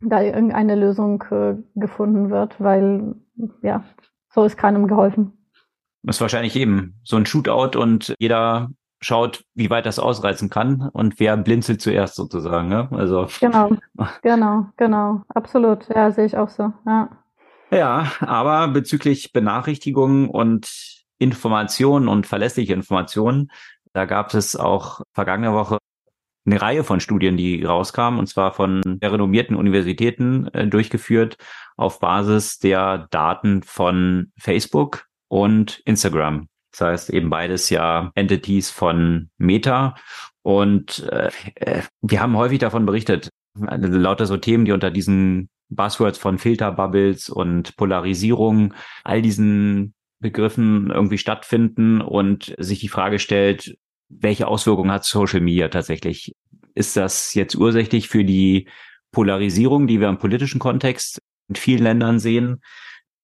da 0.00 0.22
irgendeine 0.22 0.76
Lösung 0.76 1.24
äh, 1.30 1.56
gefunden 1.74 2.30
wird, 2.30 2.60
weil 2.60 3.16
ja, 3.62 3.84
so 4.28 4.44
ist 4.44 4.56
keinem 4.56 4.86
geholfen. 4.86 5.32
Das 6.02 6.16
ist 6.16 6.20
wahrscheinlich 6.20 6.54
eben 6.56 7.00
so 7.02 7.16
ein 7.16 7.26
Shootout 7.26 7.78
und 7.78 8.14
jeder 8.18 8.70
schaut, 9.00 9.44
wie 9.54 9.70
weit 9.70 9.86
das 9.86 9.98
ausreizen 9.98 10.50
kann 10.50 10.88
und 10.92 11.20
wer 11.20 11.36
blinzelt 11.36 11.80
zuerst 11.80 12.16
sozusagen. 12.16 12.68
Ne? 12.68 12.88
Also 12.92 13.26
genau, 13.40 13.70
genau, 14.22 14.66
genau, 14.76 15.22
absolut. 15.28 15.88
Ja, 15.88 16.10
sehe 16.10 16.26
ich 16.26 16.36
auch 16.36 16.48
so. 16.48 16.72
Ja. 16.86 17.10
Ja, 17.70 18.12
aber 18.20 18.68
bezüglich 18.68 19.32
Benachrichtigungen 19.32 20.30
und 20.30 21.04
Informationen 21.18 22.08
und 22.08 22.26
verlässliche 22.26 22.72
Informationen, 22.72 23.50
da 23.92 24.04
gab 24.04 24.34
es 24.34 24.56
auch 24.56 25.02
vergangene 25.12 25.52
Woche 25.52 25.78
eine 26.46 26.60
Reihe 26.60 26.84
von 26.84 27.00
Studien, 27.00 27.36
die 27.36 27.62
rauskamen, 27.62 28.18
und 28.18 28.26
zwar 28.26 28.52
von 28.52 28.82
renommierten 29.02 29.56
Universitäten 29.56 30.46
äh, 30.48 30.66
durchgeführt 30.66 31.36
auf 31.76 32.00
Basis 32.00 32.58
der 32.58 33.06
Daten 33.10 33.62
von 33.62 34.32
Facebook 34.38 35.06
und 35.28 35.80
Instagram. 35.84 36.48
Das 36.72 36.80
heißt 36.80 37.10
eben 37.10 37.30
beides 37.30 37.70
ja 37.70 38.10
Entities 38.14 38.70
von 38.70 39.30
Meta. 39.38 39.94
Und 40.42 41.06
äh, 41.10 41.30
äh 41.56 41.82
wir 42.00 42.20
haben 42.20 42.36
häufig 42.36 42.58
davon 42.58 42.86
berichtet, 42.86 43.28
also 43.66 43.88
lauter 43.88 44.26
so 44.26 44.36
Themen, 44.36 44.64
die 44.64 44.72
unter 44.72 44.90
diesen 44.90 45.48
Buzzwords 45.70 46.18
von 46.18 46.38
Filterbubbles 46.38 47.28
und 47.28 47.76
Polarisierung, 47.76 48.74
all 49.04 49.20
diesen 49.20 49.94
Begriffen 50.20 50.90
irgendwie 50.90 51.18
stattfinden 51.18 52.00
und 52.00 52.54
sich 52.58 52.80
die 52.80 52.88
Frage 52.88 53.18
stellt, 53.18 53.76
welche 54.08 54.48
Auswirkungen 54.48 54.90
hat 54.90 55.04
Social 55.04 55.40
Media 55.40 55.68
tatsächlich? 55.68 56.34
Ist 56.74 56.96
das 56.96 57.34
jetzt 57.34 57.54
ursächlich 57.54 58.08
für 58.08 58.24
die 58.24 58.68
Polarisierung, 59.12 59.86
die 59.86 60.00
wir 60.00 60.08
im 60.08 60.18
politischen 60.18 60.58
Kontext 60.58 61.20
in 61.48 61.56
vielen 61.56 61.82
Ländern 61.82 62.18
sehen? 62.18 62.62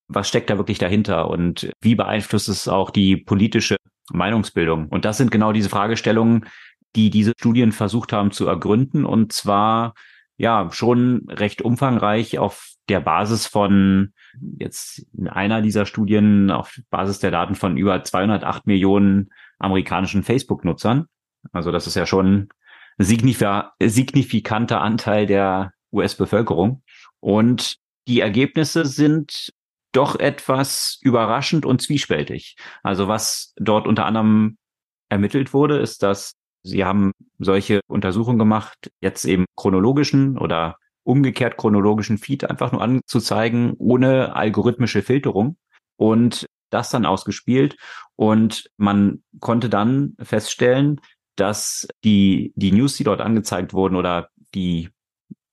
Was 0.09 0.29
steckt 0.29 0.51
da 0.51 0.59
wirklich 0.59 0.79
dahinter 0.79 1.31
und 1.31 1.71
wie 1.81 1.95
beeinflusst 1.95 2.49
es 2.49 2.69
auch 2.69 2.91
die 2.91 3.17
politische 3.17 3.77
Meinungsbildung? 4.13 4.89
Und 4.89 5.05
das 5.05 5.17
sind 5.17 5.31
genau 5.31 5.53
diese 5.53 5.71
Fragestellungen, 5.71 6.47
die 6.95 7.11
diese 7.11 7.33
Studien 7.39 7.73
versucht 7.73 8.13
haben 8.13 8.31
zu 8.31 8.47
ergründen 8.47 9.05
und 9.05 9.33
zwar 9.33 9.95
ja 10.37 10.69
schon 10.73 11.27
recht 11.29 11.63
umfangreich 11.63 12.39
auf 12.39 12.73
der 12.89 13.01
Basis 13.01 13.47
von 13.47 14.13
jetzt 14.59 15.07
in 15.17 15.29
einer 15.29 15.63
dieser 15.63 15.87
Studien 15.87 16.51
auf 16.51 16.81
Basis 16.91 17.21
der 17.21 17.31
Daten 17.31 17.55
von 17.55 17.77
über 17.77 18.03
208 18.03 18.67
Millionen 18.67 19.31
amerikanischen 19.59 20.23
Facebook-Nutzern. 20.23 21.07
Also 21.53 21.71
das 21.71 21.87
ist 21.87 21.95
ja 21.95 22.07
schon 22.07 22.49
ein 22.99 23.09
signifikanter 23.79 24.81
Anteil 24.81 25.27
der 25.27 25.73
US-Bevölkerung. 25.93 26.83
Und 27.21 27.77
die 28.09 28.21
Ergebnisse 28.21 28.85
sind 28.85 29.53
doch 29.93 30.17
etwas 30.17 30.99
überraschend 31.01 31.65
und 31.65 31.81
zwiespältig. 31.81 32.57
Also 32.83 33.09
was 33.09 33.55
dort 33.57 33.87
unter 33.87 34.05
anderem 34.05 34.59
ermittelt 35.09 35.55
wurde, 35.55 35.79
ist, 35.79 36.03
dass 36.03 36.35
sie 36.65 36.85
haben 36.85 37.13
solche 37.39 37.81
Untersuchungen 37.87 38.39
gemacht, 38.39 38.91
jetzt 39.01 39.25
eben 39.25 39.45
chronologischen 39.57 40.39
oder 40.39 40.79
umgekehrt 41.05 41.59
chronologischen 41.59 42.19
Feed 42.19 42.49
einfach 42.49 42.73
nur 42.73 42.83
anzuzeigen, 42.83 43.75
ohne 43.79 44.35
algorithmische 44.35 45.03
Filterung 45.03 45.57
und 45.97 46.47
das 46.71 46.91
dann 46.91 47.07
ausgespielt 47.07 47.77
und 48.17 48.71
man 48.77 49.23
konnte 49.39 49.69
dann 49.69 50.17
feststellen, 50.21 51.01
dass 51.37 51.87
die, 52.05 52.53
die 52.57 52.73
News, 52.73 52.97
die 52.97 53.05
dort 53.05 53.21
angezeigt 53.21 53.75
wurden 53.75 53.97
oder 53.97 54.31
die 54.55 54.91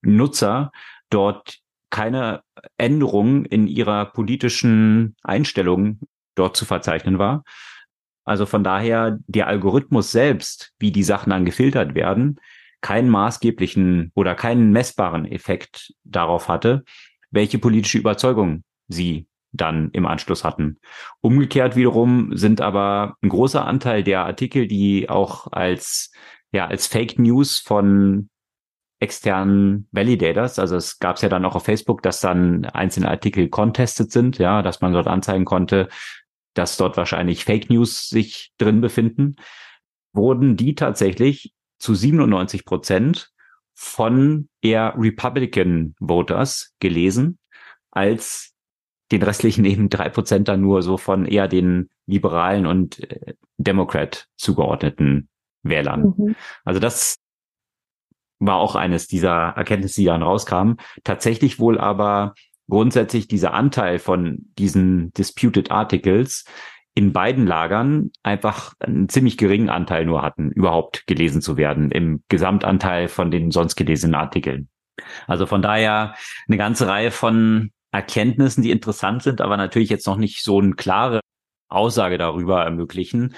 Nutzer 0.01 0.72
dort 1.09 1.59
keine 1.89 2.43
Änderung 2.78 3.45
in 3.45 3.68
ihrer 3.68 4.05
politischen 4.05 5.16
Einstellung 5.24 5.99
dort 6.36 6.55
zu 6.55 6.66
verzeichnen 6.66 7.20
war. 7.20 7.43
Also 8.24 8.45
von 8.45 8.63
daher 8.63 9.17
der 9.28 9.47
Algorithmus 9.47 10.11
selbst, 10.11 10.74
wie 10.80 10.91
die 10.91 11.03
Sachen 11.03 11.32
dann 11.32 11.45
gefiltert 11.45 11.95
werden, 11.95 12.39
keinen 12.82 13.09
maßgeblichen 13.09 14.11
oder 14.15 14.36
keinen 14.36 14.72
messbaren 14.72 15.26
Effekt 15.26 15.93
darauf 16.03 16.47
hatte, 16.47 16.84
welche 17.30 17.59
politische 17.59 17.97
Überzeugung 17.97 18.63
sie 18.88 19.28
dann 19.53 19.91
im 19.91 20.05
Anschluss 20.05 20.43
hatten. 20.43 20.80
Umgekehrt 21.22 21.76
wiederum 21.76 22.36
sind 22.36 22.61
aber 22.61 23.15
ein 23.22 23.30
großer 23.30 23.65
Anteil 23.65 24.03
der 24.03 24.26
Artikel, 24.26 24.67
die 24.67 25.09
auch 25.09 25.51
als 25.51 26.11
ja 26.51 26.67
als 26.67 26.88
Fake 26.88 27.19
News 27.19 27.59
von 27.59 28.30
externen 28.99 29.88
Validators. 29.91 30.59
Also 30.59 30.76
es 30.76 30.99
gab 30.99 31.15
es 31.15 31.24
ja 31.24 31.30
dann 31.30 31.43
auch 31.43 31.55
auf 31.55 31.65
Facebook, 31.65 32.01
dass 32.03 32.22
dann 32.22 32.65
einzelne 32.65 33.09
Artikel 33.09 33.49
contested 33.49 34.11
sind, 34.11 34.38
ja, 34.38 34.61
dass 34.61 34.82
man 34.82 34.93
dort 34.93 35.07
anzeigen 35.07 35.45
konnte, 35.45 35.89
dass 36.54 36.78
dort 36.78 36.97
wahrscheinlich 36.97 37.45
Fake 37.45 37.70
News 37.70 38.10
sich 38.10 38.52
drin 38.58 38.82
befinden, 38.82 39.36
wurden 40.14 40.58
die 40.58 40.76
tatsächlich 40.76 41.54
zu 41.80 41.95
97 41.95 42.66
Prozent 42.66 43.32
von 43.74 44.49
eher 44.62 44.93
Republican 44.97 45.95
Voters 45.99 46.74
gelesen, 46.80 47.39
als 47.89 48.54
den 49.12 49.24
restlichen 49.24 49.66
eben 49.66 49.89
drei 49.89 50.10
Prozent 50.10 50.47
dann 50.47 50.62
nur 50.62 50.82
so 50.82 50.97
von 50.97 51.26
eher 51.26 51.47
den 51.47 51.89
liberalen 52.06 52.66
und 52.66 52.99
äh, 52.99 53.34
Democrat 53.58 54.28
zugeordneten 54.38 55.30
Wählern. 55.64 56.14
Mhm. 56.18 56.36
Also 56.64 56.80
das 56.80 57.18
war 58.39 58.56
auch 58.56 58.76
eines 58.76 59.08
dieser 59.08 59.54
Erkenntnisse, 59.56 60.02
die 60.02 60.06
dann 60.06 60.24
rauskamen. 60.24 60.78
Tatsächlich 61.04 61.60
wohl 61.60 61.80
aber 61.80 62.34
grundsätzlich 62.72 63.28
dieser 63.28 63.53
Anteil 63.53 63.99
von 63.99 64.45
diesen 64.57 65.11
Disputed 65.11 65.72
Articles 65.72 66.45
in 66.95 67.11
beiden 67.11 67.45
Lagern 67.45 68.11
einfach 68.24 68.74
einen 68.80 69.09
ziemlich 69.09 69.38
geringen 69.38 69.69
Anteil 69.69 70.05
nur 70.05 70.22
hatten, 70.22 70.51
überhaupt 70.51 71.05
gelesen 71.05 71.41
zu 71.41 71.57
werden 71.57 71.91
im 71.91 72.24
Gesamtanteil 72.30 73.09
von 73.09 73.30
den 73.30 73.51
sonst 73.51 73.76
gelesenen 73.76 74.15
Artikeln. 74.15 74.69
Also 75.28 75.45
von 75.45 75.61
daher 75.61 76.15
eine 76.47 76.57
ganze 76.57 76.88
Reihe 76.88 77.11
von 77.11 77.72
Erkenntnissen, 77.91 78.63
die 78.63 78.72
interessant 78.72 79.22
sind, 79.22 79.41
aber 79.41 79.57
natürlich 79.57 79.89
jetzt 79.89 80.07
noch 80.07 80.17
nicht 80.17 80.41
so 80.41 80.61
eine 80.61 80.76
klare 80.76 81.19
Aussage 81.67 82.17
darüber 82.17 82.63
ermöglichen. 82.63 83.36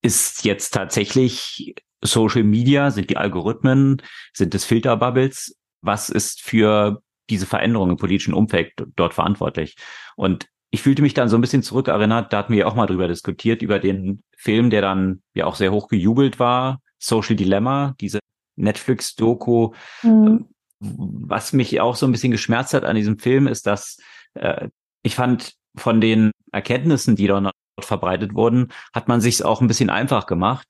Ist 0.00 0.46
jetzt 0.46 0.70
tatsächlich 0.70 1.74
Social 2.02 2.44
Media, 2.44 2.92
sind 2.92 3.10
die 3.10 3.18
Algorithmen, 3.18 4.00
sind 4.32 4.54
es 4.54 4.64
Filterbubbles? 4.64 5.54
Was 5.82 6.08
ist 6.08 6.40
für 6.40 7.02
diese 7.30 7.46
Veränderungen 7.46 7.92
im 7.92 7.96
politischen 7.96 8.34
Umfeld 8.34 8.72
dort 8.96 9.14
verantwortlich? 9.14 9.76
Und 10.16 10.46
ich 10.70 10.82
fühlte 10.82 11.02
mich 11.02 11.14
dann 11.14 11.28
so 11.28 11.36
ein 11.36 11.40
bisschen 11.40 11.62
zurückerinnert, 11.62 12.32
da 12.32 12.38
hatten 12.38 12.52
wir 12.52 12.68
auch 12.68 12.74
mal 12.74 12.86
drüber 12.86 13.08
diskutiert, 13.08 13.62
über 13.62 13.78
den 13.78 14.22
Film, 14.36 14.70
der 14.70 14.82
dann 14.82 15.22
ja 15.34 15.46
auch 15.46 15.54
sehr 15.54 15.72
hoch 15.72 15.88
gejubelt 15.88 16.38
war, 16.38 16.80
Social 16.98 17.36
Dilemma, 17.36 17.94
diese 18.00 18.18
Netflix-Doku. 18.56 19.72
Mhm. 20.02 20.46
Was 20.80 21.52
mich 21.52 21.80
auch 21.80 21.96
so 21.96 22.06
ein 22.06 22.12
bisschen 22.12 22.32
geschmerzt 22.32 22.74
hat 22.74 22.84
an 22.84 22.96
diesem 22.96 23.18
Film, 23.18 23.46
ist, 23.46 23.66
dass 23.66 23.98
äh, 24.34 24.68
ich 25.02 25.14
fand, 25.14 25.54
von 25.76 26.00
den 26.00 26.32
Erkenntnissen, 26.50 27.14
die 27.14 27.26
dort 27.26 27.52
verbreitet 27.78 28.34
wurden, 28.34 28.68
hat 28.92 29.06
man 29.06 29.20
sich 29.20 29.44
auch 29.44 29.60
ein 29.60 29.68
bisschen 29.68 29.90
einfach 29.90 30.26
gemacht 30.26 30.66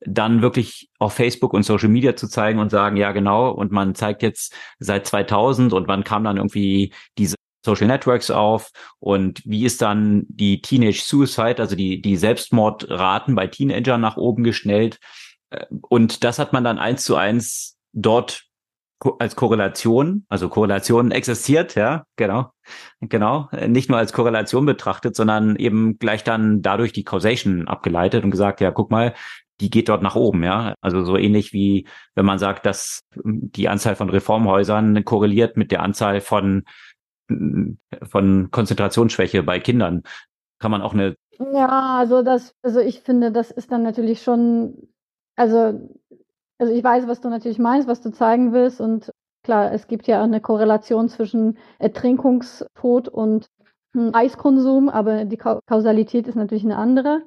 dann 0.00 0.42
wirklich 0.42 0.90
auf 0.98 1.14
Facebook 1.14 1.52
und 1.54 1.64
Social 1.64 1.88
Media 1.88 2.16
zu 2.16 2.28
zeigen 2.28 2.58
und 2.58 2.70
sagen, 2.70 2.96
ja 2.96 3.12
genau, 3.12 3.50
und 3.50 3.72
man 3.72 3.94
zeigt 3.94 4.22
jetzt 4.22 4.54
seit 4.78 5.06
2000 5.06 5.72
und 5.72 5.88
wann 5.88 6.04
kam 6.04 6.24
dann 6.24 6.36
irgendwie 6.36 6.92
diese 7.16 7.36
Social 7.64 7.88
Networks 7.88 8.30
auf 8.30 8.70
und 9.00 9.42
wie 9.44 9.64
ist 9.64 9.82
dann 9.82 10.24
die 10.28 10.62
Teenage 10.62 11.02
Suicide, 11.02 11.56
also 11.58 11.74
die, 11.74 12.00
die 12.00 12.16
Selbstmordraten 12.16 13.34
bei 13.34 13.46
Teenagern 13.48 14.00
nach 14.00 14.16
oben 14.16 14.44
geschnellt. 14.44 14.98
Äh, 15.50 15.66
und 15.88 16.24
das 16.24 16.38
hat 16.38 16.52
man 16.52 16.64
dann 16.64 16.78
eins 16.78 17.04
zu 17.04 17.16
eins 17.16 17.76
dort 17.92 18.44
als 19.20 19.36
Korrelation, 19.36 20.26
also 20.28 20.48
Korrelation 20.48 21.12
existiert, 21.12 21.76
ja, 21.76 22.04
genau, 22.16 22.50
genau, 23.00 23.48
nicht 23.68 23.88
nur 23.88 23.98
als 23.98 24.12
Korrelation 24.12 24.66
betrachtet, 24.66 25.14
sondern 25.14 25.54
eben 25.56 25.98
gleich 25.98 26.24
dann 26.24 26.62
dadurch 26.62 26.92
die 26.92 27.04
Causation 27.04 27.68
abgeleitet 27.68 28.24
und 28.24 28.32
gesagt, 28.32 28.60
ja, 28.60 28.72
guck 28.72 28.90
mal, 28.90 29.14
die 29.60 29.70
geht 29.70 29.88
dort 29.88 30.02
nach 30.02 30.16
oben, 30.16 30.42
ja. 30.44 30.74
Also 30.80 31.04
so 31.04 31.16
ähnlich 31.16 31.52
wie 31.52 31.86
wenn 32.14 32.24
man 32.24 32.38
sagt, 32.38 32.66
dass 32.66 33.00
die 33.24 33.68
Anzahl 33.68 33.96
von 33.96 34.10
Reformhäusern 34.10 35.04
korreliert 35.04 35.56
mit 35.56 35.72
der 35.72 35.82
Anzahl 35.82 36.20
von 36.20 36.64
von 38.02 38.50
Konzentrationsschwäche 38.50 39.42
bei 39.42 39.60
Kindern. 39.60 40.02
Kann 40.58 40.70
man 40.70 40.82
auch 40.82 40.94
eine 40.94 41.16
Ja, 41.38 41.98
also 41.98 42.22
das 42.22 42.54
also 42.62 42.80
ich 42.80 43.00
finde, 43.00 43.32
das 43.32 43.50
ist 43.50 43.70
dann 43.72 43.82
natürlich 43.82 44.22
schon 44.22 44.88
also 45.36 45.90
also 46.58 46.72
ich 46.72 46.82
weiß, 46.82 47.06
was 47.06 47.20
du 47.20 47.28
natürlich 47.28 47.58
meinst, 47.58 47.88
was 47.88 48.00
du 48.00 48.10
zeigen 48.10 48.52
willst 48.52 48.80
und 48.80 49.12
klar, 49.44 49.72
es 49.72 49.86
gibt 49.86 50.06
ja 50.06 50.22
eine 50.22 50.40
Korrelation 50.40 51.08
zwischen 51.08 51.58
Ertrinkungstod 51.78 53.08
und 53.08 53.46
hm, 53.94 54.10
Eiskonsum, 54.14 54.88
aber 54.88 55.24
die 55.24 55.38
Kausalität 55.38 56.28
ist 56.28 56.34
natürlich 56.34 56.64
eine 56.64 56.76
andere. 56.76 57.22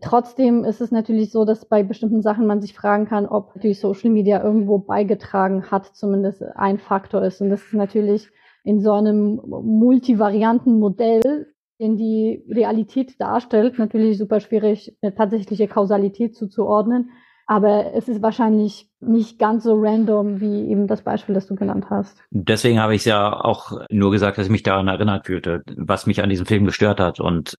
Trotzdem 0.00 0.64
ist 0.64 0.80
es 0.80 0.92
natürlich 0.92 1.32
so, 1.32 1.44
dass 1.44 1.64
bei 1.64 1.82
bestimmten 1.82 2.22
Sachen 2.22 2.46
man 2.46 2.60
sich 2.60 2.74
fragen 2.74 3.06
kann, 3.06 3.26
ob 3.26 3.56
natürlich 3.56 3.80
Social 3.80 4.10
Media 4.10 4.42
irgendwo 4.42 4.78
beigetragen 4.78 5.70
hat, 5.70 5.86
zumindest 5.86 6.42
ein 6.54 6.78
Faktor 6.78 7.22
ist. 7.22 7.40
Und 7.40 7.50
das 7.50 7.62
ist 7.62 7.74
natürlich 7.74 8.28
in 8.62 8.80
so 8.80 8.92
einem 8.92 9.40
multivarianten 9.44 10.78
Modell, 10.78 11.52
den 11.80 11.96
die 11.96 12.44
Realität 12.48 13.20
darstellt, 13.20 13.78
natürlich 13.78 14.18
super 14.18 14.40
schwierig, 14.40 14.96
eine 15.02 15.14
tatsächliche 15.14 15.66
Kausalität 15.66 16.36
zuzuordnen. 16.36 17.10
Aber 17.46 17.94
es 17.94 18.08
ist 18.08 18.22
wahrscheinlich 18.22 18.88
nicht 19.00 19.40
ganz 19.40 19.64
so 19.64 19.74
random 19.74 20.40
wie 20.40 20.70
eben 20.70 20.86
das 20.86 21.02
Beispiel, 21.02 21.34
das 21.34 21.48
du 21.48 21.56
genannt 21.56 21.86
hast. 21.90 22.22
Deswegen 22.30 22.80
habe 22.80 22.94
ich 22.94 23.00
es 23.00 23.06
ja 23.06 23.32
auch 23.32 23.72
nur 23.90 24.12
gesagt, 24.12 24.38
dass 24.38 24.46
ich 24.46 24.52
mich 24.52 24.62
daran 24.62 24.86
erinnert 24.86 25.26
fühlte, 25.26 25.62
was 25.76 26.06
mich 26.06 26.22
an 26.22 26.30
diesem 26.30 26.46
Film 26.46 26.64
gestört 26.64 27.00
hat. 27.00 27.18
Und 27.18 27.56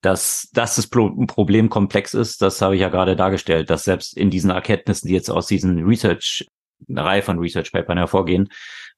dass, 0.00 0.48
dass 0.52 0.76
das 0.76 0.88
Problem 0.88 1.70
komplex 1.70 2.14
ist, 2.14 2.42
das 2.42 2.60
habe 2.62 2.74
ich 2.74 2.80
ja 2.80 2.88
gerade 2.88 3.16
dargestellt, 3.16 3.70
dass 3.70 3.84
selbst 3.84 4.16
in 4.16 4.30
diesen 4.30 4.50
Erkenntnissen, 4.50 5.08
die 5.08 5.14
jetzt 5.14 5.30
aus 5.30 5.46
diesen 5.46 5.84
Research, 5.84 6.46
eine 6.88 7.04
Reihe 7.04 7.22
von 7.22 7.38
Research 7.38 7.72
Papern 7.72 7.98
hervorgehen, 7.98 8.48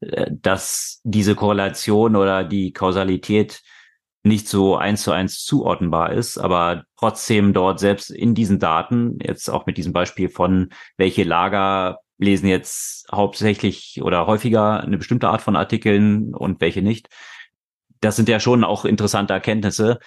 äh, 0.01 0.31
dass 0.31 1.01
diese 1.05 1.35
Korrelation 1.35 2.17
oder 2.17 2.45
die 2.45 2.73
Kausalität 2.73 3.63
nicht 4.25 4.49
so 4.49 4.77
eins 4.77 5.03
zu 5.03 5.13
eins 5.13 5.45
zuordnenbar 5.45 6.13
ist, 6.13 6.39
aber 6.39 6.85
trotzdem 6.97 7.53
dort 7.53 7.79
selbst 7.81 8.11
in 8.11 8.35
diesen 8.35 8.59
Daten, 8.59 9.19
jetzt 9.23 9.49
auch 9.49 9.67
mit 9.67 9.79
diesem 9.79 9.93
Beispiel 9.93 10.29
von 10.29 10.71
welche 10.97 11.25
Lager 11.25 12.01
lesen 12.19 12.49
jetzt 12.49 13.07
hauptsächlich 13.13 14.01
oder 14.03 14.27
häufiger 14.27 14.81
eine 14.81 14.99
bestimmte 14.99 15.29
Art 15.29 15.41
von 15.41 15.57
Artikeln 15.57 16.35
und 16.35 16.61
welche 16.61 16.83
nicht. 16.83 17.09
Das 18.01 18.17
sind 18.17 18.29
ja 18.29 18.41
schon 18.41 18.65
auch 18.65 18.85
interessante 18.85 19.33
Erkenntnisse, 19.33 19.99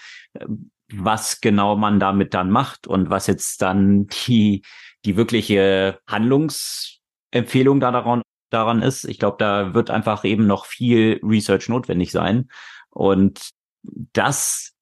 was 0.94 1.42
genau 1.42 1.76
man 1.76 2.00
damit 2.00 2.34
dann 2.34 2.52
macht 2.52 2.88
und 2.88 3.10
was 3.10 3.28
jetzt 3.28 3.62
dann 3.62 4.08
die, 4.08 4.64
die 5.06 5.16
wirkliche 5.16 6.00
Handlungsempfehlung 6.08 7.80
da 7.80 7.92
daran, 7.92 8.22
daran 8.50 8.82
ist. 8.82 9.06
Ich 9.06 9.20
glaube, 9.20 9.38
da 9.40 9.74
wird 9.74 9.90
einfach 9.90 10.24
eben 10.26 10.48
noch 10.48 10.66
viel 10.66 11.20
Research 11.24 11.70
notwendig 11.70 12.12
sein. 12.12 12.50
Und 12.90 13.52
dass 13.84 14.74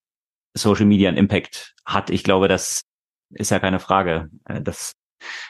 Social 0.56 0.86
Media 0.86 1.10
einen 1.10 1.18
Impact 1.18 1.76
hat, 1.86 2.10
ich 2.10 2.24
glaube, 2.24 2.48
das 2.48 2.82
ist 3.30 3.52
ja 3.52 3.60
keine 3.60 3.80
Frage. 3.80 4.30
Äh, 4.46 4.62
das, 4.62 4.94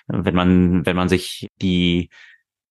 wenn 0.07 0.35
man, 0.35 0.85
wenn 0.85 0.95
man 0.95 1.09
sich 1.09 1.47
die, 1.61 2.09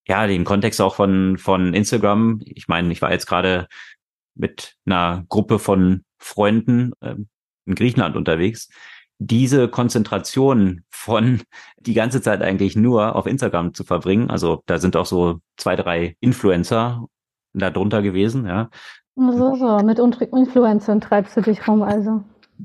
ja, 0.06 0.26
den 0.26 0.44
Kontext 0.44 0.80
auch 0.80 0.94
von, 0.94 1.38
von 1.38 1.74
Instagram, 1.74 2.40
ich 2.44 2.68
meine, 2.68 2.92
ich 2.92 3.02
war 3.02 3.10
jetzt 3.10 3.26
gerade 3.26 3.66
mit 4.34 4.76
einer 4.84 5.24
Gruppe 5.28 5.58
von 5.58 6.04
Freunden 6.18 6.92
äh, 7.00 7.16
in 7.66 7.74
Griechenland 7.74 8.16
unterwegs, 8.16 8.68
diese 9.18 9.68
Konzentration 9.68 10.84
von 10.90 11.42
die 11.78 11.94
ganze 11.94 12.22
Zeit 12.22 12.42
eigentlich 12.42 12.76
nur 12.76 13.16
auf 13.16 13.26
Instagram 13.26 13.74
zu 13.74 13.84
verbringen, 13.84 14.30
also 14.30 14.62
da 14.66 14.78
sind 14.78 14.96
auch 14.96 15.06
so 15.06 15.40
zwei, 15.56 15.76
drei 15.76 16.16
Influencer 16.20 17.04
da 17.54 17.70
drunter 17.70 18.02
gewesen, 18.02 18.46
ja, 18.46 18.68
so, 19.18 19.56
so, 19.56 19.78
mit 19.84 19.98
Influencern 19.98 21.00
treibst 21.00 21.36
du 21.36 21.40
dich 21.40 21.66
rum, 21.66 21.82
also. 21.82 22.22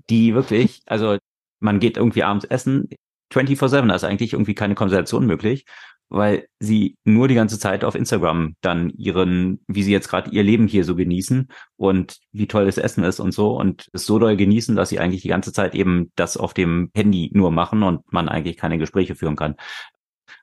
Die 0.10 0.36
wirklich, 0.36 0.84
also 0.86 1.18
man 1.60 1.80
geht 1.80 1.98
irgendwie 1.98 2.24
abends 2.24 2.46
essen, 2.46 2.90
24-7, 3.34 3.88
da 3.88 3.96
ist 3.96 4.04
eigentlich 4.04 4.34
irgendwie 4.34 4.54
keine 4.54 4.76
Konversation 4.76 5.26
möglich, 5.26 5.66
weil 6.14 6.48
sie 6.60 6.96
nur 7.04 7.28
die 7.28 7.34
ganze 7.34 7.58
Zeit 7.58 7.84
auf 7.84 7.96
Instagram 7.96 8.56
dann 8.62 8.92
ihren, 8.92 9.64
wie 9.68 9.82
sie 9.82 9.92
jetzt 9.92 10.10
gerade 10.10 10.30
ihr 10.30 10.44
Leben 10.44 10.68
hier 10.68 10.86
so 10.86 10.96
genießen 10.96 11.50
und 11.76 12.20
wie 12.32 12.48
toll 12.48 12.66
das 12.66 12.78
Essen 12.78 13.04
ist 13.04 13.20
und 13.20 13.34
so 13.34 13.58
und 13.58 13.90
es 13.94 14.06
so 14.06 14.20
doll 14.20 14.38
genießen, 14.38 14.76
dass 14.76 14.90
sie 14.90 15.00
eigentlich 15.00 15.24
die 15.24 15.30
ganze 15.30 15.52
Zeit 15.52 15.74
eben 15.74 16.12
das 16.16 16.38
auf 16.38 16.54
dem 16.54 16.92
Handy 16.96 17.32
nur 17.34 17.52
machen 17.52 17.82
und 17.82 18.14
man 18.14 18.30
eigentlich 18.30 18.58
keine 18.58 18.78
Gespräche 18.78 19.16
führen 19.16 19.36
kann. 19.36 19.56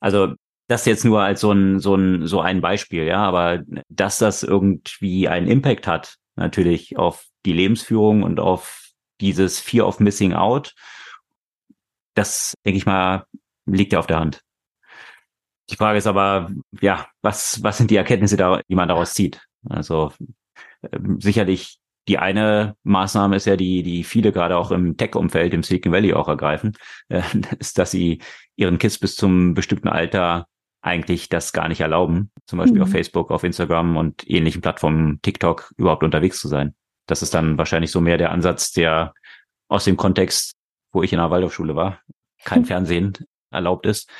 Also 0.00 0.34
das 0.66 0.86
jetzt 0.86 1.04
nur 1.04 1.22
als 1.22 1.40
so 1.40 1.52
ein, 1.52 1.78
so 1.78 1.94
ein, 1.94 2.26
so 2.26 2.40
ein 2.40 2.60
Beispiel, 2.60 3.04
ja, 3.04 3.22
aber 3.22 3.62
dass 3.88 4.18
das 4.18 4.42
irgendwie 4.42 5.28
einen 5.28 5.46
Impact 5.46 5.86
hat, 5.86 6.16
natürlich 6.34 6.96
auf 6.96 7.26
die 7.46 7.52
Lebensführung 7.52 8.24
und 8.24 8.40
auf 8.40 8.88
dieses 9.20 9.60
Fear 9.60 9.86
of 9.86 10.00
Missing 10.00 10.32
Out, 10.32 10.74
das, 12.14 12.54
denke 12.64 12.78
ich 12.78 12.86
mal, 12.86 13.24
liegt 13.66 13.92
ja 13.92 14.00
auf 14.00 14.08
der 14.08 14.18
Hand. 14.18 14.42
Die 15.70 15.76
Frage 15.76 15.98
ist 15.98 16.06
aber, 16.06 16.50
ja, 16.80 17.06
was, 17.22 17.62
was 17.62 17.78
sind 17.78 17.90
die 17.90 17.96
Erkenntnisse, 17.96 18.36
die 18.68 18.74
man 18.74 18.88
daraus 18.88 19.14
zieht? 19.14 19.40
Also 19.68 20.12
äh, 20.82 20.98
sicherlich 21.18 21.80
die 22.08 22.18
eine 22.18 22.76
Maßnahme 22.82 23.36
ist 23.36 23.46
ja 23.46 23.56
die, 23.56 23.82
die 23.82 24.02
viele 24.04 24.32
gerade 24.32 24.56
auch 24.56 24.72
im 24.72 24.96
Tech-Umfeld, 24.96 25.54
im 25.54 25.62
Silicon 25.62 25.92
Valley 25.92 26.12
auch 26.12 26.28
ergreifen, 26.28 26.76
äh, 27.08 27.22
ist, 27.58 27.78
dass 27.78 27.90
sie 27.90 28.20
ihren 28.56 28.78
Kids 28.78 28.98
bis 28.98 29.16
zum 29.16 29.54
bestimmten 29.54 29.88
Alter 29.88 30.46
eigentlich 30.82 31.28
das 31.28 31.52
gar 31.52 31.68
nicht 31.68 31.80
erlauben, 31.80 32.32
zum 32.46 32.58
Beispiel 32.58 32.78
mhm. 32.78 32.84
auf 32.84 32.90
Facebook, 32.90 33.30
auf 33.30 33.44
Instagram 33.44 33.96
und 33.96 34.28
ähnlichen 34.28 34.62
Plattformen, 34.62 35.20
TikTok 35.22 35.72
überhaupt 35.76 36.02
unterwegs 36.02 36.40
zu 36.40 36.48
sein. 36.48 36.74
Das 37.06 37.22
ist 37.22 37.34
dann 37.34 37.58
wahrscheinlich 37.58 37.90
so 37.90 38.00
mehr 38.00 38.16
der 38.16 38.32
Ansatz, 38.32 38.72
der 38.72 39.12
aus 39.68 39.84
dem 39.84 39.96
Kontext, 39.96 40.54
wo 40.92 41.02
ich 41.02 41.12
in 41.12 41.18
der 41.18 41.30
Waldorfschule 41.30 41.76
war, 41.76 42.00
kein 42.44 42.64
Fernsehen 42.66 43.12
erlaubt 43.50 43.86
ist. 43.86 44.10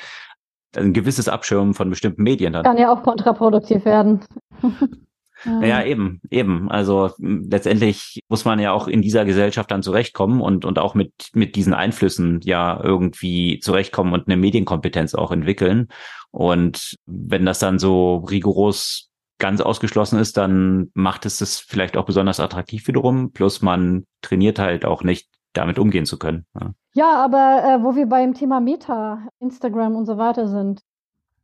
Ein 0.75 0.93
gewisses 0.93 1.27
Abschirmen 1.27 1.73
von 1.73 1.89
bestimmten 1.89 2.23
Medien 2.23 2.53
dann. 2.53 2.63
Kann 2.63 2.77
ja 2.77 2.93
auch 2.93 3.03
kontraproduktiv 3.03 3.85
werden. 3.85 4.21
Ja, 5.43 5.83
eben, 5.83 6.21
eben. 6.29 6.69
Also 6.69 7.11
letztendlich 7.17 8.21
muss 8.29 8.45
man 8.45 8.59
ja 8.59 8.73
auch 8.73 8.87
in 8.87 9.01
dieser 9.01 9.25
Gesellschaft 9.25 9.71
dann 9.71 9.81
zurechtkommen 9.81 10.39
und, 10.39 10.65
und 10.65 10.77
auch 10.77 10.93
mit, 10.93 11.13
mit 11.33 11.55
diesen 11.55 11.73
Einflüssen 11.73 12.41
ja 12.43 12.79
irgendwie 12.81 13.59
zurechtkommen 13.59 14.13
und 14.13 14.27
eine 14.27 14.37
Medienkompetenz 14.37 15.15
auch 15.15 15.31
entwickeln. 15.31 15.87
Und 16.29 16.95
wenn 17.05 17.45
das 17.45 17.59
dann 17.59 17.79
so 17.79 18.17
rigoros 18.17 19.09
ganz 19.39 19.61
ausgeschlossen 19.61 20.19
ist, 20.19 20.37
dann 20.37 20.91
macht 20.93 21.25
es 21.25 21.37
das 21.37 21.59
vielleicht 21.59 21.97
auch 21.97 22.05
besonders 22.05 22.39
attraktiv 22.39 22.87
wiederum. 22.87 23.31
Plus 23.31 23.63
man 23.63 24.05
trainiert 24.21 24.59
halt 24.59 24.85
auch 24.85 25.03
nicht, 25.03 25.27
damit 25.53 25.79
umgehen 25.79 26.05
zu 26.05 26.17
können. 26.17 26.45
Ja, 26.53 26.73
ja 26.93 27.23
aber 27.23 27.63
äh, 27.63 27.83
wo 27.83 27.95
wir 27.95 28.07
beim 28.07 28.33
Thema 28.33 28.59
Meta, 28.59 29.27
Instagram 29.39 29.95
und 29.95 30.05
so 30.05 30.17
weiter 30.17 30.47
sind, 30.47 30.81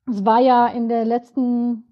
es 0.10 0.26
war 0.26 0.40
ja 0.40 0.68
in 0.68 0.88
der 0.88 1.06
letzten 1.06 1.84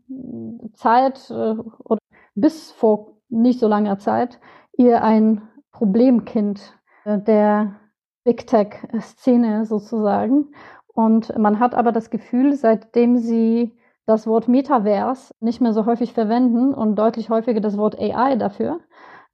Zeit 0.73 1.29
äh, 1.29 1.55
oder 1.83 1.99
bis 2.35 2.71
vor 2.71 3.17
nicht 3.29 3.59
so 3.59 3.67
langer 3.67 3.97
Zeit 3.99 4.39
ihr 4.77 5.03
ein 5.03 5.41
Problemkind 5.71 6.77
äh, 7.03 7.19
der 7.19 7.75
Big 8.23 8.47
Tech-Szene 8.47 9.65
sozusagen. 9.65 10.53
Und 10.87 11.37
man 11.37 11.59
hat 11.59 11.75
aber 11.75 11.91
das 11.91 12.09
Gefühl, 12.09 12.53
seitdem 12.55 13.17
sie 13.17 13.77
das 14.05 14.27
Wort 14.27 14.47
Metaverse 14.47 15.33
nicht 15.39 15.61
mehr 15.61 15.73
so 15.73 15.85
häufig 15.85 16.13
verwenden 16.13 16.73
und 16.73 16.95
deutlich 16.95 17.29
häufiger 17.29 17.59
das 17.59 17.77
Wort 17.77 17.99
AI 17.99 18.35
dafür, 18.35 18.79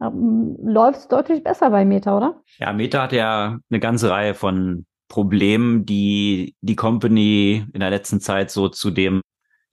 ähm, 0.01 0.57
läuft 0.63 0.99
es 0.99 1.07
deutlich 1.07 1.43
besser 1.43 1.69
bei 1.69 1.85
Meta, 1.85 2.17
oder? 2.17 2.41
Ja, 2.57 2.73
Meta 2.73 3.03
hat 3.03 3.13
ja 3.13 3.59
eine 3.69 3.79
ganze 3.79 4.09
Reihe 4.09 4.33
von 4.33 4.85
Problemen, 5.07 5.85
die 5.85 6.55
die 6.61 6.75
Company 6.75 7.65
in 7.73 7.79
der 7.79 7.89
letzten 7.89 8.21
Zeit 8.21 8.49
so 8.49 8.69
zu 8.69 8.91
dem 8.91 9.21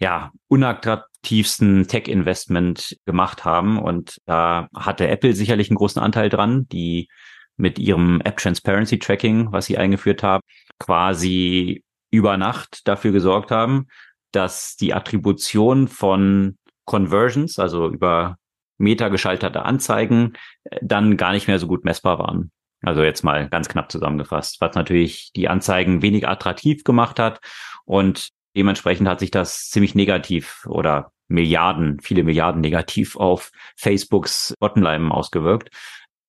ja 0.01 0.33
unattraktivsten 0.49 1.87
Tech-Investment 1.87 2.97
gemacht 3.07 3.45
haben. 3.45 3.79
Und 3.79 4.19
da 4.27 4.69
hatte 4.75 5.09
Apple 5.09 5.35
sicherlich 5.35 5.71
einen 5.71 5.77
großen 5.77 6.03
Anteil 6.03 6.29
dran, 6.29 6.67
die 6.69 7.09
mit 7.57 7.79
ihrem 7.79 8.21
App 8.23 8.37
Transparency 8.37 8.99
Tracking, 8.99 9.53
was 9.53 9.67
sie 9.67 9.79
eingeführt 9.79 10.23
haben, 10.23 10.43
quasi 10.79 11.83
über 12.11 12.37
Nacht 12.37 12.87
dafür 12.87 13.13
gesorgt 13.13 13.51
haben, 13.51 13.87
dass 14.33 14.77
die 14.77 14.95
Attribution 14.95 15.89
von 15.89 16.57
Conversions, 16.85 17.59
also 17.59 17.89
über 17.89 18.37
Meta 18.79 19.09
geschaltete 19.09 19.65
Anzeigen, 19.65 20.35
dann 20.81 21.17
gar 21.17 21.33
nicht 21.33 21.49
mehr 21.49 21.59
so 21.59 21.67
gut 21.67 21.85
messbar 21.85 22.19
waren. 22.19 22.51
Also 22.83 23.03
jetzt 23.03 23.25
mal 23.25 23.49
ganz 23.49 23.69
knapp 23.69 23.91
zusammengefasst, 23.91 24.61
was 24.61 24.75
natürlich 24.75 25.33
die 25.35 25.49
Anzeigen 25.49 26.01
wenig 26.01 26.29
attraktiv 26.29 26.85
gemacht 26.85 27.19
hat 27.19 27.41
und 27.85 28.29
dementsprechend 28.57 29.09
hat 29.09 29.21
sich 29.21 29.31
das 29.31 29.69
ziemlich 29.69 29.95
negativ 29.95 30.65
oder 30.69 31.13
Milliarden, 31.29 32.01
viele 32.01 32.23
Milliarden 32.23 32.61
negativ 32.61 33.17
auf 33.17 33.51
Facebooks 33.77 34.55
Bottomline 34.59 35.13
ausgewirkt. 35.13 35.71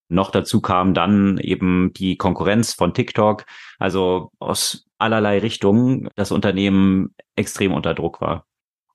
Noch 0.10 0.32
dazu 0.32 0.60
kam 0.60 0.94
dann 0.94 1.38
eben 1.38 1.94
die 1.94 2.18
Konkurrenz 2.18 2.74
von 2.74 2.94
TikTok. 2.94 3.46
Also 3.78 4.32
aus 4.40 4.86
allerlei 4.98 5.40
Richtungen 5.40 6.10
das 6.16 6.32
Unternehmen 6.32 7.16
extrem 7.36 7.74
unter 7.74 7.94
Druck 7.94 8.20
war. 8.20 8.46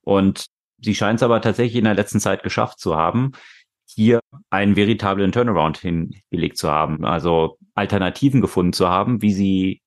Und 0.01 0.45
sie 0.77 0.95
scheint 0.95 1.19
es 1.19 1.23
aber 1.23 1.41
tatsächlich 1.41 1.77
in 1.77 1.85
der 1.85 1.95
letzten 1.95 2.19
Zeit 2.19 2.43
geschafft 2.43 2.79
zu 2.79 2.95
haben, 2.95 3.31
hier 3.87 4.19
einen 4.49 4.75
veritablen 4.75 5.31
Turnaround 5.31 5.77
hingelegt 5.77 6.57
zu 6.57 6.71
haben. 6.71 7.05
Also 7.05 7.57
Alternativen 7.75 8.41
gefunden 8.41 8.73
zu 8.73 8.89
haben, 8.89 9.21
wie 9.21 9.33
sie 9.33 9.81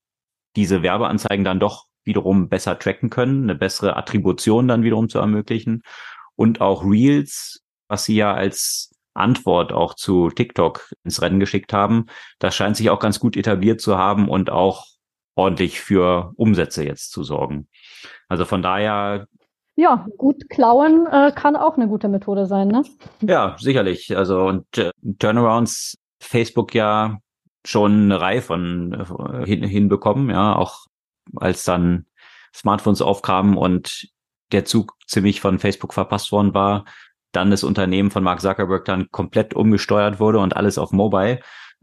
diese 0.56 0.82
Werbeanzeigen 0.82 1.44
dann 1.44 1.60
doch 1.60 1.86
wiederum 2.04 2.48
besser 2.48 2.78
tracken 2.78 3.10
können, 3.10 3.44
eine 3.44 3.54
bessere 3.54 3.96
Attribution 3.96 4.66
dann 4.68 4.82
wiederum 4.82 5.08
zu 5.08 5.18
ermöglichen 5.18 5.82
und 6.36 6.60
auch 6.60 6.84
Reels, 6.84 7.62
was 7.88 8.04
sie 8.04 8.16
ja 8.16 8.32
als 8.32 8.94
Antwort 9.14 9.72
auch 9.72 9.94
zu 9.94 10.30
TikTok 10.30 10.90
ins 11.04 11.20
Rennen 11.20 11.40
geschickt 11.40 11.72
haben. 11.72 12.06
Das 12.38 12.54
scheint 12.54 12.76
sich 12.76 12.88
auch 12.90 13.00
ganz 13.00 13.20
gut 13.20 13.36
etabliert 13.36 13.80
zu 13.80 13.98
haben 13.98 14.28
und 14.28 14.48
auch 14.48 14.86
ordentlich 15.34 15.80
für 15.80 16.32
Umsätze 16.36 16.84
jetzt 16.84 17.10
zu 17.10 17.22
sorgen. 17.24 17.68
Also 18.28 18.44
von 18.44 18.62
daher. 18.62 19.26
Ja, 19.78 20.08
gut 20.16 20.50
klauen 20.50 21.06
äh, 21.06 21.30
kann 21.30 21.54
auch 21.54 21.76
eine 21.76 21.86
gute 21.86 22.08
Methode 22.08 22.46
sein, 22.46 22.66
ne? 22.66 22.82
Ja, 23.20 23.54
sicherlich. 23.60 24.16
Also 24.16 24.40
und 24.40 24.76
äh, 24.76 24.90
Turnarounds 25.20 25.96
Facebook 26.18 26.74
ja 26.74 27.18
schon 27.64 27.92
eine 28.10 28.20
Reihe 28.20 28.42
von 28.42 28.92
äh, 28.92 29.46
hin, 29.46 29.62
hinbekommen, 29.62 30.30
ja, 30.30 30.56
auch 30.56 30.86
als 31.36 31.62
dann 31.62 32.06
Smartphones 32.52 33.02
aufkamen 33.02 33.56
und 33.56 34.08
der 34.50 34.64
Zug 34.64 34.94
ziemlich 35.06 35.40
von 35.40 35.60
Facebook 35.60 35.94
verpasst 35.94 36.32
worden 36.32 36.54
war, 36.54 36.84
dann 37.30 37.52
das 37.52 37.62
Unternehmen 37.62 38.10
von 38.10 38.24
Mark 38.24 38.40
Zuckerberg 38.40 38.84
dann 38.84 39.12
komplett 39.12 39.54
umgesteuert 39.54 40.18
wurde 40.18 40.40
und 40.40 40.56
alles 40.56 40.76
auf 40.76 40.90
Mobile. 40.90 41.38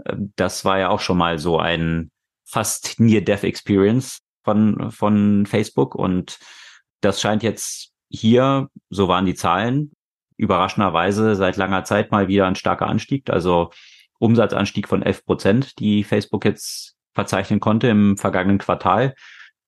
Ähm, 0.06 0.34
das 0.36 0.66
war 0.66 0.80
ja 0.80 0.90
auch 0.90 1.00
schon 1.00 1.18
mal 1.18 1.40
so 1.40 1.60
ein 1.60 2.12
fast 2.44 3.00
Near-Death-Experience 3.00 4.20
von, 4.44 4.92
von 4.92 5.46
Facebook 5.46 5.96
und 5.96 6.40
das 7.06 7.22
scheint 7.22 7.44
jetzt 7.44 7.92
hier, 8.10 8.70
so 8.90 9.08
waren 9.08 9.26
die 9.26 9.36
Zahlen, 9.36 9.92
überraschenderweise 10.38 11.36
seit 11.36 11.56
langer 11.56 11.84
Zeit 11.84 12.12
mal 12.12 12.28
wieder 12.28 12.48
ein 12.48 12.56
starker 12.56 12.88
Anstieg, 12.88 13.30
also 13.30 13.72
Umsatzanstieg 14.18 14.88
von 14.88 15.04
11 15.04 15.26
Prozent, 15.26 15.80
die 15.80 16.04
Facebook 16.04 16.46
jetzt 16.46 16.96
verzeichnen 17.14 17.60
konnte 17.60 17.88
im 17.88 18.18
vergangenen 18.18 18.58
Quartal. 18.58 19.16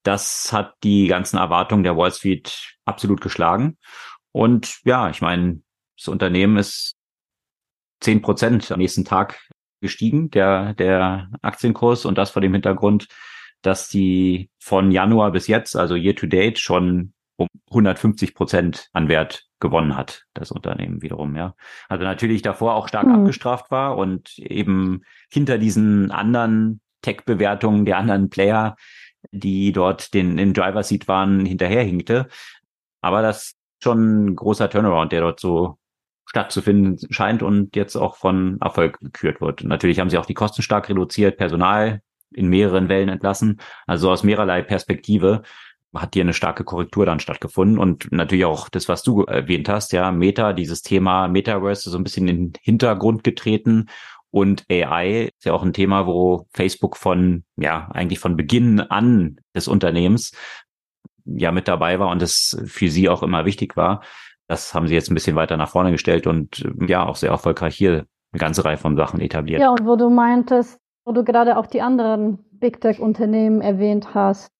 Das 0.04 0.52
hat 0.52 0.76
die 0.84 1.08
ganzen 1.08 1.38
Erwartungen 1.38 1.84
der 1.84 1.96
Wall 1.96 2.12
Street 2.12 2.76
absolut 2.86 3.22
geschlagen. 3.22 3.78
Und 4.32 4.80
ja, 4.84 5.10
ich 5.10 5.22
meine, 5.22 5.62
das 5.98 6.08
Unternehmen 6.08 6.58
ist 6.58 6.96
zehn 8.00 8.22
Prozent 8.22 8.72
am 8.72 8.80
nächsten 8.80 9.06
Tag 9.06 9.40
gestiegen, 9.82 10.32
der, 10.32 10.74
der 10.74 11.30
Aktienkurs 11.42 12.06
und 12.06 12.18
das 12.18 12.32
vor 12.32 12.42
dem 12.42 12.54
Hintergrund, 12.54 13.08
dass 13.62 13.90
die 13.90 14.50
von 14.60 14.92
Januar 14.92 15.32
bis 15.32 15.48
jetzt, 15.48 15.76
also 15.76 15.96
year 15.96 16.16
to 16.16 16.28
date, 16.28 16.60
schon 16.60 17.14
um 17.38 17.48
150 17.70 18.36
Prozent 18.36 18.90
an 18.94 19.08
Wert 19.08 19.46
gewonnen 19.60 19.96
hat, 19.96 20.26
das 20.34 20.52
Unternehmen 20.52 21.02
wiederum, 21.02 21.36
ja. 21.36 21.56
Also 21.88 22.04
natürlich 22.04 22.42
davor 22.42 22.76
auch 22.76 22.88
stark 22.88 23.08
mhm. 23.08 23.16
abgestraft 23.16 23.72
war 23.72 23.98
und 23.98 24.38
eben 24.38 25.02
hinter 25.30 25.58
diesen 25.58 26.12
anderen 26.12 26.82
Tech-Bewertungen 27.02 27.86
der 27.86 27.98
anderen 27.98 28.30
Player, 28.30 28.76
die 29.32 29.72
dort 29.72 30.14
den, 30.14 30.38
in 30.38 30.54
Driver 30.54 30.84
Seat 30.84 31.08
waren, 31.08 31.46
hinterherhinkte. 31.46 32.28
Aber 33.02 33.22
das 33.22 33.56
schon 33.82 34.26
ein 34.26 34.36
großer 34.36 34.70
Turnaround, 34.70 35.12
der 35.12 35.22
dort 35.22 35.40
so 35.40 35.78
stattzufinden 36.26 37.00
scheint 37.12 37.42
und 37.42 37.76
jetzt 37.76 37.96
auch 37.96 38.16
von 38.16 38.60
Erfolg 38.60 39.00
gekürt 39.00 39.40
wird. 39.40 39.64
natürlich 39.64 40.00
haben 40.00 40.10
sie 40.10 40.18
auch 40.18 40.26
die 40.26 40.34
Kosten 40.34 40.62
stark 40.62 40.90
reduziert, 40.90 41.38
Personal 41.38 42.02
in 42.34 42.50
mehreren 42.50 42.90
Wellen 42.90 43.10
entlassen. 43.10 43.62
Also 43.86 44.12
aus 44.12 44.24
mehrerlei 44.24 44.62
Perspektive 44.62 45.44
hat 46.02 46.14
hier 46.14 46.24
eine 46.24 46.34
starke 46.34 46.64
Korrektur 46.64 47.06
dann 47.06 47.20
stattgefunden 47.20 47.78
und 47.78 48.12
natürlich 48.12 48.46
auch 48.46 48.70
das, 48.70 48.88
was 48.88 49.04
du 49.04 49.24
erwähnt 49.24 49.70
hast, 49.70 49.94
ja, 49.94 50.12
Meta, 50.12 50.54
dieses 50.54 50.82
Thema 50.82 51.28
Metaverse 51.28 51.90
ist 51.90 51.92
so 51.92 51.98
ein 51.98 52.04
bisschen 52.04 52.28
in 52.28 52.38
den 52.38 52.54
Hintergrund 52.62 53.24
getreten 53.24 53.88
und 54.32 54.66
AI 54.70 55.32
ist 55.36 55.46
ja 55.46 55.54
auch 55.54 55.64
ein 55.64 55.74
Thema, 55.74 56.06
wo 56.06 56.48
Facebook 56.54 56.98
von, 56.98 57.44
ja, 57.56 57.90
eigentlich 57.92 58.20
von 58.20 58.36
Beginn 58.36 58.80
an 58.80 59.38
des 59.56 59.68
Unternehmens 59.68 60.34
ja 61.26 61.52
mit 61.52 61.68
dabei 61.68 62.00
war 62.00 62.10
und 62.10 62.22
es 62.22 62.58
für 62.66 62.90
sie 62.90 63.10
auch 63.10 63.24
immer 63.24 63.46
wichtig 63.46 63.76
war. 63.76 64.02
Das 64.48 64.74
haben 64.74 64.88
sie 64.88 64.94
jetzt 64.94 65.12
ein 65.12 65.14
bisschen 65.14 65.36
weiter 65.36 65.58
nach 65.58 65.70
vorne 65.70 65.92
gestellt 65.92 66.28
und 66.28 66.64
ja, 66.88 67.06
auch 67.06 67.16
sehr 67.16 67.32
erfolgreich 67.32 67.76
hier 67.76 68.06
eine 68.32 68.40
ganze 68.40 68.64
Reihe 68.64 68.78
von 68.78 68.96
Sachen 68.96 69.20
etabliert. 69.20 69.62
Ja, 69.62 69.72
und 69.72 69.86
wo 69.86 69.96
du 69.96 70.10
meintest, 70.10 70.80
wo 71.06 71.12
du 71.12 71.24
gerade 71.24 71.58
auch 71.58 71.68
die 71.68 71.82
anderen 71.82 72.40
Big 72.52 72.82
Tech-Unternehmen 72.82 73.62
erwähnt 73.62 74.14
hast. 74.14 74.52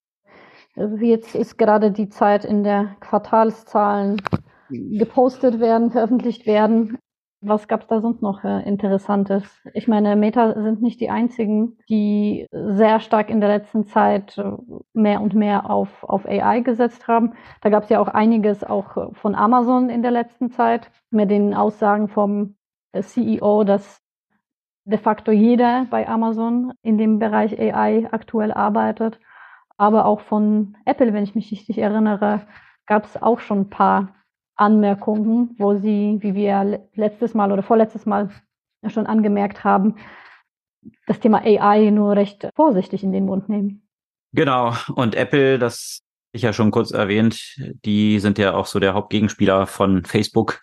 Jetzt 1.00 1.34
ist 1.34 1.58
gerade 1.58 1.90
die 1.90 2.08
Zeit, 2.08 2.44
in 2.44 2.62
der 2.62 2.96
Quartalszahlen 3.00 4.22
gepostet 4.70 5.58
werden, 5.58 5.90
veröffentlicht 5.90 6.46
werden. 6.46 6.98
Was 7.40 7.68
gab 7.68 7.82
es 7.82 7.86
da 7.86 8.00
sonst 8.00 8.20
noch 8.20 8.42
äh, 8.42 8.62
Interessantes? 8.68 9.44
Ich 9.72 9.86
meine, 9.86 10.16
Meta 10.16 10.60
sind 10.60 10.82
nicht 10.82 11.00
die 11.00 11.08
einzigen, 11.08 11.78
die 11.88 12.46
sehr 12.50 12.98
stark 12.98 13.30
in 13.30 13.40
der 13.40 13.48
letzten 13.48 13.86
Zeit 13.86 14.36
äh, 14.38 14.52
mehr 14.92 15.20
und 15.20 15.34
mehr 15.34 15.70
auf, 15.70 16.02
auf 16.02 16.26
AI 16.26 16.60
gesetzt 16.60 17.06
haben. 17.06 17.34
Da 17.60 17.70
gab 17.70 17.84
es 17.84 17.90
ja 17.90 18.00
auch 18.00 18.08
einiges 18.08 18.64
auch 18.64 18.96
äh, 18.96 19.14
von 19.14 19.36
Amazon 19.36 19.88
in 19.88 20.02
der 20.02 20.10
letzten 20.10 20.50
Zeit 20.50 20.90
mit 21.10 21.30
den 21.30 21.54
Aussagen 21.54 22.08
vom 22.08 22.56
äh, 22.92 23.02
CEO, 23.02 23.62
dass 23.62 24.02
de 24.84 24.98
facto 24.98 25.30
jeder 25.30 25.86
bei 25.90 26.08
Amazon 26.08 26.72
in 26.82 26.98
dem 26.98 27.20
Bereich 27.20 27.58
AI 27.58 28.08
aktuell 28.10 28.52
arbeitet. 28.52 29.20
Aber 29.78 30.04
auch 30.04 30.20
von 30.20 30.76
Apple, 30.84 31.14
wenn 31.14 31.24
ich 31.24 31.34
mich 31.34 31.50
richtig 31.50 31.78
erinnere, 31.78 32.46
gab 32.86 33.04
es 33.04 33.20
auch 33.20 33.40
schon 33.40 33.60
ein 33.60 33.70
paar 33.70 34.14
Anmerkungen, 34.56 35.54
wo 35.56 35.76
sie, 35.76 36.18
wie 36.20 36.34
wir 36.34 36.84
letztes 36.94 37.32
Mal 37.32 37.52
oder 37.52 37.62
vorletztes 37.62 38.04
Mal 38.04 38.30
schon 38.88 39.06
angemerkt 39.06 39.64
haben, 39.64 39.94
das 41.06 41.20
Thema 41.20 41.42
AI 41.44 41.90
nur 41.90 42.16
recht 42.16 42.48
vorsichtig 42.54 43.04
in 43.04 43.12
den 43.12 43.24
Mund 43.24 43.48
nehmen. 43.48 43.88
Genau. 44.32 44.74
Und 44.94 45.14
Apple, 45.14 45.58
das 45.58 46.02
ich 46.32 46.42
ja 46.42 46.52
schon 46.52 46.70
kurz 46.70 46.90
erwähnt, 46.90 47.56
die 47.84 48.18
sind 48.18 48.38
ja 48.38 48.54
auch 48.54 48.66
so 48.66 48.78
der 48.78 48.94
Hauptgegenspieler 48.94 49.66
von 49.66 50.04
Facebook 50.04 50.60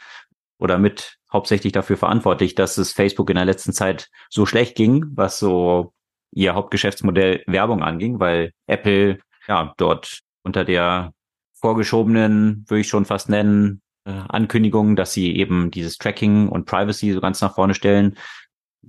oder 0.59 0.77
mit 0.77 1.17
hauptsächlich 1.31 1.73
dafür 1.73 1.97
verantwortlich, 1.97 2.55
dass 2.55 2.77
es 2.77 2.93
Facebook 2.93 3.29
in 3.29 3.35
der 3.35 3.45
letzten 3.45 3.73
Zeit 3.73 4.09
so 4.29 4.45
schlecht 4.45 4.75
ging, 4.75 5.05
was 5.15 5.39
so 5.39 5.93
ihr 6.35 6.53
Hauptgeschäftsmodell 6.53 7.43
Werbung 7.47 7.81
anging, 7.81 8.19
weil 8.19 8.51
Apple 8.67 9.19
ja 9.47 9.73
dort 9.77 10.19
unter 10.43 10.63
der 10.63 11.13
vorgeschobenen, 11.59 12.65
würde 12.67 12.81
ich 12.81 12.87
schon 12.87 13.05
fast 13.05 13.29
nennen, 13.29 13.81
äh, 14.05 14.11
Ankündigungen, 14.11 14.95
dass 14.95 15.13
sie 15.13 15.35
eben 15.35 15.71
dieses 15.71 15.97
Tracking 15.97 16.49
und 16.49 16.65
Privacy 16.65 17.11
so 17.13 17.21
ganz 17.21 17.41
nach 17.41 17.55
vorne 17.55 17.73
stellen, 17.73 18.17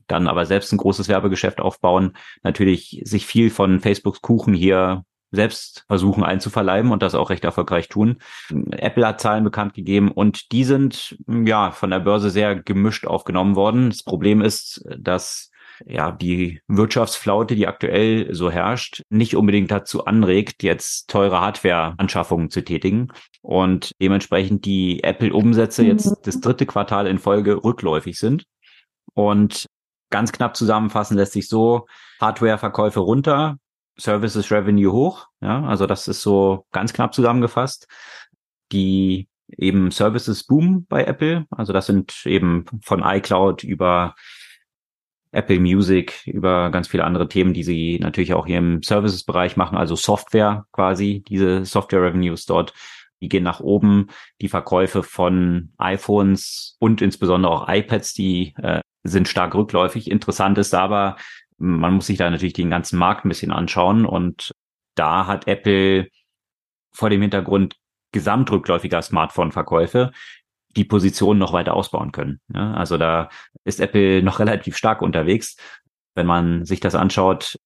dann 0.08 0.28
aber 0.28 0.44
selbst 0.44 0.72
ein 0.72 0.76
großes 0.76 1.08
Werbegeschäft 1.08 1.60
aufbauen, 1.60 2.16
natürlich 2.42 3.00
sich 3.04 3.24
viel 3.24 3.50
von 3.50 3.80
Facebooks 3.80 4.20
Kuchen 4.20 4.52
hier 4.52 5.04
selbst 5.30 5.84
versuchen 5.86 6.22
einzuverleiben 6.22 6.92
und 6.92 7.02
das 7.02 7.14
auch 7.14 7.30
recht 7.30 7.44
erfolgreich 7.44 7.88
tun. 7.88 8.18
Apple 8.70 9.06
hat 9.06 9.20
Zahlen 9.20 9.44
bekannt 9.44 9.74
gegeben 9.74 10.10
und 10.10 10.52
die 10.52 10.64
sind 10.64 11.16
ja 11.26 11.70
von 11.70 11.90
der 11.90 12.00
Börse 12.00 12.30
sehr 12.30 12.56
gemischt 12.56 13.06
aufgenommen 13.06 13.56
worden. 13.56 13.90
Das 13.90 14.02
Problem 14.02 14.40
ist, 14.40 14.84
dass 14.98 15.50
ja, 15.84 16.12
die 16.12 16.60
Wirtschaftsflaute, 16.68 17.54
die 17.54 17.66
aktuell 17.66 18.34
so 18.34 18.50
herrscht, 18.50 19.02
nicht 19.10 19.36
unbedingt 19.36 19.70
dazu 19.70 20.04
anregt, 20.04 20.62
jetzt 20.62 21.08
teure 21.08 21.40
Hardware-Anschaffungen 21.40 22.50
zu 22.50 22.64
tätigen 22.64 23.08
und 23.42 23.92
dementsprechend 24.00 24.64
die 24.64 25.02
Apple-Umsätze 25.02 25.82
mhm. 25.82 25.88
jetzt 25.88 26.16
das 26.24 26.40
dritte 26.40 26.66
Quartal 26.66 27.06
in 27.06 27.18
Folge 27.18 27.62
rückläufig 27.62 28.18
sind. 28.18 28.44
Und 29.14 29.66
ganz 30.10 30.32
knapp 30.32 30.56
zusammenfassen 30.56 31.16
lässt 31.16 31.32
sich 31.32 31.48
so 31.48 31.86
Hardware-Verkäufe 32.20 33.00
runter, 33.00 33.58
Services 33.98 34.50
Revenue 34.50 34.92
hoch. 34.92 35.26
Ja, 35.40 35.64
also 35.64 35.86
das 35.86 36.08
ist 36.08 36.22
so 36.22 36.66
ganz 36.72 36.92
knapp 36.92 37.14
zusammengefasst. 37.14 37.86
Die 38.72 39.28
eben 39.56 39.90
Services 39.90 40.44
boom 40.44 40.86
bei 40.88 41.04
Apple. 41.04 41.46
Also 41.50 41.72
das 41.72 41.86
sind 41.86 42.14
eben 42.24 42.64
von 42.82 43.02
iCloud 43.04 43.62
über 43.62 44.14
Apple 45.32 45.60
Music, 45.60 46.26
über 46.26 46.70
ganz 46.70 46.88
viele 46.88 47.04
andere 47.04 47.28
Themen, 47.28 47.52
die 47.52 47.62
sie 47.62 47.98
natürlich 48.00 48.34
auch 48.34 48.46
hier 48.46 48.58
im 48.58 48.82
Services-Bereich 48.82 49.56
machen, 49.56 49.76
also 49.76 49.96
Software 49.96 50.66
quasi, 50.72 51.22
diese 51.28 51.64
Software-Revenues 51.64 52.46
dort, 52.46 52.72
die 53.20 53.28
gehen 53.28 53.44
nach 53.44 53.60
oben. 53.60 54.08
Die 54.40 54.48
Verkäufe 54.48 55.02
von 55.02 55.72
iPhones 55.78 56.76
und 56.78 57.02
insbesondere 57.02 57.52
auch 57.52 57.68
iPads, 57.68 58.14
die 58.14 58.54
äh, 58.62 58.80
sind 59.04 59.28
stark 59.28 59.54
rückläufig. 59.54 60.10
Interessant 60.10 60.58
ist 60.58 60.74
aber, 60.74 61.16
man 61.58 61.94
muss 61.94 62.06
sich 62.06 62.18
da 62.18 62.28
natürlich 62.28 62.52
den 62.52 62.70
ganzen 62.70 62.98
Markt 62.98 63.24
ein 63.24 63.30
bisschen 63.30 63.52
anschauen 63.52 64.04
und 64.04 64.52
da 64.94 65.26
hat 65.26 65.46
Apple 65.46 66.08
vor 66.92 67.10
dem 67.10 67.22
Hintergrund 67.22 67.76
gesamtrückläufiger 68.12 69.02
Smartphone-Verkäufe 69.02 70.12
die 70.76 70.84
Position 70.84 71.38
noch 71.38 71.52
weiter 71.52 71.74
ausbauen 71.74 72.12
können. 72.12 72.40
Ja, 72.54 72.74
also 72.74 72.98
da 72.98 73.28
ist 73.64 73.80
Apple 73.80 74.22
noch 74.22 74.38
relativ 74.38 74.76
stark 74.76 75.02
unterwegs. 75.02 75.56
Wenn 76.14 76.26
man 76.26 76.64
sich 76.64 76.80
das 76.80 76.94
anschaut, 76.94 77.58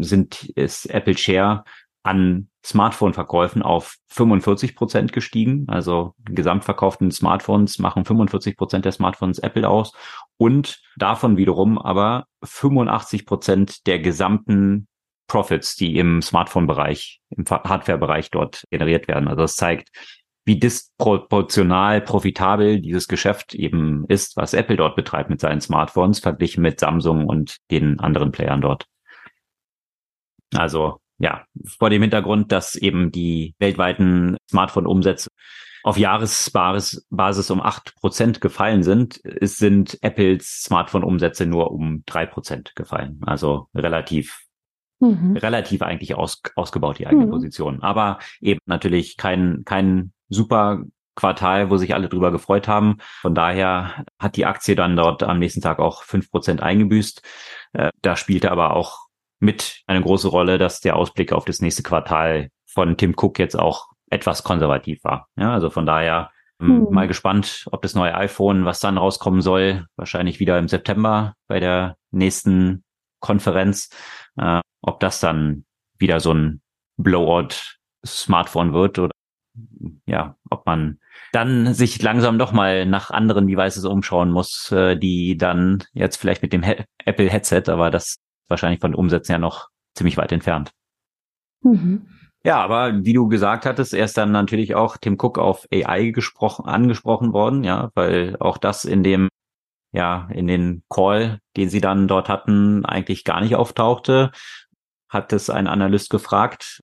sind, 0.00 0.44
ist 0.50 0.86
Apple 0.86 1.16
Share 1.16 1.64
an 2.02 2.48
Smartphone-Verkäufen 2.64 3.62
auf 3.62 3.96
45 4.08 4.76
Prozent 4.76 5.12
gestiegen. 5.12 5.66
Also 5.68 6.14
gesamtverkauften 6.24 7.10
Smartphones 7.10 7.78
machen 7.78 8.04
45 8.04 8.56
Prozent 8.56 8.84
der 8.84 8.92
Smartphones 8.92 9.38
Apple 9.38 9.68
aus 9.68 9.92
und 10.36 10.80
davon 10.96 11.36
wiederum 11.36 11.78
aber 11.78 12.26
85 12.44 13.26
Prozent 13.26 13.86
der 13.86 13.98
gesamten 13.98 14.86
Profits, 15.26 15.76
die 15.76 15.98
im 15.98 16.22
Smartphone-Bereich, 16.22 17.20
im 17.30 17.44
Hardware-Bereich 17.44 18.30
dort 18.30 18.64
generiert 18.70 19.08
werden. 19.08 19.28
Also 19.28 19.42
das 19.42 19.56
zeigt, 19.56 19.90
wie 20.48 20.58
disproportional 20.58 22.00
profitabel 22.00 22.80
dieses 22.80 23.06
Geschäft 23.06 23.54
eben 23.54 24.06
ist, 24.08 24.36
was 24.36 24.54
Apple 24.54 24.76
dort 24.76 24.96
betreibt 24.96 25.28
mit 25.28 25.40
seinen 25.40 25.60
Smartphones, 25.60 26.20
verglichen 26.20 26.62
mit 26.62 26.80
Samsung 26.80 27.26
und 27.26 27.58
den 27.70 28.00
anderen 28.00 28.32
Playern 28.32 28.62
dort. 28.62 28.86
Also 30.54 31.00
ja, 31.18 31.44
vor 31.78 31.90
dem 31.90 32.00
Hintergrund, 32.00 32.50
dass 32.50 32.76
eben 32.76 33.12
die 33.12 33.54
weltweiten 33.58 34.38
Smartphone-Umsätze 34.48 35.28
auf 35.82 35.98
Jahresbasis 35.98 37.50
um 37.50 37.60
acht 37.60 37.94
Prozent 37.96 38.40
gefallen 38.40 38.82
sind, 38.82 39.20
sind 39.42 39.98
Apples 40.02 40.62
Smartphone-Umsätze 40.62 41.44
nur 41.44 41.72
um 41.72 42.04
drei 42.06 42.24
Prozent 42.24 42.74
gefallen. 42.74 43.20
Also 43.26 43.68
relativ, 43.74 44.40
mhm. 45.00 45.36
relativ 45.36 45.82
eigentlich 45.82 46.14
aus, 46.14 46.40
ausgebaut, 46.56 46.98
die 46.98 47.06
eigene 47.06 47.26
mhm. 47.26 47.30
Position. 47.30 47.82
Aber 47.82 48.18
eben 48.40 48.60
natürlich 48.64 49.18
kein, 49.18 49.62
kein 49.66 50.12
super 50.28 50.82
Quartal, 51.14 51.68
wo 51.68 51.76
sich 51.76 51.94
alle 51.94 52.08
drüber 52.08 52.30
gefreut 52.30 52.68
haben. 52.68 52.98
Von 53.20 53.34
daher 53.34 54.04
hat 54.20 54.36
die 54.36 54.46
Aktie 54.46 54.76
dann 54.76 54.96
dort 54.96 55.24
am 55.24 55.40
nächsten 55.40 55.60
Tag 55.60 55.80
auch 55.80 56.04
fünf 56.04 56.30
Prozent 56.30 56.62
eingebüßt. 56.62 57.22
Äh, 57.72 57.90
da 58.02 58.14
spielte 58.14 58.52
aber 58.52 58.74
auch 58.74 59.08
mit 59.40 59.82
eine 59.86 60.00
große 60.00 60.28
Rolle, 60.28 60.58
dass 60.58 60.80
der 60.80 60.96
Ausblick 60.96 61.32
auf 61.32 61.44
das 61.44 61.60
nächste 61.60 61.82
Quartal 61.82 62.50
von 62.66 62.96
Tim 62.96 63.14
Cook 63.16 63.38
jetzt 63.40 63.58
auch 63.58 63.86
etwas 64.10 64.44
konservativ 64.44 65.02
war. 65.02 65.28
Ja, 65.36 65.52
also 65.52 65.70
von 65.70 65.86
daher 65.86 66.30
hm. 66.60 66.86
mal 66.90 67.08
gespannt, 67.08 67.66
ob 67.72 67.82
das 67.82 67.94
neue 67.94 68.14
iPhone, 68.14 68.64
was 68.64 68.80
dann 68.80 68.98
rauskommen 68.98 69.40
soll, 69.40 69.86
wahrscheinlich 69.96 70.40
wieder 70.40 70.58
im 70.58 70.68
September 70.68 71.34
bei 71.48 71.60
der 71.60 71.96
nächsten 72.10 72.84
Konferenz, 73.20 73.90
äh, 74.36 74.60
ob 74.82 75.00
das 75.00 75.20
dann 75.20 75.64
wieder 75.98 76.20
so 76.20 76.32
ein 76.32 76.62
Blowout 76.96 77.54
Smartphone 78.06 78.72
wird 78.72 78.98
oder 78.98 79.10
ja, 80.06 80.36
ob 80.50 80.66
man 80.66 80.98
dann 81.32 81.74
sich 81.74 82.00
langsam 82.02 82.38
doch 82.38 82.52
mal 82.52 82.86
nach 82.86 83.10
anderen 83.10 83.46
Devices 83.46 83.84
umschauen 83.84 84.30
muss, 84.30 84.72
äh, 84.72 84.96
die 84.96 85.36
dann 85.36 85.84
jetzt 85.92 86.16
vielleicht 86.16 86.42
mit 86.42 86.52
dem 86.52 86.62
He 86.62 86.84
Apple 87.04 87.30
Headset, 87.30 87.64
aber 87.68 87.90
das 87.90 88.18
wahrscheinlich 88.48 88.80
von 88.80 88.94
Umsätzen 88.94 89.32
ja 89.32 89.38
noch 89.38 89.68
ziemlich 89.94 90.16
weit 90.16 90.32
entfernt. 90.32 90.72
Mhm. 91.62 92.06
Ja, 92.44 92.62
aber 92.62 93.04
wie 93.04 93.12
du 93.12 93.28
gesagt 93.28 93.66
hattest, 93.66 93.92
er 93.92 94.04
ist 94.04 94.16
dann 94.16 94.32
natürlich 94.32 94.74
auch 94.74 94.96
Tim 94.96 95.18
Cook 95.20 95.38
auf 95.38 95.66
AI 95.72 96.10
gesprochen, 96.10 96.66
angesprochen 96.66 97.32
worden, 97.32 97.64
ja, 97.64 97.90
weil 97.94 98.36
auch 98.38 98.58
das 98.58 98.84
in 98.84 99.02
dem, 99.02 99.28
ja, 99.92 100.28
in 100.32 100.46
den 100.46 100.82
Call, 100.88 101.40
den 101.56 101.68
sie 101.68 101.80
dann 101.80 102.08
dort 102.08 102.28
hatten, 102.28 102.84
eigentlich 102.84 103.24
gar 103.24 103.40
nicht 103.40 103.56
auftauchte. 103.56 104.30
Hat 105.08 105.32
es 105.32 105.50
ein 105.50 105.66
Analyst 105.66 106.10
gefragt, 106.10 106.80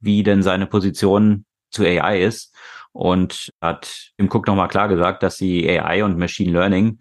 wie 0.00 0.22
denn 0.22 0.42
seine 0.42 0.66
Position 0.66 1.44
zu 1.70 1.84
AI 1.84 2.22
ist 2.22 2.54
und 2.92 3.52
hat 3.60 4.12
Tim 4.16 4.28
Cook 4.30 4.46
nochmal 4.46 4.68
klar 4.68 4.88
gesagt, 4.88 5.22
dass 5.22 5.36
sie 5.36 5.68
AI 5.68 6.04
und 6.04 6.18
Machine 6.18 6.52
Learning 6.52 6.98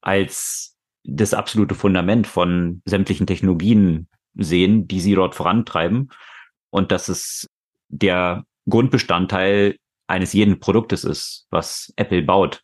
als 0.00 0.76
das 1.04 1.34
absolute 1.34 1.74
Fundament 1.74 2.26
von 2.26 2.82
sämtlichen 2.84 3.26
Technologien 3.26 4.08
sehen, 4.34 4.88
die 4.88 5.00
sie 5.00 5.14
dort 5.14 5.34
vorantreiben. 5.34 6.10
Und 6.70 6.92
dass 6.92 7.08
es 7.08 7.48
der 7.88 8.44
Grundbestandteil 8.68 9.76
eines 10.08 10.32
jeden 10.32 10.60
Produktes 10.60 11.04
ist, 11.04 11.46
was 11.50 11.92
Apple 11.96 12.22
baut. 12.22 12.62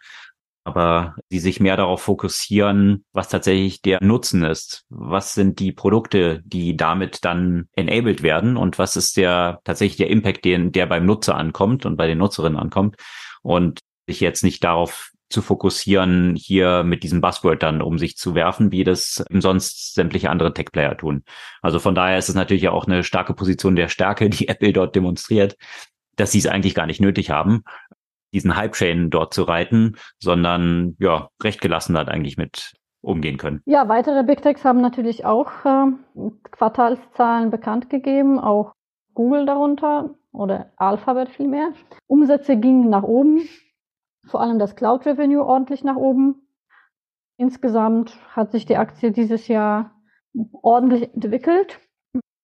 Aber 0.65 1.17
sie 1.29 1.41
sich 1.41 1.59
mehr 1.59 1.77
darauf 1.77 2.03
fokussieren, 2.03 3.05
was 3.13 3.29
tatsächlich 3.29 3.83
der 3.83 3.99
Nutzen 4.03 4.45
ist. 4.45 4.85
Was 4.89 5.35
sind 5.35 5.59
die 5.59 5.73
Produkte, 5.73 6.41
die 6.45 6.77
damit 6.77 7.25
dann 7.25 7.69
enabled 7.75 8.23
werden? 8.23 8.57
Und 8.57 8.79
was 8.79 8.97
ist 8.97 9.17
der 9.17 9.61
tatsächlich 9.65 9.97
der 9.97 10.11
Impact, 10.11 10.45
den, 10.45 10.71
der 10.71 10.87
beim 10.87 11.05
Nutzer 11.05 11.37
ankommt 11.37 11.85
und 11.85 11.97
bei 11.97 12.07
den 12.07 12.19
Nutzerinnen 12.19 12.59
ankommt? 12.59 12.97
Und 13.43 13.81
sich 14.07 14.21
jetzt 14.21 14.45
nicht 14.45 14.63
darauf 14.63 15.13
zu 15.33 15.43
fokussieren, 15.43 16.37
hier 16.37 16.85
mit 16.85 17.03
diesem 17.03 17.21
Buzzword 17.21 17.63
dann 17.63 17.83
um 17.83 17.99
sich 17.99 18.17
zu 18.17 18.35
werfen, 18.35 18.71
wie 18.71 18.85
das 18.85 19.25
sonst 19.31 19.95
sämtliche 19.95 20.31
andere 20.31 20.53
Tech-Player 20.53 20.97
tun. 20.97 21.25
Also 21.63 21.79
von 21.79 21.95
daher 21.95 22.19
ist 22.19 22.29
es 22.29 22.35
natürlich 22.35 22.69
auch 22.69 22.87
eine 22.87 23.03
starke 23.03 23.35
Position 23.35 23.75
der 23.75 23.89
Stärke, 23.89 24.31
die 24.31 24.47
Apple 24.49 24.73
dort 24.73 24.95
demonstriert, 24.95 25.57
dass 26.17 26.33
sie 26.33 26.39
es 26.39 26.47
eigentlich 26.47 26.75
gar 26.75 26.87
nicht 26.87 27.01
nötig 27.01 27.31
haben, 27.31 27.65
diesen 28.33 28.57
Hype-Chain 28.57 29.11
dort 29.11 29.35
zu 29.35 29.43
reiten, 29.43 29.97
sondern 30.19 30.97
ja, 30.99 31.29
recht 31.43 31.61
gelassen 31.61 31.97
hat 31.97 32.09
eigentlich 32.09 32.37
mit 32.37 32.73
umgehen 33.03 33.37
können. 33.37 33.61
Ja, 33.67 33.89
weitere 33.89 34.23
Big 34.23 34.43
Techs 34.43 34.65
haben 34.65 34.81
natürlich 34.81 35.25
auch 35.25 35.51
äh, 35.65 35.87
Quartalszahlen 36.51 37.51
bekannt 37.51 37.91
gegeben, 37.91 38.39
auch 38.39 38.73
Google 39.15 39.45
darunter 39.45 40.15
oder 40.33 40.73
Alphabet 40.77 41.29
vielmehr. 41.29 41.73
Umsätze 42.07 42.57
gingen 42.57 42.89
nach 42.89 43.03
oben, 43.03 43.43
vor 44.27 44.41
allem 44.41 44.59
das 44.59 44.77
Cloud 44.77 45.05
Revenue 45.05 45.45
ordentlich 45.45 45.85
nach 45.85 45.97
oben. 45.97 46.47
Insgesamt 47.37 48.17
hat 48.31 48.53
sich 48.53 48.67
die 48.67 48.77
Aktie 48.77 49.11
dieses 49.11 49.49
Jahr 49.49 49.97
ordentlich 50.63 51.13
entwickelt. 51.13 51.81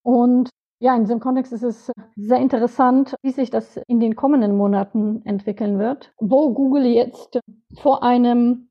Und 0.03 0.51
ja, 0.81 0.95
in 0.95 1.03
diesem 1.03 1.21
Kontext 1.21 1.53
ist 1.53 1.65
es 1.65 1.93
sehr 2.17 2.39
interessant, 2.39 3.17
wie 3.23 3.33
sich 3.33 3.51
das 3.51 3.77
in 3.89 3.99
den 4.01 4.15
kommenden 4.15 4.57
Monaten 4.57 5.23
entwickeln 5.25 5.79
wird, 5.79 6.13
wo 6.19 6.53
Google 6.53 6.87
jetzt 6.87 7.41
vor 7.81 8.03
einem 8.03 8.71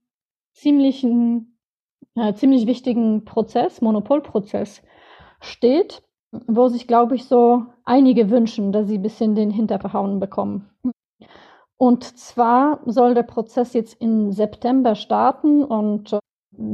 ziemlichen, 0.53 1.59
äh, 2.15 2.33
ziemlich 2.33 2.65
wichtigen 2.65 3.25
Prozess, 3.25 3.81
Monopolprozess 3.81 4.81
steht, 5.41 6.01
wo 6.47 6.69
sich, 6.69 6.87
glaube 6.87 7.15
ich, 7.15 7.25
so 7.25 7.65
einige 7.83 8.29
wünschen, 8.29 8.71
dass 8.71 8.87
sie 8.87 8.97
ein 8.97 9.03
bisschen 9.03 9.35
den 9.35 9.51
Hinterverhauen 9.51 10.19
bekommen. 10.19 10.69
Und 11.77 12.03
zwar 12.17 12.79
soll 12.85 13.13
der 13.13 13.23
Prozess 13.23 13.73
jetzt 13.73 14.01
im 14.01 14.31
September 14.31 14.95
starten 14.95 15.63
und 15.63 16.13
äh, 16.13 16.19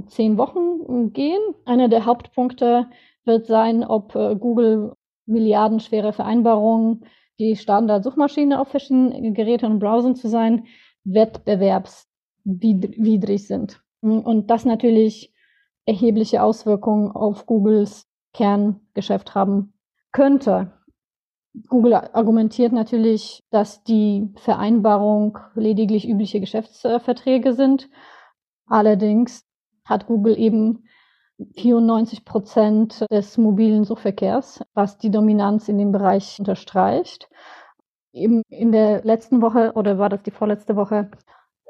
zehn 0.08 0.38
Wochen 0.38 1.12
gehen. 1.12 1.42
Einer 1.66 1.90
der 1.90 2.06
Hauptpunkte 2.06 2.88
wird 3.26 3.48
sein, 3.48 3.84
ob 3.84 4.16
äh, 4.16 4.36
Google 4.36 4.94
milliardenschwere 5.26 6.14
Vereinbarungen, 6.14 7.06
die 7.40 7.56
Standard-Suchmaschine 7.56 8.60
auf 8.60 8.68
verschiedenen 8.68 9.34
Geräten 9.34 9.66
und 9.66 9.80
Browsern 9.80 10.16
zu 10.16 10.30
sein, 10.30 10.68
wettbewerbswidrig 11.04 13.48
sind. 13.48 13.82
Und 14.02 14.50
das 14.50 14.66
natürlich 14.66 15.34
erhebliche 15.86 16.44
Auswirkungen 16.44 17.12
auf 17.12 17.46
Googles 17.46 18.08
Kerngeschäft 18.34 19.36
haben 19.36 19.74
könnte. 20.12 20.74
Google 21.68 21.94
argumentiert 21.94 22.74
natürlich, 22.74 23.44
dass 23.52 23.84
die 23.84 24.34
Vereinbarung 24.38 25.38
lediglich 25.56 26.08
übliche 26.08 26.40
Geschäftsverträge 26.40 27.54
sind. 27.54 27.90
Allerdings 28.66 29.46
hat 29.86 30.08
Google 30.08 30.38
eben 30.38 30.86
94 31.56 32.26
Prozent 32.26 33.06
des 33.12 33.38
mobilen 33.38 33.84
Suchverkehrs, 33.84 34.62
was 34.74 34.98
die 34.98 35.12
Dominanz 35.12 35.68
in 35.68 35.78
dem 35.78 35.92
Bereich 35.92 36.38
unterstreicht. 36.40 37.30
In 38.12 38.44
der 38.72 39.04
letzten 39.04 39.42
Woche 39.42 39.74
oder 39.74 39.98
war 39.98 40.10
das 40.10 40.22
die 40.22 40.32
vorletzte 40.32 40.76
Woche, 40.76 41.10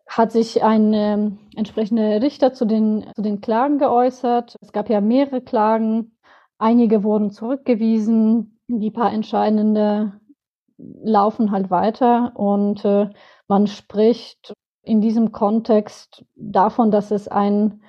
hat 0.08 0.32
sich 0.32 0.64
ein 0.64 0.94
äh, 0.94 1.32
entsprechender 1.56 2.22
Richter 2.22 2.54
zu 2.54 2.66
den, 2.66 3.06
zu 3.16 3.22
den 3.22 3.40
Klagen 3.40 3.78
geäußert. 3.78 4.58
Es 4.62 4.74
gab 4.74 4.90
ja 4.90 5.00
mehrere 5.00 5.42
Klagen. 5.42 6.18
Einige 6.58 7.04
wurden 7.04 7.32
zurückgewiesen, 7.32 8.60
die 8.68 8.92
paar 8.92 9.14
entscheidende 9.14 10.20
laufen 10.78 11.52
halt 11.52 11.70
weiter 11.70 12.34
und 12.36 12.84
äh, 12.84 13.10
man 13.48 13.68
spricht 13.68 14.54
in 14.82 15.02
diesem 15.02 15.32
Kontext 15.32 16.26
davon, 16.36 16.92
dass 16.92 17.12
es 17.12 17.28
ein 17.28 17.83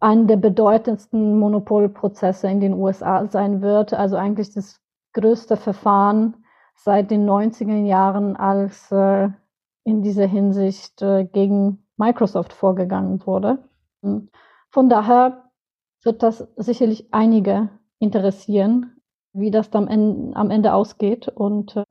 einen 0.00 0.26
der 0.26 0.36
bedeutendsten 0.36 1.38
Monopolprozesse 1.38 2.48
in 2.48 2.60
den 2.60 2.74
USA 2.74 3.26
sein 3.26 3.60
wird, 3.60 3.92
also 3.92 4.16
eigentlich 4.16 4.52
das 4.52 4.80
größte 5.12 5.56
Verfahren 5.56 6.36
seit 6.74 7.10
den 7.10 7.28
90er 7.28 7.84
Jahren, 7.84 8.36
als 8.36 8.90
äh, 8.90 9.28
in 9.84 10.02
dieser 10.02 10.26
Hinsicht 10.26 11.02
äh, 11.02 11.24
gegen 11.24 11.84
Microsoft 11.96 12.52
vorgegangen 12.54 13.24
wurde. 13.26 13.58
Von 14.70 14.88
daher 14.88 15.50
wird 16.02 16.22
das 16.22 16.48
sicherlich 16.56 17.12
einige 17.12 17.68
interessieren, 17.98 18.96
wie 19.32 19.50
das 19.50 19.70
dann 19.70 20.34
am 20.34 20.50
Ende 20.50 20.72
ausgeht 20.72 21.28
und 21.28 21.76
äh, 21.76 21.84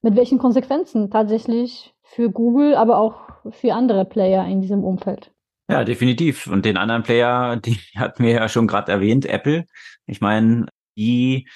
mit 0.00 0.16
welchen 0.16 0.38
Konsequenzen 0.38 1.10
tatsächlich 1.10 1.94
für 2.02 2.30
Google, 2.30 2.74
aber 2.74 2.98
auch 2.98 3.20
für 3.50 3.74
andere 3.74 4.04
Player 4.04 4.44
in 4.46 4.60
diesem 4.60 4.82
Umfeld. 4.82 5.31
Ja, 5.72 5.84
definitiv. 5.84 6.46
Und 6.46 6.64
den 6.64 6.76
anderen 6.76 7.02
Player, 7.02 7.56
die 7.64 7.78
hatten 7.96 8.24
wir 8.24 8.32
ja 8.32 8.48
schon 8.48 8.66
gerade 8.66 8.92
erwähnt, 8.92 9.26
Apple. 9.26 9.66
Ich 10.06 10.20
meine, 10.20 10.66
die 10.96 11.48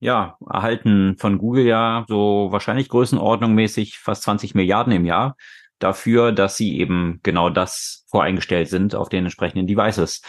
ja, 0.00 0.36
erhalten 0.50 1.16
von 1.16 1.38
Google 1.38 1.64
ja 1.64 2.04
so 2.08 2.48
wahrscheinlich 2.50 2.88
größenordnungmäßig 2.88 3.98
fast 3.98 4.24
20 4.24 4.56
Milliarden 4.56 4.92
im 4.92 5.04
Jahr 5.04 5.36
dafür, 5.78 6.32
dass 6.32 6.56
sie 6.56 6.80
eben 6.80 7.20
genau 7.22 7.50
das 7.50 8.04
voreingestellt 8.10 8.68
sind 8.68 8.96
auf 8.96 9.08
den 9.08 9.24
entsprechenden 9.24 9.68
Devices. 9.68 10.22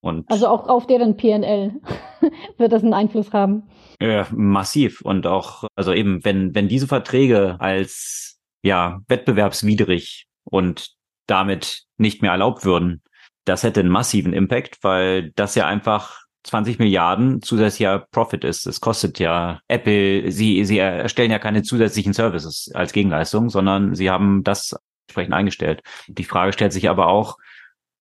Und 0.00 0.30
also 0.30 0.46
auch 0.46 0.68
auf 0.68 0.86
deren 0.86 1.16
PNL 1.16 1.80
wird 2.56 2.72
das 2.72 2.84
einen 2.84 2.94
Einfluss 2.94 3.32
haben. 3.32 3.64
Ja, 4.00 4.28
massiv. 4.30 5.00
Und 5.02 5.26
auch, 5.26 5.64
also 5.74 5.92
eben, 5.92 6.24
wenn, 6.24 6.54
wenn 6.54 6.68
diese 6.68 6.86
Verträge 6.86 7.56
als 7.58 8.38
ja, 8.62 9.00
wettbewerbswidrig 9.08 10.26
und 10.44 10.94
damit 11.30 11.84
nicht 11.98 12.22
mehr 12.22 12.32
erlaubt 12.32 12.64
würden, 12.64 13.02
das 13.44 13.62
hätte 13.62 13.80
einen 13.80 13.88
massiven 13.90 14.32
Impact, 14.32 14.78
weil 14.82 15.32
das 15.32 15.54
ja 15.54 15.66
einfach 15.66 16.20
20 16.44 16.78
Milliarden 16.78 17.42
zusätzlicher 17.42 18.06
Profit 18.10 18.44
ist. 18.44 18.66
Es 18.66 18.80
kostet 18.80 19.18
ja 19.18 19.60
Apple, 19.68 20.30
sie, 20.30 20.64
sie 20.64 20.78
erstellen 20.78 21.30
ja 21.30 21.38
keine 21.38 21.62
zusätzlichen 21.62 22.12
Services 22.12 22.70
als 22.74 22.92
Gegenleistung, 22.92 23.50
sondern 23.50 23.94
sie 23.94 24.10
haben 24.10 24.42
das 24.42 24.76
entsprechend 25.08 25.34
eingestellt. 25.34 25.82
Die 26.06 26.24
Frage 26.24 26.52
stellt 26.52 26.72
sich 26.72 26.88
aber 26.88 27.08
auch, 27.08 27.36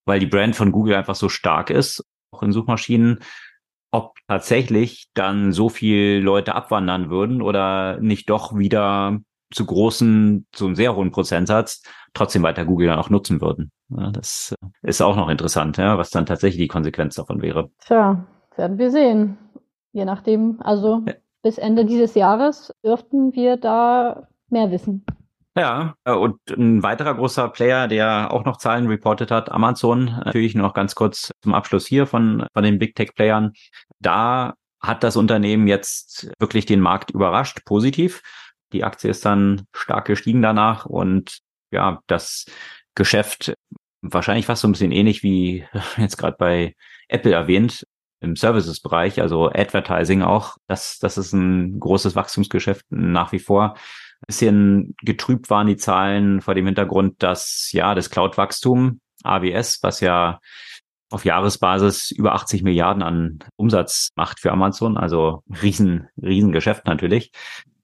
weil 0.06 0.20
die 0.20 0.28
Brand 0.28 0.56
von 0.56 0.72
Google 0.72 0.96
einfach 0.96 1.16
so 1.16 1.28
stark 1.30 1.70
ist, 1.70 2.04
auch 2.32 2.44
in 2.44 2.52
Suchmaschinen, 2.52 3.20
ob 3.92 4.18
tatsächlich 4.28 5.08
dann 5.14 5.52
so 5.52 5.70
viel 5.70 6.20
Leute 6.24 6.56
abwandern 6.56 7.10
würden 7.10 7.42
oder 7.42 8.00
nicht 8.00 8.30
doch 8.30 8.58
wieder 8.58 9.20
zu 9.52 9.66
großen, 9.66 10.48
zu 10.52 10.66
einem 10.66 10.76
sehr 10.76 10.96
hohen 10.96 11.12
Prozentsatz 11.12 11.82
trotzdem 12.14 12.44
weiter 12.44 12.66
Google 12.66 12.88
dann 12.88 13.00
auch 13.00 13.10
nutzen 13.10 13.42
würden. 13.42 13.72
Ja, 13.90 14.12
das 14.12 14.54
äh, 14.62 14.90
ist 14.90 15.02
auch 15.02 15.16
noch 15.16 15.30
interessant, 15.30 15.78
ja, 15.78 15.98
was 15.98 16.10
dann 16.10 16.26
tatsächlich 16.26 16.62
die 16.62 16.68
Konsequenz 16.68 17.16
davon 17.16 17.42
wäre. 17.42 17.70
Tja, 17.86 18.26
werden 18.56 18.78
wir 18.78 18.92
sehen. 18.92 19.38
Je 19.92 20.06
nachdem, 20.06 20.62
also 20.62 21.04
ja. 21.08 21.14
bis 21.42 21.58
Ende 21.58 21.86
dieses 21.86 22.16
Jahres 22.16 22.74
dürften 22.84 23.34
wir 23.34 23.58
da 23.58 24.28
mehr 24.50 24.72
wissen. 24.72 25.06
Ja, 25.56 25.96
äh, 26.06 26.14
und 26.14 26.40
ein 26.52 26.84
weiterer 26.84 27.16
großer 27.16 27.50
Player, 27.50 27.88
der 27.88 28.32
auch 28.32 28.46
noch 28.46 28.58
Zahlen 28.58 28.88
reportet 28.88 29.32
hat, 29.32 29.52
Amazon, 29.52 30.06
natürlich 30.24 30.56
noch 30.56 30.74
ganz 30.74 30.96
kurz 30.96 31.32
zum 31.42 31.54
Abschluss 31.54 31.88
hier 31.88 32.06
von, 32.06 32.46
von 32.54 32.64
den 32.64 32.80
Big 32.80 32.96
Tech 32.96 33.14
Playern. 33.16 33.54
Da 34.00 34.54
hat 34.80 35.04
das 35.04 35.18
Unternehmen 35.18 35.68
jetzt 35.68 36.32
wirklich 36.40 36.66
den 36.66 36.80
Markt 36.80 37.12
überrascht, 37.12 37.66
positiv. 37.66 38.22
Die 38.74 38.84
Aktie 38.84 39.10
ist 39.10 39.26
dann 39.26 39.66
stark 39.74 40.06
gestiegen 40.06 40.42
danach 40.42 40.86
und 40.86 41.40
ja, 41.72 42.02
das 42.08 42.46
Geschäft 42.96 43.54
wahrscheinlich 44.02 44.46
fast 44.46 44.62
so 44.62 44.68
ein 44.68 44.72
bisschen 44.72 44.92
ähnlich 44.92 45.24
wie 45.24 45.66
jetzt 45.98 46.18
gerade 46.18 46.38
bei 46.38 46.76
Apple 47.08 47.34
erwähnt 47.34 47.86
im 48.22 48.36
Services-Bereich, 48.36 49.22
also 49.22 49.50
Advertising 49.50 50.24
auch. 50.24 50.58
Das, 50.68 51.00
das 51.00 51.18
ist 51.18 51.34
ein 51.34 51.80
großes 51.80 52.16
Wachstumsgeschäft 52.16 52.86
nach 52.90 53.32
wie 53.32 53.40
vor. 53.40 53.76
Ein 53.76 54.28
bisschen 54.28 54.96
getrübt 55.02 55.50
waren 55.50 55.68
die 55.68 55.78
Zahlen 55.78 56.42
vor 56.42 56.54
dem 56.54 56.66
Hintergrund, 56.66 57.24
dass 57.24 57.70
ja 57.72 57.96
das 57.96 58.10
Cloud-Wachstum 58.10 59.00
AWS, 59.24 59.80
was 59.82 60.02
ja 60.02 60.40
auf 61.10 61.26
Jahresbasis 61.26 62.12
über 62.12 62.34
80 62.34 62.62
Milliarden 62.62 63.02
an 63.02 63.40
Umsatz 63.56 64.10
macht 64.16 64.40
für 64.40 64.52
Amazon, 64.52 64.98
also 64.98 65.44
riesen, 65.62 66.08
riesen 66.22 66.52
Geschäft 66.52 66.86
natürlich 66.86 67.32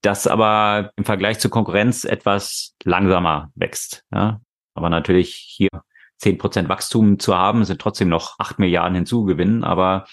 das 0.05 0.27
aber 0.27 0.91
im 0.95 1.05
Vergleich 1.05 1.39
zur 1.39 1.51
Konkurrenz 1.51 2.03
etwas 2.03 2.75
langsamer 2.83 3.51
wächst. 3.55 4.03
Ja? 4.13 4.41
Aber 4.75 4.89
natürlich 4.89 5.35
hier 5.35 5.69
zehn 6.17 6.37
Prozent 6.37 6.69
Wachstum 6.69 7.19
zu 7.19 7.35
haben, 7.35 7.65
sind 7.65 7.81
trotzdem 7.81 8.09
noch 8.09 8.39
acht 8.39 8.59
Milliarden 8.59 8.95
hinzugewinnen. 8.95 9.63
Aber 9.63 10.05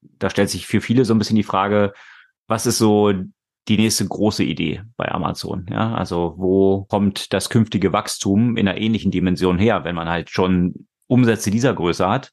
da 0.00 0.30
stellt 0.30 0.50
sich 0.50 0.66
für 0.66 0.80
viele 0.80 1.04
so 1.04 1.14
ein 1.14 1.18
bisschen 1.18 1.36
die 1.36 1.42
Frage, 1.42 1.92
was 2.46 2.66
ist 2.66 2.78
so 2.78 3.12
die 3.68 3.78
nächste 3.78 4.06
große 4.06 4.44
Idee 4.44 4.82
bei 4.96 5.10
Amazon? 5.10 5.66
Ja, 5.70 5.94
also 5.94 6.34
wo 6.36 6.84
kommt 6.84 7.32
das 7.32 7.48
künftige 7.48 7.92
Wachstum 7.92 8.56
in 8.56 8.68
einer 8.68 8.78
ähnlichen 8.78 9.10
Dimension 9.10 9.58
her, 9.58 9.84
wenn 9.84 9.94
man 9.94 10.08
halt 10.08 10.30
schon 10.30 10.86
Umsätze 11.06 11.50
dieser 11.50 11.74
Größe 11.74 12.08
hat? 12.08 12.32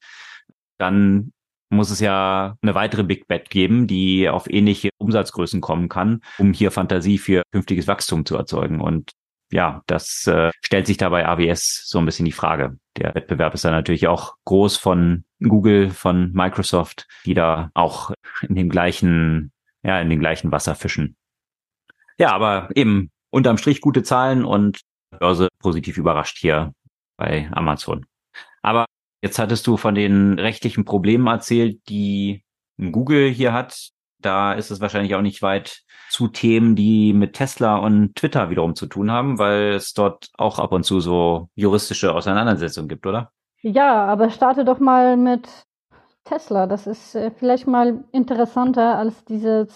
Dann 0.78 1.34
muss 1.72 1.90
es 1.90 2.00
ja 2.00 2.56
eine 2.62 2.76
weitere 2.76 3.04
Big 3.04 3.28
Bet 3.28 3.50
geben, 3.50 3.88
die 3.88 4.30
auf 4.30 4.50
ähnliche 4.50 4.90
Umsatzgrößen 4.98 5.62
kommen 5.62 5.90
kann, 5.90 6.22
um 6.38 6.54
hier 6.54 6.72
Fantasie 6.72 7.18
für 7.18 7.44
künftiges 7.52 7.88
Wachstum 7.88 8.26
zu 8.26 8.36
erzeugen. 8.36 8.82
Und 8.82 9.12
ja, 9.52 9.82
das 9.88 10.28
äh, 10.28 10.52
stellt 10.62 10.88
sich 10.88 10.98
dabei 10.98 11.28
AWS 11.28 11.84
so 11.86 12.00
ein 12.00 12.06
bisschen 12.06 12.26
die 12.26 12.32
Frage. 12.32 12.78
Der 12.98 13.16
Wettbewerb 13.16 13.54
ist 13.54 13.66
da 13.66 13.72
natürlich 13.72 14.08
auch 14.08 14.36
groß 14.46 14.78
von 14.78 15.26
Google, 15.42 15.90
von 15.90 16.32
Microsoft, 16.34 17.08
die 17.26 17.34
da 17.34 17.72
auch 17.74 18.12
in 18.48 18.56
dem 18.56 18.70
gleichen, 18.70 19.52
ja, 19.84 20.00
in 20.00 20.10
dem 20.10 20.20
gleichen 20.20 20.52
Wasser 20.52 20.76
fischen. 20.76 21.16
Ja, 22.18 22.32
aber 22.32 22.70
eben 22.76 23.12
unterm 23.30 23.58
Strich 23.58 23.82
gute 23.82 24.04
Zahlen 24.04 24.46
und 24.46 24.82
Börse 25.20 25.50
positiv 25.60 25.98
überrascht 25.98 26.38
hier 26.38 26.74
bei 27.18 27.50
Amazon. 27.52 28.06
Aber 28.62 28.86
Jetzt 29.22 29.38
hattest 29.40 29.68
du 29.68 29.78
von 29.78 29.96
den 29.96 30.40
rechtlichen 30.40 30.84
Problemen 30.84 31.28
erzählt, 31.28 31.88
die 31.90 32.44
Google 32.78 33.30
hier 33.30 33.54
hat. 33.54 33.90
Da 34.20 34.54
ist 34.54 34.72
es 34.72 34.82
wahrscheinlich 34.82 35.16
auch 35.16 35.22
nicht 35.22 35.42
weit 35.42 35.84
zu 36.10 36.28
Themen, 36.28 36.76
die 36.76 37.14
mit 37.14 37.34
Tesla 37.34 37.78
und 37.78 38.16
Twitter 38.16 38.50
wiederum 38.50 38.76
zu 38.76 38.88
tun 38.88 39.12
haben, 39.12 39.40
weil 39.40 39.74
es 39.74 39.94
dort 39.94 40.30
auch 40.38 40.60
ab 40.60 40.72
und 40.72 40.84
zu 40.84 41.00
so 41.00 41.50
juristische 41.56 42.14
Auseinandersetzungen 42.14 42.90
gibt, 42.90 43.06
oder? 43.06 43.32
Ja, 43.62 44.06
aber 44.06 44.30
starte 44.30 44.66
doch 44.66 44.80
mal 44.80 45.16
mit 45.18 45.48
Tesla. 46.26 46.68
Das 46.68 46.88
ist 46.88 47.16
äh, 47.16 47.32
vielleicht 47.32 47.68
mal 47.68 48.04
interessanter 48.12 48.98
als 48.98 49.24
dieses, 49.26 49.70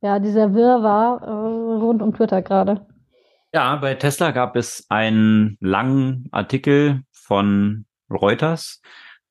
ja, 0.00 0.18
dieser 0.18 0.54
Wirrwarr 0.54 1.22
äh, 1.22 1.30
rund 1.80 2.02
um 2.02 2.14
Twitter 2.14 2.42
gerade. 2.42 2.86
Ja, 3.52 3.76
bei 3.76 3.94
Tesla 3.94 4.30
gab 4.30 4.56
es 4.56 4.86
einen 4.90 5.56
langen 5.60 6.28
Artikel 6.32 7.02
von 7.10 7.86
Reuters, 8.10 8.80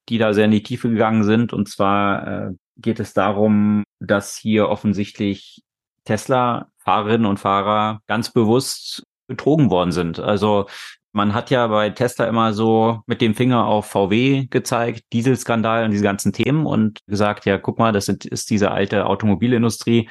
die 0.09 0.17
da 0.17 0.33
sehr 0.33 0.45
in 0.45 0.51
die 0.51 0.63
Tiefe 0.63 0.89
gegangen 0.89 1.23
sind. 1.23 1.53
Und 1.53 1.69
zwar 1.69 2.27
äh, 2.27 2.51
geht 2.77 2.99
es 2.99 3.13
darum, 3.13 3.83
dass 3.99 4.37
hier 4.37 4.69
offensichtlich 4.69 5.63
Tesla-Fahrerinnen 6.05 7.25
und 7.25 7.39
Fahrer 7.39 8.01
ganz 8.07 8.31
bewusst 8.31 9.03
betrogen 9.27 9.69
worden 9.69 9.91
sind. 9.91 10.19
Also 10.19 10.67
man 11.11 11.33
hat 11.33 11.49
ja 11.49 11.67
bei 11.67 11.89
Tesla 11.89 12.25
immer 12.25 12.53
so 12.53 13.01
mit 13.07 13.21
dem 13.21 13.33
Finger 13.33 13.65
auf 13.65 13.87
VW 13.87 14.45
gezeigt, 14.49 15.03
Dieselskandal 15.13 15.83
und 15.83 15.91
diese 15.91 16.03
ganzen 16.03 16.31
Themen 16.31 16.65
und 16.65 16.99
gesagt, 17.07 17.45
ja, 17.45 17.57
guck 17.57 17.79
mal, 17.79 17.91
das 17.91 18.05
sind, 18.05 18.25
ist 18.25 18.49
diese 18.49 18.71
alte 18.71 19.05
Automobilindustrie, 19.07 20.09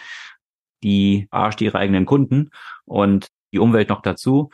die 0.82 1.28
arscht 1.30 1.60
ihre 1.60 1.78
eigenen 1.78 2.06
Kunden 2.06 2.50
und 2.84 3.28
die 3.52 3.58
Umwelt 3.58 3.88
noch 3.88 4.02
dazu. 4.02 4.50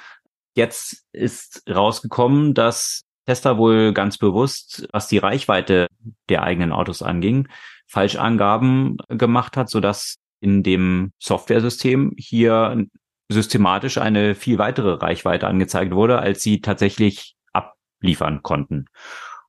Jetzt 0.54 1.04
ist 1.12 1.62
rausgekommen, 1.68 2.54
dass 2.54 3.04
Tesla 3.26 3.56
wohl 3.56 3.92
ganz 3.92 4.18
bewusst, 4.18 4.86
was 4.92 5.08
die 5.08 5.18
Reichweite 5.18 5.86
der 6.28 6.42
eigenen 6.42 6.72
Autos 6.72 7.02
anging, 7.02 7.48
Falschangaben 7.86 8.96
gemacht 9.08 9.56
hat, 9.56 9.70
sodass 9.70 10.16
in 10.40 10.62
dem 10.62 11.12
Softwaresystem 11.18 12.14
hier 12.16 12.84
systematisch 13.28 13.98
eine 13.98 14.34
viel 14.34 14.58
weitere 14.58 14.94
Reichweite 14.94 15.46
angezeigt 15.46 15.92
wurde, 15.92 16.18
als 16.18 16.42
sie 16.42 16.60
tatsächlich 16.60 17.34
abliefern 17.52 18.42
konnten. 18.42 18.86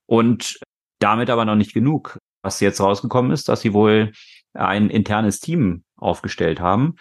Und 0.06 0.60
damit 1.00 1.30
aber 1.30 1.46
noch 1.46 1.56
nicht 1.56 1.74
genug. 1.74 2.20
Was 2.42 2.60
jetzt 2.60 2.82
rausgekommen 2.82 3.32
ist, 3.32 3.50
dass 3.50 3.62
sie 3.62 3.74
wohl 3.74 4.12
ein 4.54 4.90
internes 4.90 5.40
Team 5.40 5.84
aufgestellt 5.96 6.60
haben, 6.60 6.96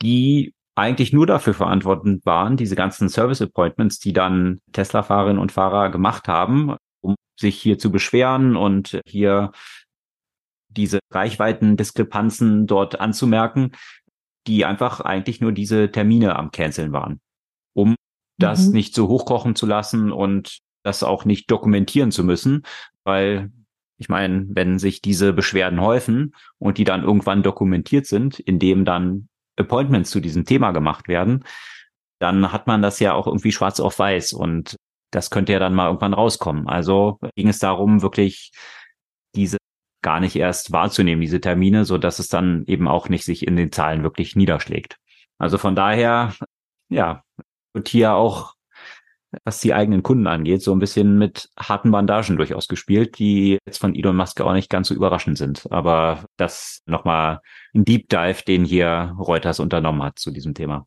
die 0.00 0.54
eigentlich 0.78 1.12
nur 1.12 1.26
dafür 1.26 1.54
verantwortlich 1.54 2.20
waren, 2.24 2.56
diese 2.56 2.76
ganzen 2.76 3.08
Service 3.08 3.42
Appointments, 3.42 3.98
die 3.98 4.12
dann 4.12 4.60
Tesla-Fahrerinnen 4.72 5.40
und 5.40 5.52
Fahrer 5.52 5.90
gemacht 5.90 6.28
haben, 6.28 6.76
um 7.00 7.16
sich 7.38 7.60
hier 7.60 7.78
zu 7.78 7.90
beschweren 7.90 8.56
und 8.56 9.00
hier 9.06 9.52
diese 10.68 11.00
Reichweitendiskrepanzen 11.10 12.66
dort 12.66 13.00
anzumerken, 13.00 13.72
die 14.46 14.64
einfach 14.64 15.00
eigentlich 15.00 15.40
nur 15.40 15.52
diese 15.52 15.90
Termine 15.90 16.36
am 16.36 16.50
Canceln 16.52 16.92
waren, 16.92 17.20
um 17.74 17.96
das 18.38 18.68
mhm. 18.68 18.74
nicht 18.74 18.94
so 18.94 19.08
hochkochen 19.08 19.56
zu 19.56 19.66
lassen 19.66 20.12
und 20.12 20.58
das 20.84 21.02
auch 21.02 21.24
nicht 21.24 21.50
dokumentieren 21.50 22.12
zu 22.12 22.24
müssen, 22.24 22.62
weil 23.04 23.50
ich 23.98 24.08
meine, 24.08 24.46
wenn 24.50 24.78
sich 24.78 25.02
diese 25.02 25.32
Beschwerden 25.32 25.80
häufen 25.80 26.34
und 26.58 26.78
die 26.78 26.84
dann 26.84 27.02
irgendwann 27.02 27.42
dokumentiert 27.42 28.06
sind, 28.06 28.38
indem 28.38 28.84
dann 28.84 29.28
Appointments 29.58 30.10
zu 30.10 30.20
diesem 30.20 30.44
Thema 30.44 30.72
gemacht 30.72 31.08
werden, 31.08 31.44
dann 32.20 32.52
hat 32.52 32.66
man 32.66 32.82
das 32.82 33.00
ja 33.00 33.12
auch 33.12 33.26
irgendwie 33.26 33.52
schwarz 33.52 33.80
auf 33.80 33.98
weiß 33.98 34.32
und 34.32 34.76
das 35.10 35.30
könnte 35.30 35.52
ja 35.52 35.58
dann 35.58 35.74
mal 35.74 35.86
irgendwann 35.86 36.14
rauskommen. 36.14 36.68
Also 36.68 37.18
ging 37.34 37.48
es 37.48 37.58
darum, 37.58 38.02
wirklich 38.02 38.52
diese 39.34 39.58
gar 40.02 40.20
nicht 40.20 40.36
erst 40.36 40.72
wahrzunehmen, 40.72 41.20
diese 41.20 41.40
Termine, 41.40 41.84
so 41.84 41.98
dass 41.98 42.18
es 42.18 42.28
dann 42.28 42.64
eben 42.66 42.88
auch 42.88 43.08
nicht 43.08 43.24
sich 43.24 43.46
in 43.46 43.56
den 43.56 43.72
Zahlen 43.72 44.02
wirklich 44.02 44.36
niederschlägt. 44.36 44.96
Also 45.38 45.58
von 45.58 45.74
daher, 45.74 46.34
ja, 46.88 47.22
wird 47.74 47.88
hier 47.88 48.14
auch, 48.14 48.54
was 49.44 49.60
die 49.60 49.74
eigenen 49.74 50.02
Kunden 50.02 50.26
angeht, 50.26 50.62
so 50.62 50.72
ein 50.72 50.78
bisschen 50.78 51.18
mit 51.18 51.50
harten 51.58 51.90
Bandagen 51.90 52.36
durchaus 52.36 52.68
gespielt, 52.68 53.18
die 53.18 53.58
jetzt 53.66 53.78
von 53.78 53.94
Elon 53.94 54.16
Musk 54.16 54.40
auch 54.40 54.52
nicht 54.52 54.70
ganz 54.70 54.88
so 54.88 54.94
überraschend 54.94 55.36
sind. 55.36 55.70
Aber 55.70 56.24
das 56.36 56.82
nochmal 56.86 57.40
ein 57.74 57.84
Deep 57.84 58.08
Dive, 58.08 58.42
den 58.46 58.64
hier 58.64 59.14
Reuters 59.18 59.60
unternommen 59.60 60.02
hat 60.02 60.18
zu 60.18 60.30
diesem 60.30 60.54
Thema. 60.54 60.86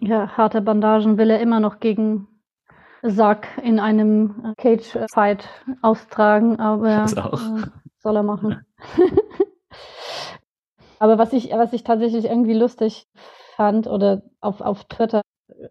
Ja, 0.00 0.36
harte 0.36 0.60
Bandagen 0.60 1.18
will 1.18 1.30
er 1.30 1.40
immer 1.40 1.58
noch 1.58 1.80
gegen 1.80 2.28
Sack 3.02 3.48
in 3.62 3.80
einem 3.80 4.54
Cage-Fight 4.56 5.48
austragen, 5.82 6.60
aber 6.60 7.04
äh, 7.04 7.68
soll 7.98 8.16
er 8.16 8.22
machen. 8.22 8.64
aber 10.98 11.18
was 11.18 11.32
ich, 11.32 11.50
was 11.50 11.72
ich 11.72 11.84
tatsächlich 11.84 12.26
irgendwie 12.26 12.54
lustig 12.54 13.06
fand 13.56 13.86
oder 13.86 14.22
auf, 14.40 14.60
auf 14.60 14.84
Twitter, 14.84 15.22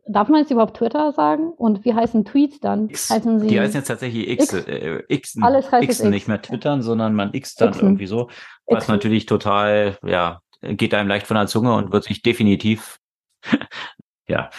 darf 0.07 0.29
man 0.29 0.41
jetzt 0.41 0.51
überhaupt 0.51 0.77
Twitter 0.77 1.11
sagen? 1.11 1.51
Und 1.51 1.85
wie 1.85 1.93
heißen 1.93 2.25
Tweets 2.25 2.59
dann? 2.59 2.89
X. 2.89 3.09
Heißen 3.09 3.39
sie 3.39 3.47
Die 3.47 3.59
heißen 3.59 3.75
jetzt 3.75 3.87
tatsächlich 3.87 4.29
X. 4.29 4.53
X. 4.53 4.67
Äh, 4.67 5.03
X 5.07 5.37
Alles 5.41 5.71
heißt 5.71 5.83
X, 5.83 5.99
X. 5.99 6.09
nicht 6.09 6.27
mehr 6.27 6.41
twittern, 6.41 6.81
sondern 6.81 7.13
man 7.13 7.33
X 7.33 7.55
dann 7.55 7.71
Xen. 7.71 7.81
irgendwie 7.81 8.07
so. 8.07 8.29
Was 8.65 8.85
Xen. 8.85 8.95
natürlich 8.95 9.25
total, 9.25 9.97
ja, 10.03 10.41
geht 10.61 10.93
einem 10.93 11.09
leicht 11.09 11.27
von 11.27 11.35
der 11.35 11.47
Zunge 11.47 11.75
und 11.75 11.91
wird 11.91 12.03
sich 12.03 12.21
definitiv, 12.21 12.99
ja. 14.27 14.49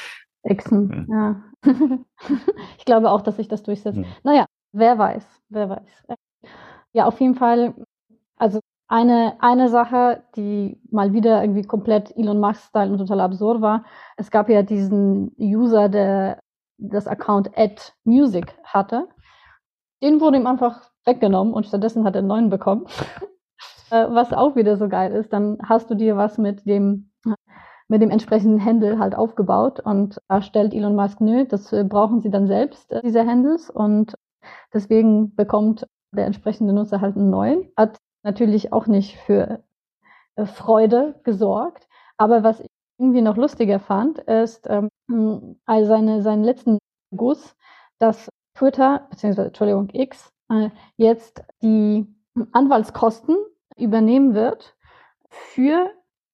Xen, 0.48 0.90
hm. 0.90 1.06
ja. 1.10 1.42
ich 2.78 2.84
glaube 2.84 3.10
auch, 3.10 3.22
dass 3.22 3.36
sich 3.36 3.48
das 3.48 3.62
durchsetzt. 3.62 3.98
Hm. 3.98 4.06
Naja, 4.22 4.46
wer 4.72 4.96
weiß, 4.96 5.24
wer 5.48 5.68
weiß. 5.68 6.04
Ja, 6.92 7.06
auf 7.06 7.20
jeden 7.20 7.34
Fall, 7.34 7.74
eine, 8.88 9.34
eine 9.40 9.68
Sache, 9.68 10.22
die 10.34 10.80
mal 10.90 11.12
wieder 11.12 11.42
irgendwie 11.42 11.62
komplett 11.62 12.16
Elon 12.16 12.40
Musk-Style 12.40 12.90
und 12.90 12.98
total 12.98 13.20
absurd 13.20 13.60
war. 13.60 13.84
Es 14.16 14.30
gab 14.30 14.48
ja 14.48 14.62
diesen 14.62 15.32
User, 15.38 15.88
der 15.88 16.40
das 16.78 17.06
Account 17.06 17.50
@music 18.04 18.54
hatte. 18.64 19.08
Den 20.02 20.20
wurde 20.20 20.38
ihm 20.38 20.46
einfach 20.46 20.90
weggenommen 21.04 21.52
und 21.52 21.66
stattdessen 21.66 22.04
hat 22.04 22.14
er 22.14 22.20
einen 22.20 22.28
neuen 22.28 22.50
bekommen. 22.50 22.86
Äh, 23.90 24.06
was 24.10 24.34
auch 24.34 24.54
wieder 24.54 24.76
so 24.76 24.86
geil 24.86 25.12
ist, 25.12 25.32
dann 25.32 25.56
hast 25.64 25.88
du 25.88 25.94
dir 25.94 26.18
was 26.18 26.36
mit 26.36 26.66
dem 26.66 27.10
mit 27.88 28.02
dem 28.02 28.10
entsprechenden 28.10 28.62
Handle 28.62 28.98
halt 28.98 29.14
aufgebaut 29.14 29.80
und 29.80 30.20
da 30.28 30.42
stellt 30.42 30.74
Elon 30.74 30.94
Musk, 30.94 31.22
nö, 31.22 31.46
das 31.46 31.72
äh, 31.72 31.84
brauchen 31.84 32.20
sie 32.20 32.28
dann 32.30 32.46
selbst, 32.46 32.92
äh, 32.92 33.00
diese 33.02 33.26
Handles 33.26 33.70
und 33.70 34.14
deswegen 34.74 35.34
bekommt 35.34 35.86
der 36.12 36.26
entsprechende 36.26 36.74
Nutzer 36.74 37.00
halt 37.00 37.16
einen 37.16 37.30
neuen. 37.30 37.72
Hat 37.78 37.98
natürlich 38.22 38.72
auch 38.72 38.86
nicht 38.86 39.16
für 39.18 39.62
äh, 40.36 40.46
Freude 40.46 41.20
gesorgt, 41.24 41.88
aber 42.16 42.42
was 42.42 42.60
ich 42.60 42.68
irgendwie 42.98 43.22
noch 43.22 43.36
lustiger 43.36 43.78
fand, 43.78 44.18
ist 44.18 44.68
ähm, 44.68 44.90
also 45.64 45.88
seine, 45.88 46.22
seinen 46.22 46.44
letzten 46.44 46.78
Guss, 47.16 47.56
dass 47.98 48.28
Twitter, 48.54 49.06
beziehungsweise 49.10 49.48
Entschuldigung, 49.48 49.88
X, 49.92 50.32
äh, 50.50 50.70
jetzt 50.96 51.44
die 51.62 52.06
Anwaltskosten 52.52 53.36
übernehmen 53.76 54.34
wird 54.34 54.76
für 55.28 55.90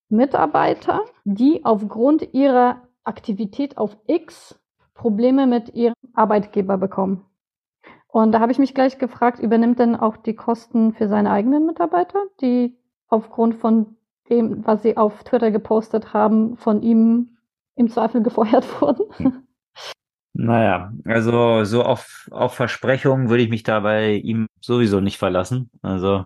Mitarbeiter, 0.08 1.02
die 1.24 1.64
aufgrund 1.64 2.32
ihrer 2.34 2.82
Aktivität 3.04 3.76
auf 3.76 3.96
X 4.06 4.58
Probleme 4.94 5.46
mit 5.46 5.74
ihrem 5.74 5.94
Arbeitgeber 6.14 6.78
bekommen. 6.78 7.26
Und 8.14 8.30
da 8.30 8.38
habe 8.38 8.52
ich 8.52 8.60
mich 8.60 8.74
gleich 8.74 8.98
gefragt, 8.98 9.40
übernimmt 9.40 9.80
denn 9.80 9.96
auch 9.96 10.16
die 10.16 10.36
Kosten 10.36 10.92
für 10.92 11.08
seine 11.08 11.32
eigenen 11.32 11.66
Mitarbeiter, 11.66 12.20
die 12.40 12.78
aufgrund 13.08 13.56
von 13.56 13.96
dem, 14.30 14.64
was 14.64 14.84
sie 14.84 14.96
auf 14.96 15.24
Twitter 15.24 15.50
gepostet 15.50 16.14
haben, 16.14 16.56
von 16.56 16.80
ihm 16.80 17.36
im 17.74 17.90
Zweifel 17.90 18.22
gefeuert 18.22 18.80
wurden? 18.80 19.06
Hm. 19.16 19.42
Naja, 20.32 20.92
also 21.04 21.64
so 21.64 21.82
auf, 21.82 22.28
auf 22.30 22.54
Versprechungen 22.54 23.30
würde 23.30 23.42
ich 23.42 23.50
mich 23.50 23.64
da 23.64 23.80
bei 23.80 24.12
ihm 24.12 24.46
sowieso 24.60 25.00
nicht 25.00 25.18
verlassen. 25.18 25.68
Also. 25.82 26.24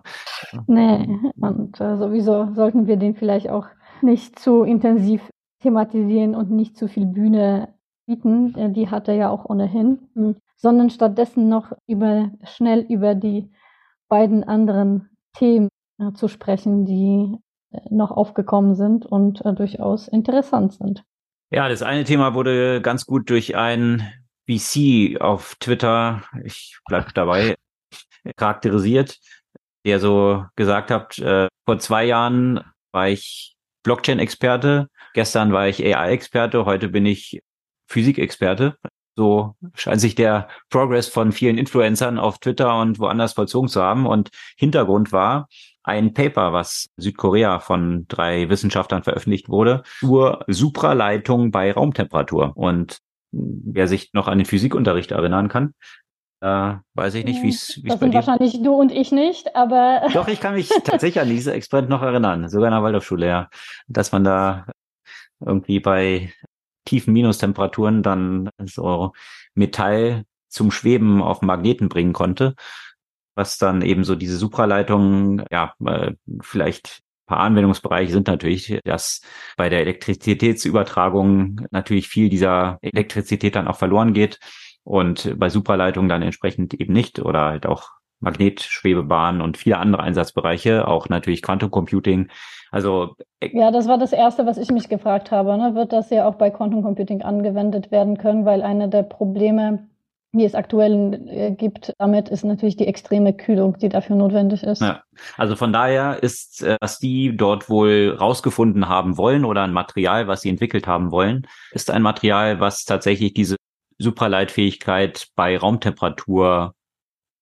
Nee, 0.67 1.07
und 1.41 1.81
äh, 1.81 1.97
sowieso 1.97 2.53
sollten 2.53 2.85
wir 2.85 2.97
den 2.97 3.15
vielleicht 3.15 3.49
auch 3.49 3.65
nicht 4.03 4.37
zu 4.37 4.61
intensiv 4.61 5.27
thematisieren 5.63 6.35
und 6.35 6.51
nicht 6.51 6.77
zu 6.77 6.87
viel 6.87 7.07
Bühne 7.07 7.73
bieten. 8.05 8.53
Äh, 8.55 8.71
die 8.73 8.91
hat 8.91 9.07
er 9.07 9.15
ja 9.15 9.29
auch 9.29 9.45
ohnehin. 9.45 10.37
Sondern 10.61 10.89
stattdessen 10.89 11.49
noch 11.49 11.71
über, 11.87 12.31
schnell 12.43 12.81
über 12.81 13.15
die 13.15 13.49
beiden 14.09 14.43
anderen 14.43 15.09
Themen 15.33 15.69
äh, 15.99 16.11
zu 16.13 16.27
sprechen, 16.27 16.85
die 16.85 17.37
äh, 17.71 17.79
noch 17.89 18.11
aufgekommen 18.11 18.75
sind 18.75 19.05
und 19.05 19.45
äh, 19.45 19.53
durchaus 19.53 20.07
interessant 20.07 20.73
sind. 20.73 21.03
Ja, 21.51 21.67
das 21.69 21.81
eine 21.81 22.03
Thema 22.03 22.33
wurde 22.33 22.81
ganz 22.81 23.05
gut 23.05 23.29
durch 23.29 23.55
ein 23.55 24.03
VC 24.49 25.19
auf 25.21 25.55
Twitter, 25.55 26.23
ich 26.43 26.77
bleibe 26.87 27.11
dabei, 27.13 27.55
charakterisiert, 28.35 29.17
der 29.85 29.99
so 29.99 30.45
gesagt 30.55 30.91
hat, 30.91 31.17
äh, 31.19 31.47
vor 31.65 31.79
zwei 31.79 32.05
Jahren 32.05 32.61
war 32.91 33.09
ich 33.09 33.55
Blockchain-Experte, 33.83 34.87
gestern 35.13 35.53
war 35.53 35.67
ich 35.67 35.83
AI-Experte, 35.83 36.65
heute 36.65 36.89
bin 36.89 37.05
ich 37.05 37.41
Physik-Experte. 37.87 38.77
So 39.19 39.57
scheint 39.73 39.99
sich 39.99 40.15
der 40.15 40.47
Progress 40.69 41.09
von 41.09 41.33
vielen 41.33 41.57
Influencern 41.57 42.17
auf 42.17 42.39
Twitter 42.39 42.79
und 42.79 42.99
woanders 42.99 43.33
vollzogen 43.33 43.67
zu 43.67 43.81
haben. 43.81 44.05
Und 44.05 44.29
Hintergrund 44.55 45.11
war, 45.11 45.49
ein 45.83 46.13
Paper, 46.13 46.53
was 46.53 46.87
Südkorea 46.95 47.59
von 47.59 48.05
drei 48.07 48.47
Wissenschaftlern 48.47 49.03
veröffentlicht 49.03 49.49
wurde, 49.49 49.83
zur 49.99 50.45
Supraleitung 50.47 51.51
bei 51.51 51.73
Raumtemperatur. 51.73 52.53
Und 52.55 52.99
wer 53.33 53.89
sich 53.89 54.13
noch 54.13 54.29
an 54.29 54.37
den 54.37 54.45
Physikunterricht 54.45 55.11
erinnern 55.11 55.49
kann, 55.49 55.73
äh, 56.39 56.75
weiß 56.93 57.15
ich 57.15 57.25
nicht, 57.25 57.43
wie 57.43 57.49
es 57.49 57.81
bei 57.83 58.07
dir... 58.07 58.13
wahrscheinlich 58.13 58.63
du 58.63 58.73
und 58.73 58.93
ich 58.93 59.11
nicht, 59.11 59.53
aber... 59.53 60.03
Doch, 60.13 60.29
ich 60.29 60.39
kann 60.39 60.53
mich 60.53 60.69
tatsächlich 60.85 61.21
an 61.21 61.27
diese 61.27 61.51
Experiment 61.51 61.89
noch 61.89 62.03
erinnern, 62.03 62.47
sogar 62.47 62.69
in 62.69 62.73
der 62.73 62.83
Waldorfschule, 62.83 63.27
ja. 63.27 63.49
Dass 63.89 64.13
man 64.13 64.23
da 64.23 64.65
irgendwie 65.45 65.81
bei 65.81 66.31
tiefen 66.89 67.13
Minustemperaturen 67.13 68.03
dann 68.03 68.49
so 68.65 69.13
Metall 69.53 70.25
zum 70.47 70.71
Schweben 70.71 71.21
auf 71.21 71.41
Magneten 71.41 71.89
bringen 71.89 72.13
konnte 72.13 72.55
was 73.39 73.57
dann 73.57 73.81
eben 73.81 74.03
so 74.03 74.15
diese 74.15 74.35
Supraleitungen, 74.35 75.45
ja, 75.49 75.73
äh, 75.85 76.11
vielleicht 76.41 76.99
paar 77.25 77.39
Anwendungsbereiche 77.39 78.11
sind 78.11 78.27
natürlich, 78.27 78.79
dass 78.83 79.21
bei 79.55 79.69
der 79.69 79.79
Elektrizitätsübertragung 79.79 81.61
natürlich 81.71 82.09
viel 82.09 82.27
dieser 82.27 82.79
Elektrizität 82.81 83.55
dann 83.55 83.69
auch 83.69 83.77
verloren 83.77 84.13
geht 84.13 84.39
und 84.83 85.39
bei 85.39 85.49
Supraleitungen 85.49 86.09
dann 86.09 86.21
entsprechend 86.21 86.73
eben 86.73 86.91
nicht 86.91 87.19
oder 87.19 87.45
halt 87.45 87.65
auch 87.65 87.91
Magnetschwebebahnen 88.19 89.39
und 89.41 89.55
viele 89.55 89.77
andere 89.77 90.03
Einsatzbereiche, 90.03 90.85
auch 90.85 91.07
natürlich 91.07 91.41
Quantum 91.41 91.71
Computing. 91.71 92.29
Also 92.71 93.15
äh, 93.39 93.49
ja, 93.57 93.71
das 93.71 93.87
war 93.87 93.97
das 93.97 94.13
erste, 94.13 94.45
was 94.45 94.57
ich 94.57 94.71
mich 94.71 94.89
gefragt 94.89 95.31
habe. 95.31 95.57
Ne? 95.57 95.75
Wird 95.75 95.93
das 95.93 96.09
ja 96.09 96.27
auch 96.27 96.35
bei 96.35 96.49
Quantum 96.49 96.83
Computing 96.83 97.21
angewendet 97.21 97.91
werden 97.91 98.17
können, 98.17 98.45
weil 98.45 98.61
eine 98.61 98.89
der 98.89 99.03
Probleme 99.03 99.89
die 100.31 100.45
es 100.45 100.53
aktuell 100.53 101.27
äh, 101.27 101.51
gibt, 101.51 101.93
damit 101.97 102.29
ist 102.29 102.43
natürlich 102.43 102.77
die 102.77 102.85
extreme 102.85 103.33
Kühlung, 103.33 103.77
die 103.79 103.89
dafür 103.89 104.15
notwendig 104.15 104.63
ist. 104.63 104.81
Ja, 104.81 105.03
also 105.37 105.55
von 105.55 105.73
daher 105.73 106.21
ist, 106.21 106.61
äh, 106.61 106.77
was 106.79 106.99
die 106.99 107.35
dort 107.35 107.69
wohl 107.69 108.15
rausgefunden 108.19 108.87
haben 108.87 109.17
wollen 109.17 109.43
oder 109.43 109.63
ein 109.63 109.73
Material, 109.73 110.27
was 110.27 110.41
sie 110.41 110.49
entwickelt 110.49 110.85
haben 110.85 111.11
wollen, 111.11 111.47
ist 111.71 111.89
ein 111.89 112.03
Material, 112.03 112.59
was 112.59 112.85
tatsächlich 112.85 113.33
diese 113.33 113.55
Supraleitfähigkeit 113.97 115.29
bei 115.35 115.57
Raumtemperatur 115.57 116.75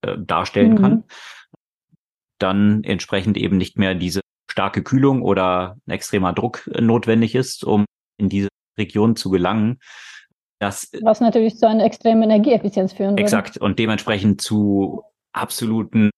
äh, 0.01 0.15
darstellen 0.17 0.71
mhm. 0.71 0.81
kann. 0.81 1.03
Dann 2.39 2.83
entsprechend 2.83 3.35
eben 3.35 3.57
nicht 3.57 3.77
mehr 3.77 3.95
diese 3.95 4.21
starke 4.57 4.81
Kühlung 4.81 5.21
oder 5.21 5.77
ein 5.85 5.91
extremer 5.91 6.33
Druck 6.33 6.67
notwendig 6.79 7.35
ist, 7.35 7.63
um 7.63 7.85
in 8.19 8.27
diese 8.27 8.47
Region 8.75 9.15
zu 9.15 9.29
gelangen, 9.29 9.77
das, 10.59 10.89
Was 11.03 11.21
natürlich 11.21 11.57
zu 11.57 11.67
einer 11.67 11.85
extremen 11.85 12.23
Energieeffizienz 12.23 12.93
führen 12.93 13.11
würde. 13.11 13.21
Exakt. 13.21 13.59
Und 13.59 13.77
dementsprechend 13.77 14.41
zu 14.41 15.03
absoluten, 15.31 16.09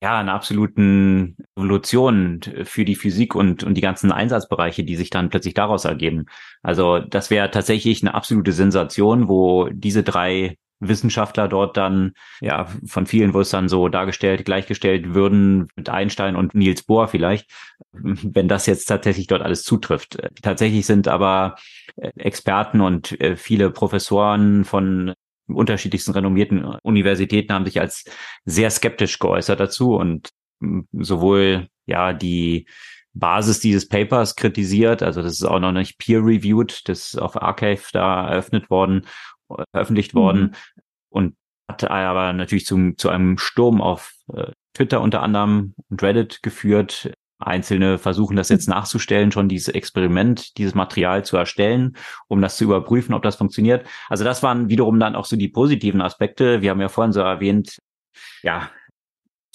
ja, 0.00 0.20
einer 0.20 0.34
absoluten 0.34 1.36
Evolution 1.56 2.40
für 2.62 2.84
die 2.84 2.94
Physik 2.94 3.34
und, 3.34 3.64
und 3.64 3.74
die 3.74 3.80
ganzen 3.80 4.12
Einsatzbereiche, 4.12 4.84
die 4.84 4.94
sich 4.94 5.10
dann 5.10 5.30
plötzlich 5.30 5.54
daraus 5.54 5.84
ergeben. 5.84 6.26
Also 6.62 7.00
das 7.00 7.30
wäre 7.30 7.50
tatsächlich 7.50 8.00
eine 8.00 8.14
absolute 8.14 8.52
Sensation, 8.52 9.28
wo 9.28 9.68
diese 9.72 10.04
drei 10.04 10.56
Wissenschaftler 10.80 11.48
dort 11.48 11.76
dann, 11.76 12.12
ja, 12.40 12.66
von 12.86 13.06
vielen 13.06 13.32
wurde 13.32 13.42
es 13.42 13.50
dann 13.50 13.68
so 13.68 13.88
dargestellt, 13.88 14.44
gleichgestellt 14.44 15.14
würden 15.14 15.68
mit 15.76 15.88
Einstein 15.88 16.36
und 16.36 16.54
Niels 16.54 16.82
Bohr 16.82 17.08
vielleicht, 17.08 17.50
wenn 17.92 18.48
das 18.48 18.66
jetzt 18.66 18.86
tatsächlich 18.86 19.26
dort 19.26 19.42
alles 19.42 19.62
zutrifft. 19.62 20.18
Tatsächlich 20.42 20.86
sind 20.86 21.08
aber 21.08 21.56
äh, 21.96 22.10
Experten 22.16 22.80
und 22.80 23.18
äh, 23.20 23.36
viele 23.36 23.70
Professoren 23.70 24.64
von 24.64 25.14
unterschiedlichsten 25.48 26.12
renommierten 26.12 26.64
Universitäten 26.82 27.52
haben 27.52 27.66
sich 27.66 27.80
als 27.80 28.04
sehr 28.44 28.70
skeptisch 28.70 29.18
geäußert 29.18 29.60
dazu 29.60 29.94
und 29.94 30.30
sowohl 30.92 31.68
ja 31.86 32.12
die 32.12 32.66
Basis 33.16 33.60
dieses 33.60 33.88
Papers 33.88 34.36
kritisiert. 34.36 35.02
Also 35.02 35.22
das 35.22 35.32
ist 35.32 35.44
auch 35.44 35.58
noch 35.58 35.72
nicht 35.72 35.98
peer-reviewed. 35.98 36.88
Das 36.88 37.14
ist 37.14 37.18
auf 37.18 37.40
Archive 37.40 37.82
da 37.92 38.28
eröffnet 38.28 38.68
worden, 38.70 39.06
veröffentlicht 39.72 40.14
mhm. 40.14 40.18
worden 40.18 40.56
und 41.10 41.36
hat 41.68 41.84
aber 41.90 42.32
natürlich 42.32 42.66
zum, 42.66 42.96
zu 42.96 43.08
einem 43.08 43.38
Sturm 43.38 43.80
auf 43.80 44.12
äh, 44.32 44.52
Twitter 44.74 45.00
unter 45.00 45.22
anderem 45.22 45.74
und 45.88 46.02
Reddit 46.02 46.42
geführt. 46.42 47.12
Einzelne 47.38 47.98
versuchen 47.98 48.36
das 48.36 48.48
jetzt 48.48 48.68
nachzustellen, 48.68 49.30
schon 49.30 49.48
dieses 49.48 49.68
Experiment, 49.68 50.56
dieses 50.56 50.74
Material 50.74 51.24
zu 51.24 51.36
erstellen, 51.36 51.96
um 52.28 52.40
das 52.40 52.56
zu 52.56 52.64
überprüfen, 52.64 53.14
ob 53.14 53.22
das 53.22 53.36
funktioniert. 53.36 53.86
Also 54.08 54.24
das 54.24 54.42
waren 54.42 54.70
wiederum 54.70 54.98
dann 54.98 55.14
auch 55.14 55.26
so 55.26 55.36
die 55.36 55.48
positiven 55.48 56.00
Aspekte. 56.00 56.62
Wir 56.62 56.70
haben 56.70 56.80
ja 56.80 56.88
vorhin 56.88 57.12
so 57.12 57.20
erwähnt, 57.20 57.78
ja, 58.42 58.70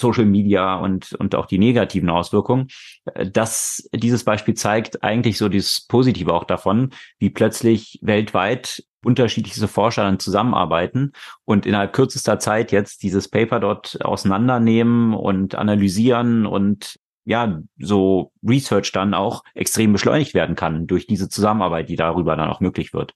Social 0.01 0.25
Media 0.25 0.75
und, 0.75 1.13
und 1.13 1.35
auch 1.35 1.45
die 1.45 1.59
negativen 1.59 2.09
Auswirkungen. 2.09 2.67
Äh, 3.13 3.29
das, 3.29 3.87
dieses 3.93 4.23
Beispiel 4.23 4.55
zeigt 4.55 5.03
eigentlich 5.03 5.37
so 5.37 5.47
dieses 5.47 5.85
Positive 5.87 6.33
auch 6.33 6.43
davon, 6.43 6.89
wie 7.19 7.29
plötzlich 7.29 7.99
weltweit 8.01 8.83
unterschiedlichste 9.03 9.67
Forscher 9.67 10.03
dann 10.03 10.19
zusammenarbeiten 10.19 11.13
und 11.45 11.65
innerhalb 11.65 11.93
kürzester 11.93 12.37
Zeit 12.39 12.71
jetzt 12.71 13.03
dieses 13.03 13.29
Paper 13.29 13.59
dort 13.59 14.03
auseinandernehmen 14.03 15.13
und 15.13 15.55
analysieren 15.55 16.45
und 16.45 16.99
ja, 17.25 17.61
so 17.77 18.31
Research 18.47 18.91
dann 18.91 19.13
auch 19.13 19.43
extrem 19.53 19.93
beschleunigt 19.93 20.33
werden 20.33 20.55
kann 20.55 20.87
durch 20.87 21.07
diese 21.07 21.29
Zusammenarbeit, 21.29 21.89
die 21.89 21.95
darüber 21.95 22.35
dann 22.35 22.49
auch 22.49 22.59
möglich 22.59 22.93
wird. 22.93 23.13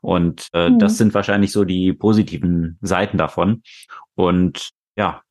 Und 0.00 0.48
äh, 0.52 0.70
mhm. 0.70 0.78
das 0.78 0.96
sind 0.96 1.14
wahrscheinlich 1.14 1.52
so 1.52 1.64
die 1.64 1.92
positiven 1.92 2.78
Seiten 2.80 3.18
davon. 3.18 3.62
Und 4.14 4.70
ja, 4.96 5.22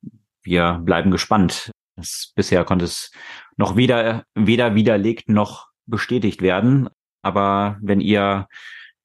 wir 0.48 0.82
bleiben 0.84 1.12
gespannt. 1.12 1.72
Das, 1.98 2.32
bisher 2.36 2.64
konnte 2.64 2.86
es 2.86 3.12
noch 3.58 3.76
weder, 3.76 4.24
weder 4.34 4.76
widerlegt 4.76 5.30
noch 5.30 5.68
bestätigt 5.86 6.42
werden. 6.42 6.90
Aber 7.22 7.78
wenn 7.82 8.00
ihr 8.00 8.48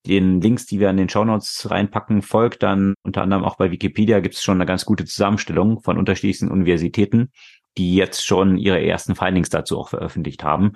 den 0.06 0.40
Links, 0.40 0.66
die 0.66 0.78
wir 0.78 0.90
in 0.90 0.96
den 0.96 1.08
Shownotes 1.08 1.70
reinpacken, 1.70 2.22
folgt, 2.22 2.62
dann 2.62 2.94
unter 3.02 3.22
anderem 3.22 3.44
auch 3.44 3.56
bei 3.56 3.70
Wikipedia 3.70 4.20
gibt 4.20 4.36
es 4.36 4.42
schon 4.42 4.56
eine 4.56 4.66
ganz 4.66 4.84
gute 4.84 5.04
Zusammenstellung 5.04 5.80
von 5.82 5.98
unterschiedlichsten 5.98 6.50
Universitäten, 6.50 7.32
die 7.76 7.94
jetzt 7.96 8.24
schon 8.24 8.56
ihre 8.56 8.80
ersten 8.80 9.16
Findings 9.16 9.48
dazu 9.48 9.78
auch 9.78 9.88
veröffentlicht 9.88 10.44
haben. 10.44 10.72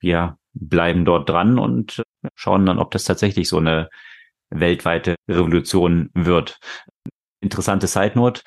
Wir 0.00 0.36
bleiben 0.52 1.04
dort 1.04 1.28
dran 1.28 1.58
und 1.58 2.02
schauen 2.34 2.66
dann, 2.66 2.78
ob 2.78 2.90
das 2.90 3.04
tatsächlich 3.04 3.48
so 3.48 3.58
eine 3.58 3.88
weltweite 4.50 5.14
Revolution 5.28 6.10
wird. 6.12 6.58
Interessante 7.40 7.86
Side 7.86 8.12
Note. 8.16 8.42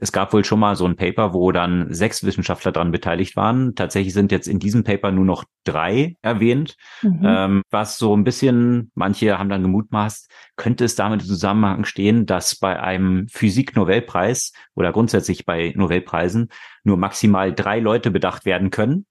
Es 0.00 0.10
gab 0.10 0.32
wohl 0.32 0.44
schon 0.44 0.58
mal 0.58 0.74
so 0.74 0.84
ein 0.86 0.96
Paper, 0.96 1.34
wo 1.34 1.52
dann 1.52 1.92
sechs 1.92 2.24
Wissenschaftler 2.24 2.72
dran 2.72 2.90
beteiligt 2.90 3.36
waren. 3.36 3.74
Tatsächlich 3.76 4.12
sind 4.12 4.32
jetzt 4.32 4.48
in 4.48 4.58
diesem 4.58 4.82
Paper 4.82 5.12
nur 5.12 5.24
noch 5.24 5.44
drei 5.62 6.16
erwähnt, 6.20 6.76
mhm. 7.02 7.20
ähm, 7.24 7.62
was 7.70 7.96
so 7.96 8.16
ein 8.16 8.24
bisschen, 8.24 8.90
manche 8.94 9.38
haben 9.38 9.48
dann 9.48 9.62
gemutmaßt, 9.62 10.30
könnte 10.56 10.84
es 10.84 10.96
damit 10.96 11.22
im 11.22 11.28
Zusammenhang 11.28 11.84
stehen, 11.84 12.26
dass 12.26 12.56
bei 12.56 12.80
einem 12.80 13.28
Physik-Nobelpreis 13.28 14.52
oder 14.74 14.92
grundsätzlich 14.92 15.46
bei 15.46 15.72
Nobelpreisen 15.76 16.48
nur 16.82 16.96
maximal 16.96 17.54
drei 17.54 17.78
Leute 17.78 18.10
bedacht 18.10 18.44
werden 18.44 18.70
können 18.70 19.06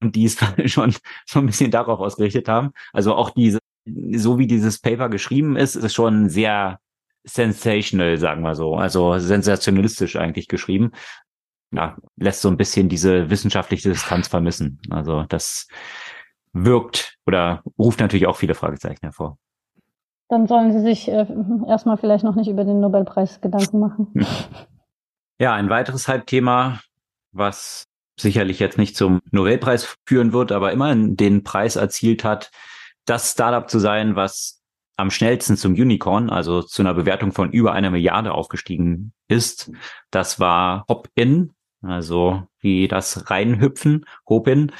und 0.00 0.16
die 0.16 0.24
es 0.24 0.38
schon 0.72 0.94
so 1.26 1.38
ein 1.38 1.46
bisschen 1.46 1.70
darauf 1.70 2.00
ausgerichtet 2.00 2.48
haben. 2.48 2.70
Also 2.92 3.14
auch 3.14 3.30
diese, 3.30 3.58
so 3.84 4.38
wie 4.38 4.46
dieses 4.46 4.80
Paper 4.80 5.10
geschrieben 5.10 5.56
ist, 5.56 5.74
ist 5.74 5.92
schon 5.92 6.30
sehr 6.30 6.78
sensational, 7.24 8.18
sagen 8.18 8.42
wir 8.42 8.54
so. 8.54 8.74
Also 8.76 9.18
sensationalistisch 9.18 10.16
eigentlich 10.16 10.48
geschrieben. 10.48 10.92
Ja, 11.72 11.96
lässt 12.16 12.42
so 12.42 12.48
ein 12.48 12.56
bisschen 12.56 12.88
diese 12.88 13.30
wissenschaftliche 13.30 13.88
Distanz 13.88 14.28
vermissen. 14.28 14.80
Also 14.90 15.24
das 15.28 15.66
wirkt 16.52 17.16
oder 17.26 17.62
ruft 17.78 18.00
natürlich 18.00 18.26
auch 18.26 18.36
viele 18.36 18.54
Fragezeichen 18.54 19.00
hervor. 19.02 19.38
Dann 20.28 20.46
sollen 20.46 20.72
Sie 20.72 20.80
sich 20.80 21.08
äh, 21.08 21.26
erstmal 21.68 21.96
vielleicht 21.96 22.24
noch 22.24 22.34
nicht 22.36 22.48
über 22.48 22.64
den 22.64 22.80
Nobelpreis 22.80 23.40
Gedanken 23.40 23.80
machen. 23.80 24.26
Ja, 25.40 25.52
ein 25.52 25.68
weiteres 25.68 26.06
Halbthema, 26.06 26.80
was 27.32 27.88
sicherlich 28.18 28.60
jetzt 28.60 28.78
nicht 28.78 28.96
zum 28.96 29.20
Nobelpreis 29.32 29.96
führen 30.06 30.32
wird, 30.32 30.52
aber 30.52 30.72
immerhin 30.72 31.16
den 31.16 31.42
Preis 31.42 31.76
erzielt 31.76 32.22
hat, 32.22 32.52
das 33.04 33.32
Startup 33.32 33.68
zu 33.68 33.80
sein, 33.80 34.16
was 34.16 34.62
am 34.96 35.10
schnellsten 35.10 35.56
zum 35.56 35.72
Unicorn, 35.72 36.30
also 36.30 36.62
zu 36.62 36.82
einer 36.82 36.94
Bewertung 36.94 37.32
von 37.32 37.50
über 37.50 37.72
einer 37.72 37.90
Milliarde 37.90 38.32
aufgestiegen 38.32 39.12
ist. 39.28 39.70
Das 40.10 40.38
war 40.38 40.84
Hop-In, 40.88 41.52
also 41.82 42.44
wie 42.60 42.88
das 42.88 43.30
Reinhüpfen, 43.30 44.04
Hop-In. 44.28 44.72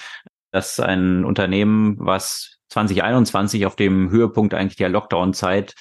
Das 0.51 0.73
ist 0.73 0.81
ein 0.81 1.25
Unternehmen, 1.25 1.97
was 1.99 2.59
2021 2.69 3.67
auf 3.67 3.77
dem 3.77 4.11
Höhepunkt 4.11 4.55
eigentlich 4.55 4.77
der 4.77 4.89
Lockdown-Zeit 4.89 5.75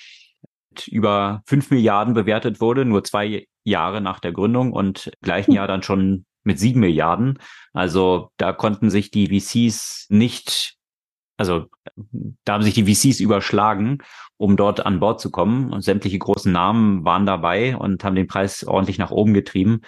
über 0.88 1.44
fünf 1.46 1.70
Milliarden 1.70 2.16
bewertet 2.16 2.60
wurde, 2.60 2.86
nur 2.86 3.04
zwei 3.04 3.48
Jahre 3.64 4.02
nach 4.02 4.20
der 4.20 4.32
Gründung 4.32 4.74
und 4.74 5.08
im 5.08 5.14
gleichen 5.22 5.52
Jahr 5.52 5.68
dann 5.68 5.84
schon 5.84 6.26
mit 6.44 6.60
sieben 6.60 6.80
Milliarden. 6.80 7.40
Also 7.72 8.30
da 8.38 8.52
konnten 8.52 8.90
sich 8.90 9.12
die 9.12 9.28
VCs 9.28 10.08
nicht 10.10 10.76
also 11.44 11.68
da 12.46 12.54
haben 12.54 12.64
sich 12.64 12.74
die 12.74 12.86
VCs 12.86 13.20
überschlagen, 13.20 14.00
um 14.38 14.56
dort 14.56 14.86
an 14.86 15.00
Bord 15.00 15.20
zu 15.20 15.30
kommen. 15.30 15.74
Und 15.74 15.82
sämtliche 15.82 16.18
großen 16.18 16.52
Namen 16.52 17.04
waren 17.04 17.26
dabei 17.26 17.76
und 17.76 18.04
haben 18.04 18.16
den 18.16 18.28
Preis 18.28 18.64
ordentlich 18.64 18.98
nach 18.98 19.12
oben 19.12 19.34
getrieben. 19.34 19.82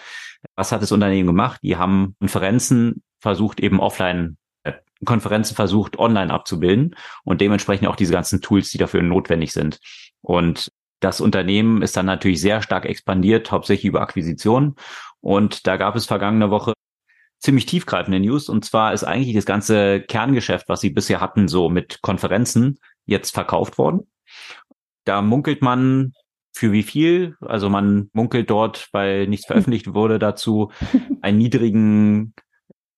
Was 0.55 0.71
hat 0.71 0.81
das 0.81 0.91
Unternehmen 0.91 1.27
gemacht? 1.27 1.61
Die 1.63 1.77
haben 1.77 2.15
Konferenzen 2.19 3.03
versucht, 3.19 3.59
eben 3.59 3.79
offline 3.79 4.37
äh, 4.63 4.73
Konferenzen 5.05 5.55
versucht, 5.55 5.97
online 5.97 6.31
abzubilden 6.31 6.95
und 7.23 7.39
dementsprechend 7.39 7.87
auch 7.87 7.95
diese 7.95 8.13
ganzen 8.13 8.41
Tools, 8.41 8.69
die 8.69 8.77
dafür 8.77 9.01
notwendig 9.01 9.53
sind. 9.53 9.79
Und 10.21 10.71
das 10.99 11.21
Unternehmen 11.21 11.81
ist 11.81 11.95
dann 11.95 12.05
natürlich 12.05 12.41
sehr 12.41 12.61
stark 12.61 12.85
expandiert, 12.85 13.51
hauptsächlich 13.51 13.85
über 13.85 14.01
Akquisitionen. 14.01 14.75
Und 15.21 15.67
da 15.67 15.77
gab 15.77 15.95
es 15.95 16.05
vergangene 16.05 16.49
Woche 16.49 16.73
ziemlich 17.39 17.65
tiefgreifende 17.65 18.19
News. 18.19 18.49
Und 18.49 18.65
zwar 18.65 18.93
ist 18.93 19.03
eigentlich 19.03 19.35
das 19.35 19.45
ganze 19.45 20.01
Kerngeschäft, 20.01 20.69
was 20.69 20.81
sie 20.81 20.89
bisher 20.89 21.21
hatten, 21.21 21.47
so 21.47 21.69
mit 21.69 22.01
Konferenzen, 22.01 22.79
jetzt 23.05 23.33
verkauft 23.33 23.77
worden. 23.77 24.07
Da 25.05 25.21
munkelt 25.21 25.61
man 25.61 26.13
für 26.53 26.71
wie 26.71 26.83
viel? 26.83 27.35
Also 27.41 27.69
man 27.69 28.09
munkelt 28.13 28.49
dort, 28.49 28.87
weil 28.91 29.27
nichts 29.27 29.45
veröffentlicht 29.45 29.87
wurde 29.93 30.19
dazu, 30.19 30.71
einen 31.21 31.37
niedrigen 31.37 32.33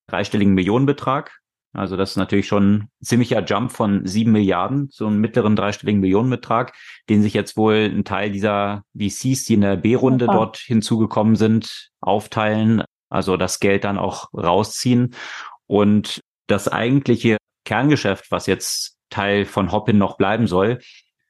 dreistelligen 0.07 0.53
Millionenbetrag. 0.53 1.39
Also 1.73 1.97
das 1.97 2.11
ist 2.11 2.15
natürlich 2.17 2.47
schon 2.47 2.73
ein 2.73 2.89
ziemlicher 3.01 3.43
Jump 3.43 3.71
von 3.71 4.05
sieben 4.05 4.31
Milliarden, 4.31 4.88
so 4.89 5.05
einen 5.05 5.19
mittleren 5.19 5.55
dreistelligen 5.55 6.01
Millionenbetrag, 6.01 6.73
den 7.09 7.21
sich 7.21 7.33
jetzt 7.33 7.57
wohl 7.57 7.91
ein 7.93 8.05
Teil 8.05 8.31
dieser 8.31 8.83
VCs, 8.97 9.45
die 9.45 9.55
in 9.55 9.61
der 9.61 9.75
B-Runde 9.75 10.25
dort 10.27 10.57
hinzugekommen 10.57 11.35
sind, 11.35 11.91
aufteilen 11.99 12.83
also 13.09 13.37
das 13.37 13.59
Geld 13.59 13.83
dann 13.83 13.97
auch 13.97 14.33
rausziehen. 14.33 15.15
Und 15.67 16.21
das 16.47 16.67
eigentliche 16.67 17.37
Kerngeschäft, 17.65 18.31
was 18.31 18.47
jetzt 18.47 18.97
Teil 19.09 19.45
von 19.45 19.71
Hopin 19.71 19.97
noch 19.97 20.17
bleiben 20.17 20.47
soll, 20.47 20.79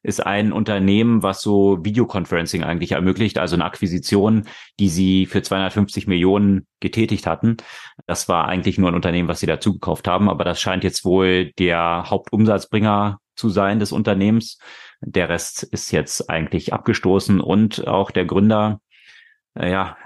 ist 0.04 0.26
ein 0.26 0.54
Unternehmen, 0.54 1.22
was 1.22 1.42
so 1.42 1.84
Videoconferencing 1.84 2.64
eigentlich 2.64 2.94
ermöglicht, 2.94 3.40
also 3.40 3.56
eine 3.56 3.66
Akquisition, 3.66 4.48
die 4.80 4.90
sie 4.90 5.26
für 5.26 5.42
250 5.42 6.08
Millionen 6.08 6.66
getätigt 6.80 7.28
hatten. 7.28 7.58
Das 8.06 8.30
war 8.30 8.48
eigentlich 8.48 8.78
nur 8.78 8.90
ein 8.90 8.96
Unternehmen, 8.96 9.28
was 9.28 9.42
sie 9.42 9.48
dazu 9.48 9.74
gekauft 9.74 10.08
haben, 10.08 10.30
aber 10.30 10.46
das 10.46 10.62
scheint 10.62 10.86
jetzt 10.86 11.04
wohl 11.04 11.52
der 11.60 12.06
Hauptumsatzbringer 12.08 13.20
zu 13.36 13.50
sein 13.50 13.80
des 13.80 13.92
Unternehmens. 13.92 14.60
Der 15.02 15.30
Rest 15.30 15.64
ist 15.64 15.92
jetzt 15.92 16.30
eigentlich 16.30 16.74
abgestoßen 16.74 17.42
und 17.42 17.86
auch 17.88 18.10
der 18.12 18.26
Gründer, 18.26 18.80
äh, 19.56 19.72
ja, 19.72 19.98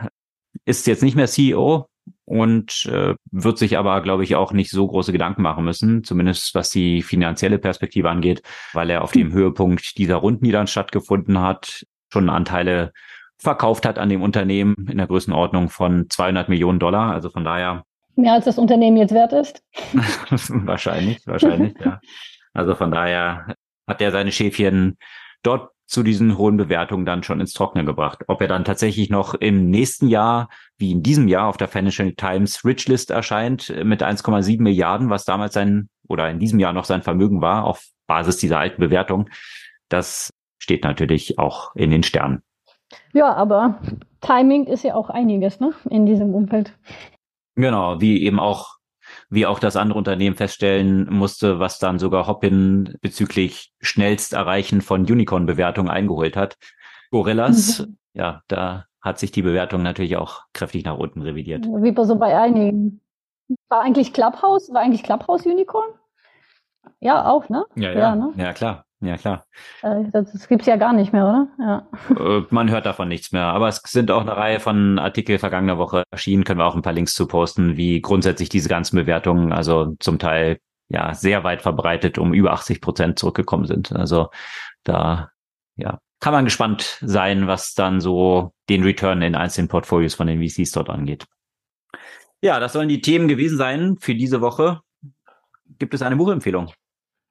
ist 0.65 0.87
jetzt 0.87 1.03
nicht 1.03 1.15
mehr 1.15 1.27
CEO 1.27 1.87
und 2.25 2.85
äh, 2.85 3.15
wird 3.31 3.57
sich 3.57 3.77
aber, 3.77 4.01
glaube 4.01 4.23
ich, 4.23 4.35
auch 4.35 4.53
nicht 4.53 4.71
so 4.71 4.87
große 4.87 5.11
Gedanken 5.11 5.41
machen 5.41 5.65
müssen, 5.65 6.03
zumindest 6.03 6.55
was 6.55 6.69
die 6.69 7.01
finanzielle 7.01 7.59
Perspektive 7.59 8.09
angeht, 8.09 8.41
weil 8.73 8.89
er 8.89 9.03
auf 9.03 9.11
dem 9.11 9.33
Höhepunkt 9.33 9.97
dieser 9.97 10.15
Runden, 10.15 10.45
die 10.45 10.51
dann 10.51 10.67
stattgefunden 10.67 11.39
hat, 11.39 11.85
schon 12.11 12.29
Anteile 12.29 12.91
verkauft 13.37 13.85
hat 13.85 13.97
an 13.97 14.09
dem 14.09 14.21
Unternehmen 14.21 14.87
in 14.89 14.97
der 14.97 15.07
Größenordnung 15.07 15.69
von 15.69 16.09
200 16.09 16.47
Millionen 16.47 16.79
Dollar. 16.79 17.11
Also 17.11 17.29
von 17.29 17.43
daher. 17.43 17.83
Mehr 18.15 18.33
als 18.33 18.45
das 18.45 18.57
Unternehmen 18.57 18.97
jetzt 18.97 19.13
wert 19.13 19.33
ist? 19.33 19.63
wahrscheinlich, 20.65 21.25
wahrscheinlich, 21.25 21.73
ja. 21.83 21.99
Also 22.53 22.75
von 22.75 22.91
daher 22.91 23.55
hat 23.87 24.01
er 24.01 24.11
seine 24.11 24.31
Schäfchen 24.31 24.97
dort 25.41 25.71
zu 25.91 26.03
diesen 26.03 26.37
hohen 26.37 26.55
Bewertungen 26.55 27.05
dann 27.05 27.21
schon 27.21 27.41
ins 27.41 27.51
Trockene 27.51 27.83
gebracht. 27.83 28.23
Ob 28.27 28.39
er 28.39 28.47
dann 28.47 28.63
tatsächlich 28.63 29.09
noch 29.09 29.33
im 29.33 29.69
nächsten 29.69 30.07
Jahr, 30.07 30.47
wie 30.77 30.91
in 30.91 31.03
diesem 31.03 31.27
Jahr, 31.27 31.47
auf 31.47 31.57
der 31.57 31.67
Financial 31.67 32.13
Times 32.13 32.63
Rich 32.63 32.87
List 32.87 33.11
erscheint 33.11 33.69
äh, 33.69 33.83
mit 33.83 34.01
1,7 34.01 34.61
Milliarden, 34.61 35.09
was 35.09 35.25
damals 35.25 35.53
sein 35.53 35.89
oder 36.07 36.29
in 36.29 36.39
diesem 36.39 36.59
Jahr 36.59 36.71
noch 36.71 36.85
sein 36.85 37.01
Vermögen 37.01 37.41
war, 37.41 37.65
auf 37.65 37.83
Basis 38.07 38.37
dieser 38.37 38.59
alten 38.59 38.79
Bewertung, 38.79 39.29
das 39.89 40.31
steht 40.59 40.85
natürlich 40.85 41.37
auch 41.37 41.75
in 41.75 41.91
den 41.91 42.03
Sternen. 42.03 42.41
Ja, 43.13 43.33
aber 43.33 43.81
Timing 44.21 44.67
ist 44.67 44.83
ja 44.83 44.95
auch 44.95 45.09
einiges, 45.09 45.59
ne, 45.59 45.73
in 45.89 46.05
diesem 46.05 46.33
Umfeld. 46.33 46.73
Genau, 47.55 47.99
wie 47.99 48.23
eben 48.23 48.39
auch 48.39 48.77
wie 49.31 49.45
auch 49.45 49.59
das 49.59 49.77
andere 49.77 49.97
Unternehmen 49.97 50.35
feststellen 50.35 51.07
musste, 51.09 51.57
was 51.59 51.79
dann 51.79 51.99
sogar 51.99 52.27
Hopin 52.27 52.97
bezüglich 53.01 53.71
schnellst 53.79 54.33
Erreichen 54.33 54.81
von 54.81 55.01
Unicorn-Bewertungen 55.09 55.89
eingeholt 55.89 56.35
hat. 56.35 56.57
Gorillas, 57.11 57.79
mhm. 57.79 57.97
ja, 58.13 58.41
da 58.49 58.85
hat 58.99 59.19
sich 59.19 59.31
die 59.31 59.41
Bewertung 59.41 59.83
natürlich 59.83 60.17
auch 60.17 60.41
kräftig 60.53 60.83
nach 60.83 60.97
unten 60.97 61.21
revidiert. 61.21 61.65
Wie 61.65 61.91
bei 61.91 62.03
so 62.03 62.17
bei 62.17 62.37
einigen. 62.37 63.01
War 63.69 63.81
eigentlich 63.81 64.13
Clubhouse, 64.13 64.71
war 64.73 64.81
eigentlich 64.81 65.03
Clubhouse 65.03 65.45
Unicorn? 65.45 65.89
Ja, 66.99 67.29
auch, 67.29 67.49
ne? 67.49 67.65
Ja, 67.75 67.91
ja, 67.91 67.99
ja, 67.99 68.15
ne? 68.15 68.33
ja 68.35 68.53
klar. 68.53 68.85
Ja, 69.01 69.17
klar. 69.17 69.45
Äh, 69.81 70.03
das, 70.11 70.31
das 70.31 70.47
gibt's 70.47 70.67
ja 70.67 70.75
gar 70.75 70.93
nicht 70.93 71.11
mehr, 71.11 71.23
oder? 71.25 71.47
Ja. 71.59 71.87
Äh, 72.15 72.43
man 72.51 72.69
hört 72.69 72.85
davon 72.85 73.07
nichts 73.07 73.31
mehr. 73.31 73.45
Aber 73.45 73.67
es 73.67 73.81
sind 73.85 74.11
auch 74.11 74.21
eine 74.21 74.37
Reihe 74.37 74.59
von 74.59 74.99
Artikel 74.99 75.39
vergangener 75.39 75.77
Woche 75.77 76.03
erschienen. 76.11 76.43
Können 76.43 76.59
wir 76.59 76.65
auch 76.65 76.75
ein 76.75 76.83
paar 76.83 76.93
Links 76.93 77.15
zu 77.15 77.27
posten, 77.27 77.77
wie 77.77 78.01
grundsätzlich 78.01 78.49
diese 78.49 78.69
ganzen 78.69 78.95
Bewertungen, 78.95 79.53
also 79.53 79.95
zum 79.99 80.19
Teil 80.19 80.59
ja 80.87 81.13
sehr 81.15 81.43
weit 81.43 81.61
verbreitet, 81.61 82.19
um 82.19 82.33
über 82.33 82.51
80 82.53 82.79
Prozent 82.81 83.17
zurückgekommen 83.17 83.65
sind. 83.65 83.91
Also 83.91 84.29
da 84.83 85.31
ja 85.75 85.99
kann 86.21 86.33
man 86.33 86.45
gespannt 86.45 86.99
sein, 87.01 87.47
was 87.47 87.73
dann 87.73 87.99
so 87.99 88.53
den 88.69 88.83
Return 88.83 89.21
in 89.23 89.35
einzelnen 89.35 89.67
Portfolios 89.67 90.13
von 90.13 90.27
den 90.27 90.41
VCs 90.41 90.71
dort 90.71 90.89
angeht. 90.89 91.25
Ja, 92.41 92.59
das 92.59 92.73
sollen 92.73 92.89
die 92.89 93.01
Themen 93.01 93.27
gewesen 93.27 93.57
sein 93.57 93.97
für 93.99 94.15
diese 94.15 94.39
Woche. 94.39 94.81
Gibt 95.79 95.93
es 95.93 96.01
eine 96.03 96.15
Buchempfehlung? 96.15 96.71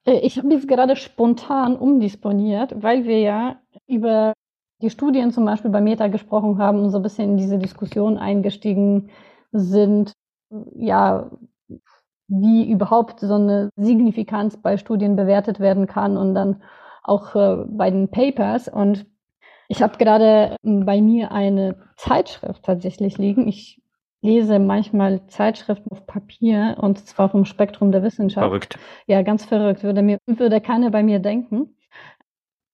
Äh, 0.05 0.19
ich 0.21 0.39
habe 0.39 0.53
jetzt 0.53 0.69
gerade 0.69 0.97
spontan 0.97 1.77
umdisponiert, 1.77 2.83
weil 2.83 3.05
wir 3.05 3.21
ja 3.21 3.61
über 3.87 4.35
die 4.83 4.91
Studien 4.91 5.31
zum 5.31 5.45
Beispiel 5.45 5.71
bei 5.71 5.81
Meta 5.81 6.09
gesprochen 6.09 6.59
haben 6.59 6.81
und 6.81 6.91
so 6.91 6.99
ein 6.99 7.03
bisschen 7.03 7.31
in 7.33 7.37
diese 7.37 7.59
Diskussion 7.59 8.17
eingestiegen 8.19 9.11
sind, 9.53 10.13
ja, 10.75 11.31
wie 12.29 12.71
überhaupt 12.71 13.21
so 13.21 13.35
eine 13.35 13.71
Signifikanz 13.77 14.57
bei 14.57 14.77
Studien 14.77 15.17
bewertet 15.17 15.61
werden 15.61 15.87
kann 15.87 16.17
und 16.17 16.35
dann 16.35 16.63
auch 17.03 17.35
äh, 17.35 17.65
bei 17.69 17.91
den 17.91 18.09
Papers. 18.09 18.69
Und 18.69 19.07
ich 19.69 19.83
habe 19.83 19.99
gerade 19.99 20.57
bei 20.63 21.01
mir 21.03 21.33
eine 21.33 21.77
Zeitschrift 21.97 22.65
tatsächlich 22.65 23.19
liegen. 23.19 23.49
Ich 23.49 23.80
lese 24.23 24.59
manchmal 24.59 25.27
Zeitschriften 25.27 25.91
auf 25.91 26.07
Papier 26.07 26.77
und 26.81 26.99
zwar 27.07 27.31
vom 27.31 27.45
Spektrum 27.45 27.93
der 27.93 28.03
Wissenschaft. 28.03 28.47
Verrückt. 28.47 28.79
Ja, 29.07 29.23
ganz 29.23 29.45
verrückt. 29.45 29.83
Würde, 29.83 30.03
mir, 30.03 30.19
würde 30.27 30.61
keiner 30.61 30.91
bei 30.91 31.03
mir 31.03 31.19
denken. 31.19 31.77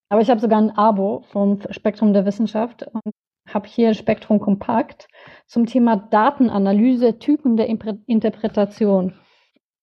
Aber 0.09 0.20
ich 0.20 0.31
habe 0.31 0.40
sogar 0.40 0.60
ein 0.60 0.70
Abo 0.70 1.24
vom 1.28 1.60
Spektrum 1.70 2.12
der 2.12 2.27
Wissenschaft 2.27 2.86
und 2.93 3.12
habe 3.48 3.68
hier 3.68 3.94
Spektrum 3.94 4.40
Kompakt 4.40 5.09
zum 5.47 5.66
Thema 5.66 5.97
Datenanalyse, 5.97 7.18
Typen 7.18 7.56
der 7.56 7.68
Interpretation. 7.68 9.14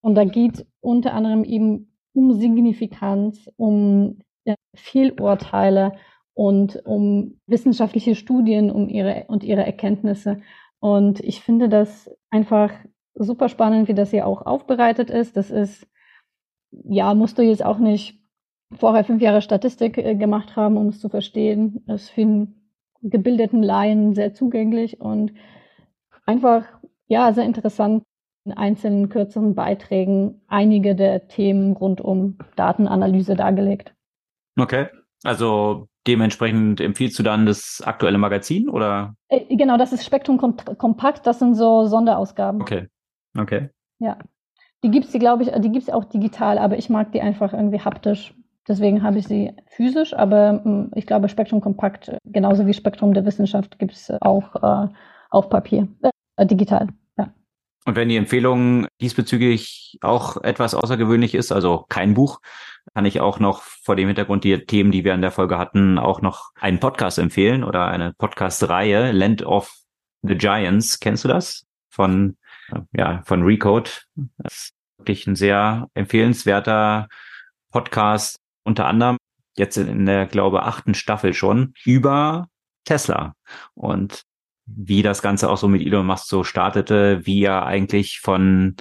Und 0.01 0.15
da 0.15 0.25
geht 0.25 0.65
unter 0.81 1.13
anderem 1.13 1.43
eben 1.43 1.97
um 2.13 2.33
Signifikanz, 2.33 3.49
um 3.55 4.19
ja, 4.45 4.55
Fehlurteile 4.75 5.93
und 6.33 6.81
um 6.85 7.39
wissenschaftliche 7.47 8.15
Studien 8.15 8.69
um 8.71 8.89
ihre, 8.89 9.25
und 9.27 9.43
ihre 9.43 9.65
Erkenntnisse. 9.65 10.41
Und 10.83 11.21
ich 11.21 11.39
finde 11.39 11.69
das 11.69 12.13
einfach 12.29 12.69
super 13.15 13.47
spannend, 13.47 13.87
wie 13.87 13.93
das 13.93 14.09
hier 14.09 14.27
auch 14.27 14.45
aufbereitet 14.45 15.09
ist. 15.09 15.37
Das 15.37 15.49
ist, 15.49 15.87
ja, 16.71 17.13
musst 17.13 17.37
du 17.37 17.41
jetzt 17.41 17.63
auch 17.63 17.77
nicht 17.77 18.19
vorher 18.77 19.05
fünf 19.05 19.21
Jahre 19.21 19.41
Statistik 19.41 19.97
äh, 19.97 20.15
gemacht 20.15 20.57
haben, 20.57 20.75
um 20.75 20.87
es 20.87 20.99
zu 20.99 21.07
verstehen. 21.07 21.85
Das 21.87 22.01
ist 22.01 22.09
für 22.09 22.23
einen 22.23 22.69
gebildeten 23.01 23.63
Laien 23.63 24.13
sehr 24.13 24.33
zugänglich 24.33 24.99
und 24.99 25.31
einfach, 26.25 26.65
ja, 27.07 27.31
sehr 27.31 27.45
interessant 27.45 28.03
in 28.43 28.51
einzelnen 28.51 29.07
kürzeren 29.07 29.55
Beiträgen 29.55 30.41
einige 30.47 30.95
der 30.95 31.29
Themen 31.29 31.77
rund 31.77 32.01
um 32.01 32.39
Datenanalyse 32.57 33.37
dargelegt. 33.37 33.95
Okay. 34.59 34.87
Also 35.23 35.87
dementsprechend 36.07 36.81
empfiehlst 36.81 37.17
du 37.19 37.23
dann 37.23 37.45
das 37.45 37.81
aktuelle 37.85 38.17
Magazin 38.17 38.69
oder? 38.69 39.15
Äh, 39.29 39.55
genau, 39.55 39.77
das 39.77 39.93
ist 39.93 40.05
Spektrum 40.05 40.37
Kompakt, 40.37 41.25
das 41.25 41.39
sind 41.39 41.55
so 41.55 41.85
Sonderausgaben. 41.85 42.61
Okay. 42.61 42.87
Okay. 43.37 43.69
Ja. 43.99 44.17
Die 44.83 44.91
gibt's, 44.91 45.11
die 45.11 45.19
glaube 45.19 45.43
ich, 45.43 45.51
die 45.61 45.71
gibt's 45.71 45.89
auch 45.89 46.03
digital, 46.05 46.57
aber 46.57 46.77
ich 46.77 46.89
mag 46.89 47.11
die 47.13 47.21
einfach 47.21 47.53
irgendwie 47.53 47.79
haptisch. 47.79 48.35
Deswegen 48.67 49.03
habe 49.03 49.17
ich 49.17 49.27
sie 49.27 49.53
physisch, 49.67 50.13
aber 50.13 50.61
hm, 50.63 50.91
ich 50.95 51.05
glaube, 51.05 51.29
Spektrum 51.29 51.61
Kompakt, 51.61 52.15
genauso 52.25 52.65
wie 52.65 52.73
Spektrum 52.73 53.13
der 53.13 53.25
Wissenschaft, 53.25 53.79
gibt's 53.79 54.11
auch 54.21 54.55
äh, 54.55 54.93
auf 55.29 55.49
Papier, 55.49 55.87
äh, 56.37 56.45
digital. 56.45 56.87
Und 57.85 57.95
wenn 57.95 58.09
die 58.09 58.17
Empfehlung 58.17 58.87
diesbezüglich 59.01 59.97
auch 60.01 60.41
etwas 60.41 60.73
außergewöhnlich 60.73 61.35
ist, 61.35 61.51
also 61.51 61.85
kein 61.89 62.13
Buch, 62.13 62.39
kann 62.93 63.05
ich 63.05 63.19
auch 63.19 63.39
noch 63.39 63.61
vor 63.61 63.95
dem 63.95 64.07
Hintergrund 64.07 64.43
die 64.43 64.65
Themen, 64.65 64.91
die 64.91 65.03
wir 65.03 65.13
in 65.13 65.21
der 65.21 65.31
Folge 65.31 65.57
hatten, 65.57 65.97
auch 65.97 66.21
noch 66.21 66.51
einen 66.55 66.79
Podcast 66.79 67.17
empfehlen 67.17 67.63
oder 67.63 67.87
eine 67.87 68.13
Podcast-Reihe, 68.13 69.11
Land 69.11 69.43
of 69.43 69.73
the 70.21 70.35
Giants. 70.35 70.99
Kennst 70.99 71.23
du 71.23 71.27
das? 71.27 71.65
Von, 71.89 72.37
ja, 72.95 73.21
von 73.25 73.43
Recode. 73.43 73.89
Das 74.37 74.53
ist 74.53 74.73
wirklich 74.97 75.27
ein 75.27 75.35
sehr 75.35 75.89
empfehlenswerter 75.93 77.07
Podcast, 77.71 78.37
unter 78.63 78.85
anderem 78.85 79.17
jetzt 79.55 79.77
in 79.77 80.05
der, 80.05 80.25
glaube 80.25 80.63
achten 80.63 80.93
Staffel 80.93 81.33
schon, 81.33 81.73
über 81.85 82.47
Tesla 82.85 83.33
und 83.73 84.23
wie 84.65 85.01
das 85.01 85.21
Ganze 85.21 85.49
auch 85.49 85.57
so 85.57 85.67
mit 85.67 85.81
Elon 85.81 86.05
Musk 86.05 86.27
so 86.27 86.43
startete, 86.43 87.25
wie 87.25 87.43
er 87.43 87.65
eigentlich 87.65 88.19
von 88.19 88.75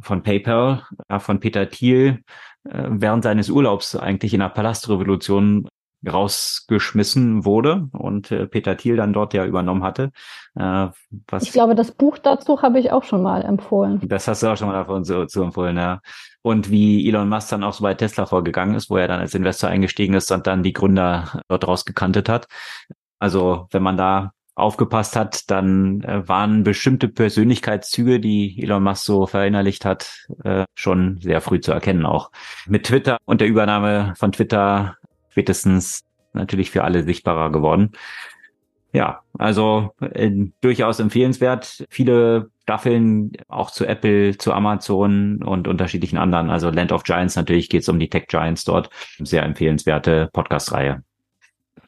von 0.00 0.22
PayPal, 0.22 0.86
von 1.18 1.40
Peter 1.40 1.68
Thiel 1.68 2.24
äh, 2.64 2.84
während 2.88 3.24
seines 3.24 3.50
Urlaubs 3.50 3.94
eigentlich 3.94 4.32
in 4.32 4.40
der 4.40 4.48
Palastrevolution 4.48 5.68
rausgeschmissen 6.10 7.44
wurde 7.44 7.88
und 7.92 8.30
äh, 8.30 8.46
Peter 8.46 8.76
Thiel 8.76 8.96
dann 8.96 9.12
dort 9.12 9.34
ja 9.34 9.44
übernommen 9.44 9.84
hatte. 9.84 10.10
Äh, 10.56 10.88
was 11.28 11.42
ich 11.44 11.52
glaube, 11.52 11.74
das 11.74 11.92
Buch 11.92 12.18
dazu 12.18 12.62
habe 12.62 12.80
ich 12.80 12.90
auch 12.90 13.04
schon 13.04 13.22
mal 13.22 13.44
empfohlen. 13.44 14.00
Das 14.08 14.26
hast 14.26 14.42
du 14.42 14.48
auch 14.48 14.56
schon 14.56 14.68
mal 14.68 14.74
davon 14.74 15.04
so, 15.04 15.26
so 15.28 15.42
empfohlen, 15.44 15.76
ja. 15.76 16.00
Und 16.42 16.70
wie 16.70 17.08
Elon 17.08 17.28
Musk 17.28 17.50
dann 17.50 17.62
auch 17.62 17.72
so 17.72 17.82
bei 17.82 17.94
Tesla 17.94 18.26
vorgegangen 18.26 18.74
ist, 18.74 18.90
wo 18.90 18.96
er 18.96 19.06
dann 19.06 19.20
als 19.20 19.34
Investor 19.34 19.70
eingestiegen 19.70 20.14
ist 20.14 20.32
und 20.32 20.46
dann 20.46 20.64
die 20.64 20.72
Gründer 20.72 21.40
dort 21.48 21.68
rausgekantet 21.68 22.28
hat. 22.28 22.48
Also 23.20 23.68
wenn 23.70 23.82
man 23.82 23.96
da 23.96 24.32
aufgepasst 24.54 25.16
hat, 25.16 25.50
dann 25.50 26.02
äh, 26.02 26.26
waren 26.28 26.62
bestimmte 26.62 27.08
Persönlichkeitszüge, 27.08 28.20
die 28.20 28.62
Elon 28.62 28.82
Musk 28.82 29.04
so 29.04 29.26
verinnerlicht 29.26 29.84
hat, 29.84 30.26
äh, 30.44 30.64
schon 30.74 31.18
sehr 31.20 31.40
früh 31.40 31.60
zu 31.60 31.72
erkennen 31.72 32.06
auch. 32.06 32.30
Mit 32.66 32.84
Twitter 32.86 33.18
und 33.24 33.40
der 33.40 33.48
Übernahme 33.48 34.14
von 34.16 34.32
Twitter 34.32 34.96
spätestens 35.30 36.04
natürlich 36.34 36.70
für 36.70 36.84
alle 36.84 37.04
sichtbarer 37.04 37.50
geworden. 37.50 37.92
Ja, 38.94 39.22
also 39.38 39.94
äh, 40.00 40.30
durchaus 40.60 41.00
empfehlenswert. 41.00 41.86
Viele 41.88 42.50
Staffeln 42.64 43.32
auch 43.48 43.70
zu 43.70 43.86
Apple, 43.86 44.36
zu 44.36 44.52
Amazon 44.52 45.42
und 45.42 45.66
unterschiedlichen 45.66 46.18
anderen. 46.18 46.50
Also 46.50 46.68
Land 46.70 46.92
of 46.92 47.04
Giants 47.04 47.36
natürlich 47.36 47.70
geht 47.70 47.82
es 47.82 47.88
um 47.88 47.98
die 47.98 48.10
Tech 48.10 48.26
Giants 48.28 48.64
dort. 48.64 48.90
Sehr 49.18 49.44
empfehlenswerte 49.44 50.28
Podcast-Reihe. 50.32 51.02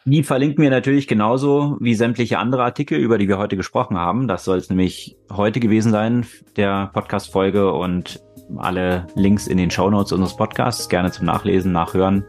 Die 0.06 0.23
verlinken 0.23 0.62
wir 0.62 0.70
natürlich 0.70 1.09
genauso 1.09 1.78
wie 1.81 1.94
sämtliche 1.94 2.39
andere 2.39 2.62
Artikel, 2.62 2.98
über 2.98 3.16
die 3.16 3.28
wir 3.28 3.39
heute 3.39 3.56
gesprochen 3.56 3.97
haben. 3.97 4.28
Das 4.28 4.44
soll 4.44 4.59
es 4.59 4.69
nämlich 4.69 5.16
heute 5.32 5.61
gewesen 5.61 5.93
sein, 5.93 6.27
der 6.56 6.90
Podcast-Folge 6.93 7.73
und 7.73 8.20
alle 8.59 9.06
Links 9.15 9.47
in 9.47 9.56
den 9.56 9.70
Show 9.70 9.89
Notes 9.89 10.12
unseres 10.12 10.36
Podcasts 10.36 10.89
gerne 10.90 11.11
zum 11.11 11.24
Nachlesen, 11.24 11.73
Nachhören. 11.73 12.24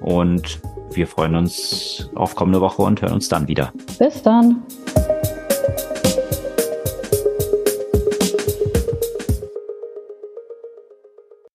Und 0.00 0.60
wir 0.92 1.08
freuen 1.08 1.34
uns 1.34 2.08
auf 2.14 2.36
kommende 2.36 2.60
Woche 2.60 2.82
und 2.82 3.02
hören 3.02 3.14
uns 3.14 3.28
dann 3.28 3.48
wieder. 3.48 3.72
Bis 3.98 4.22
dann. 4.22 4.62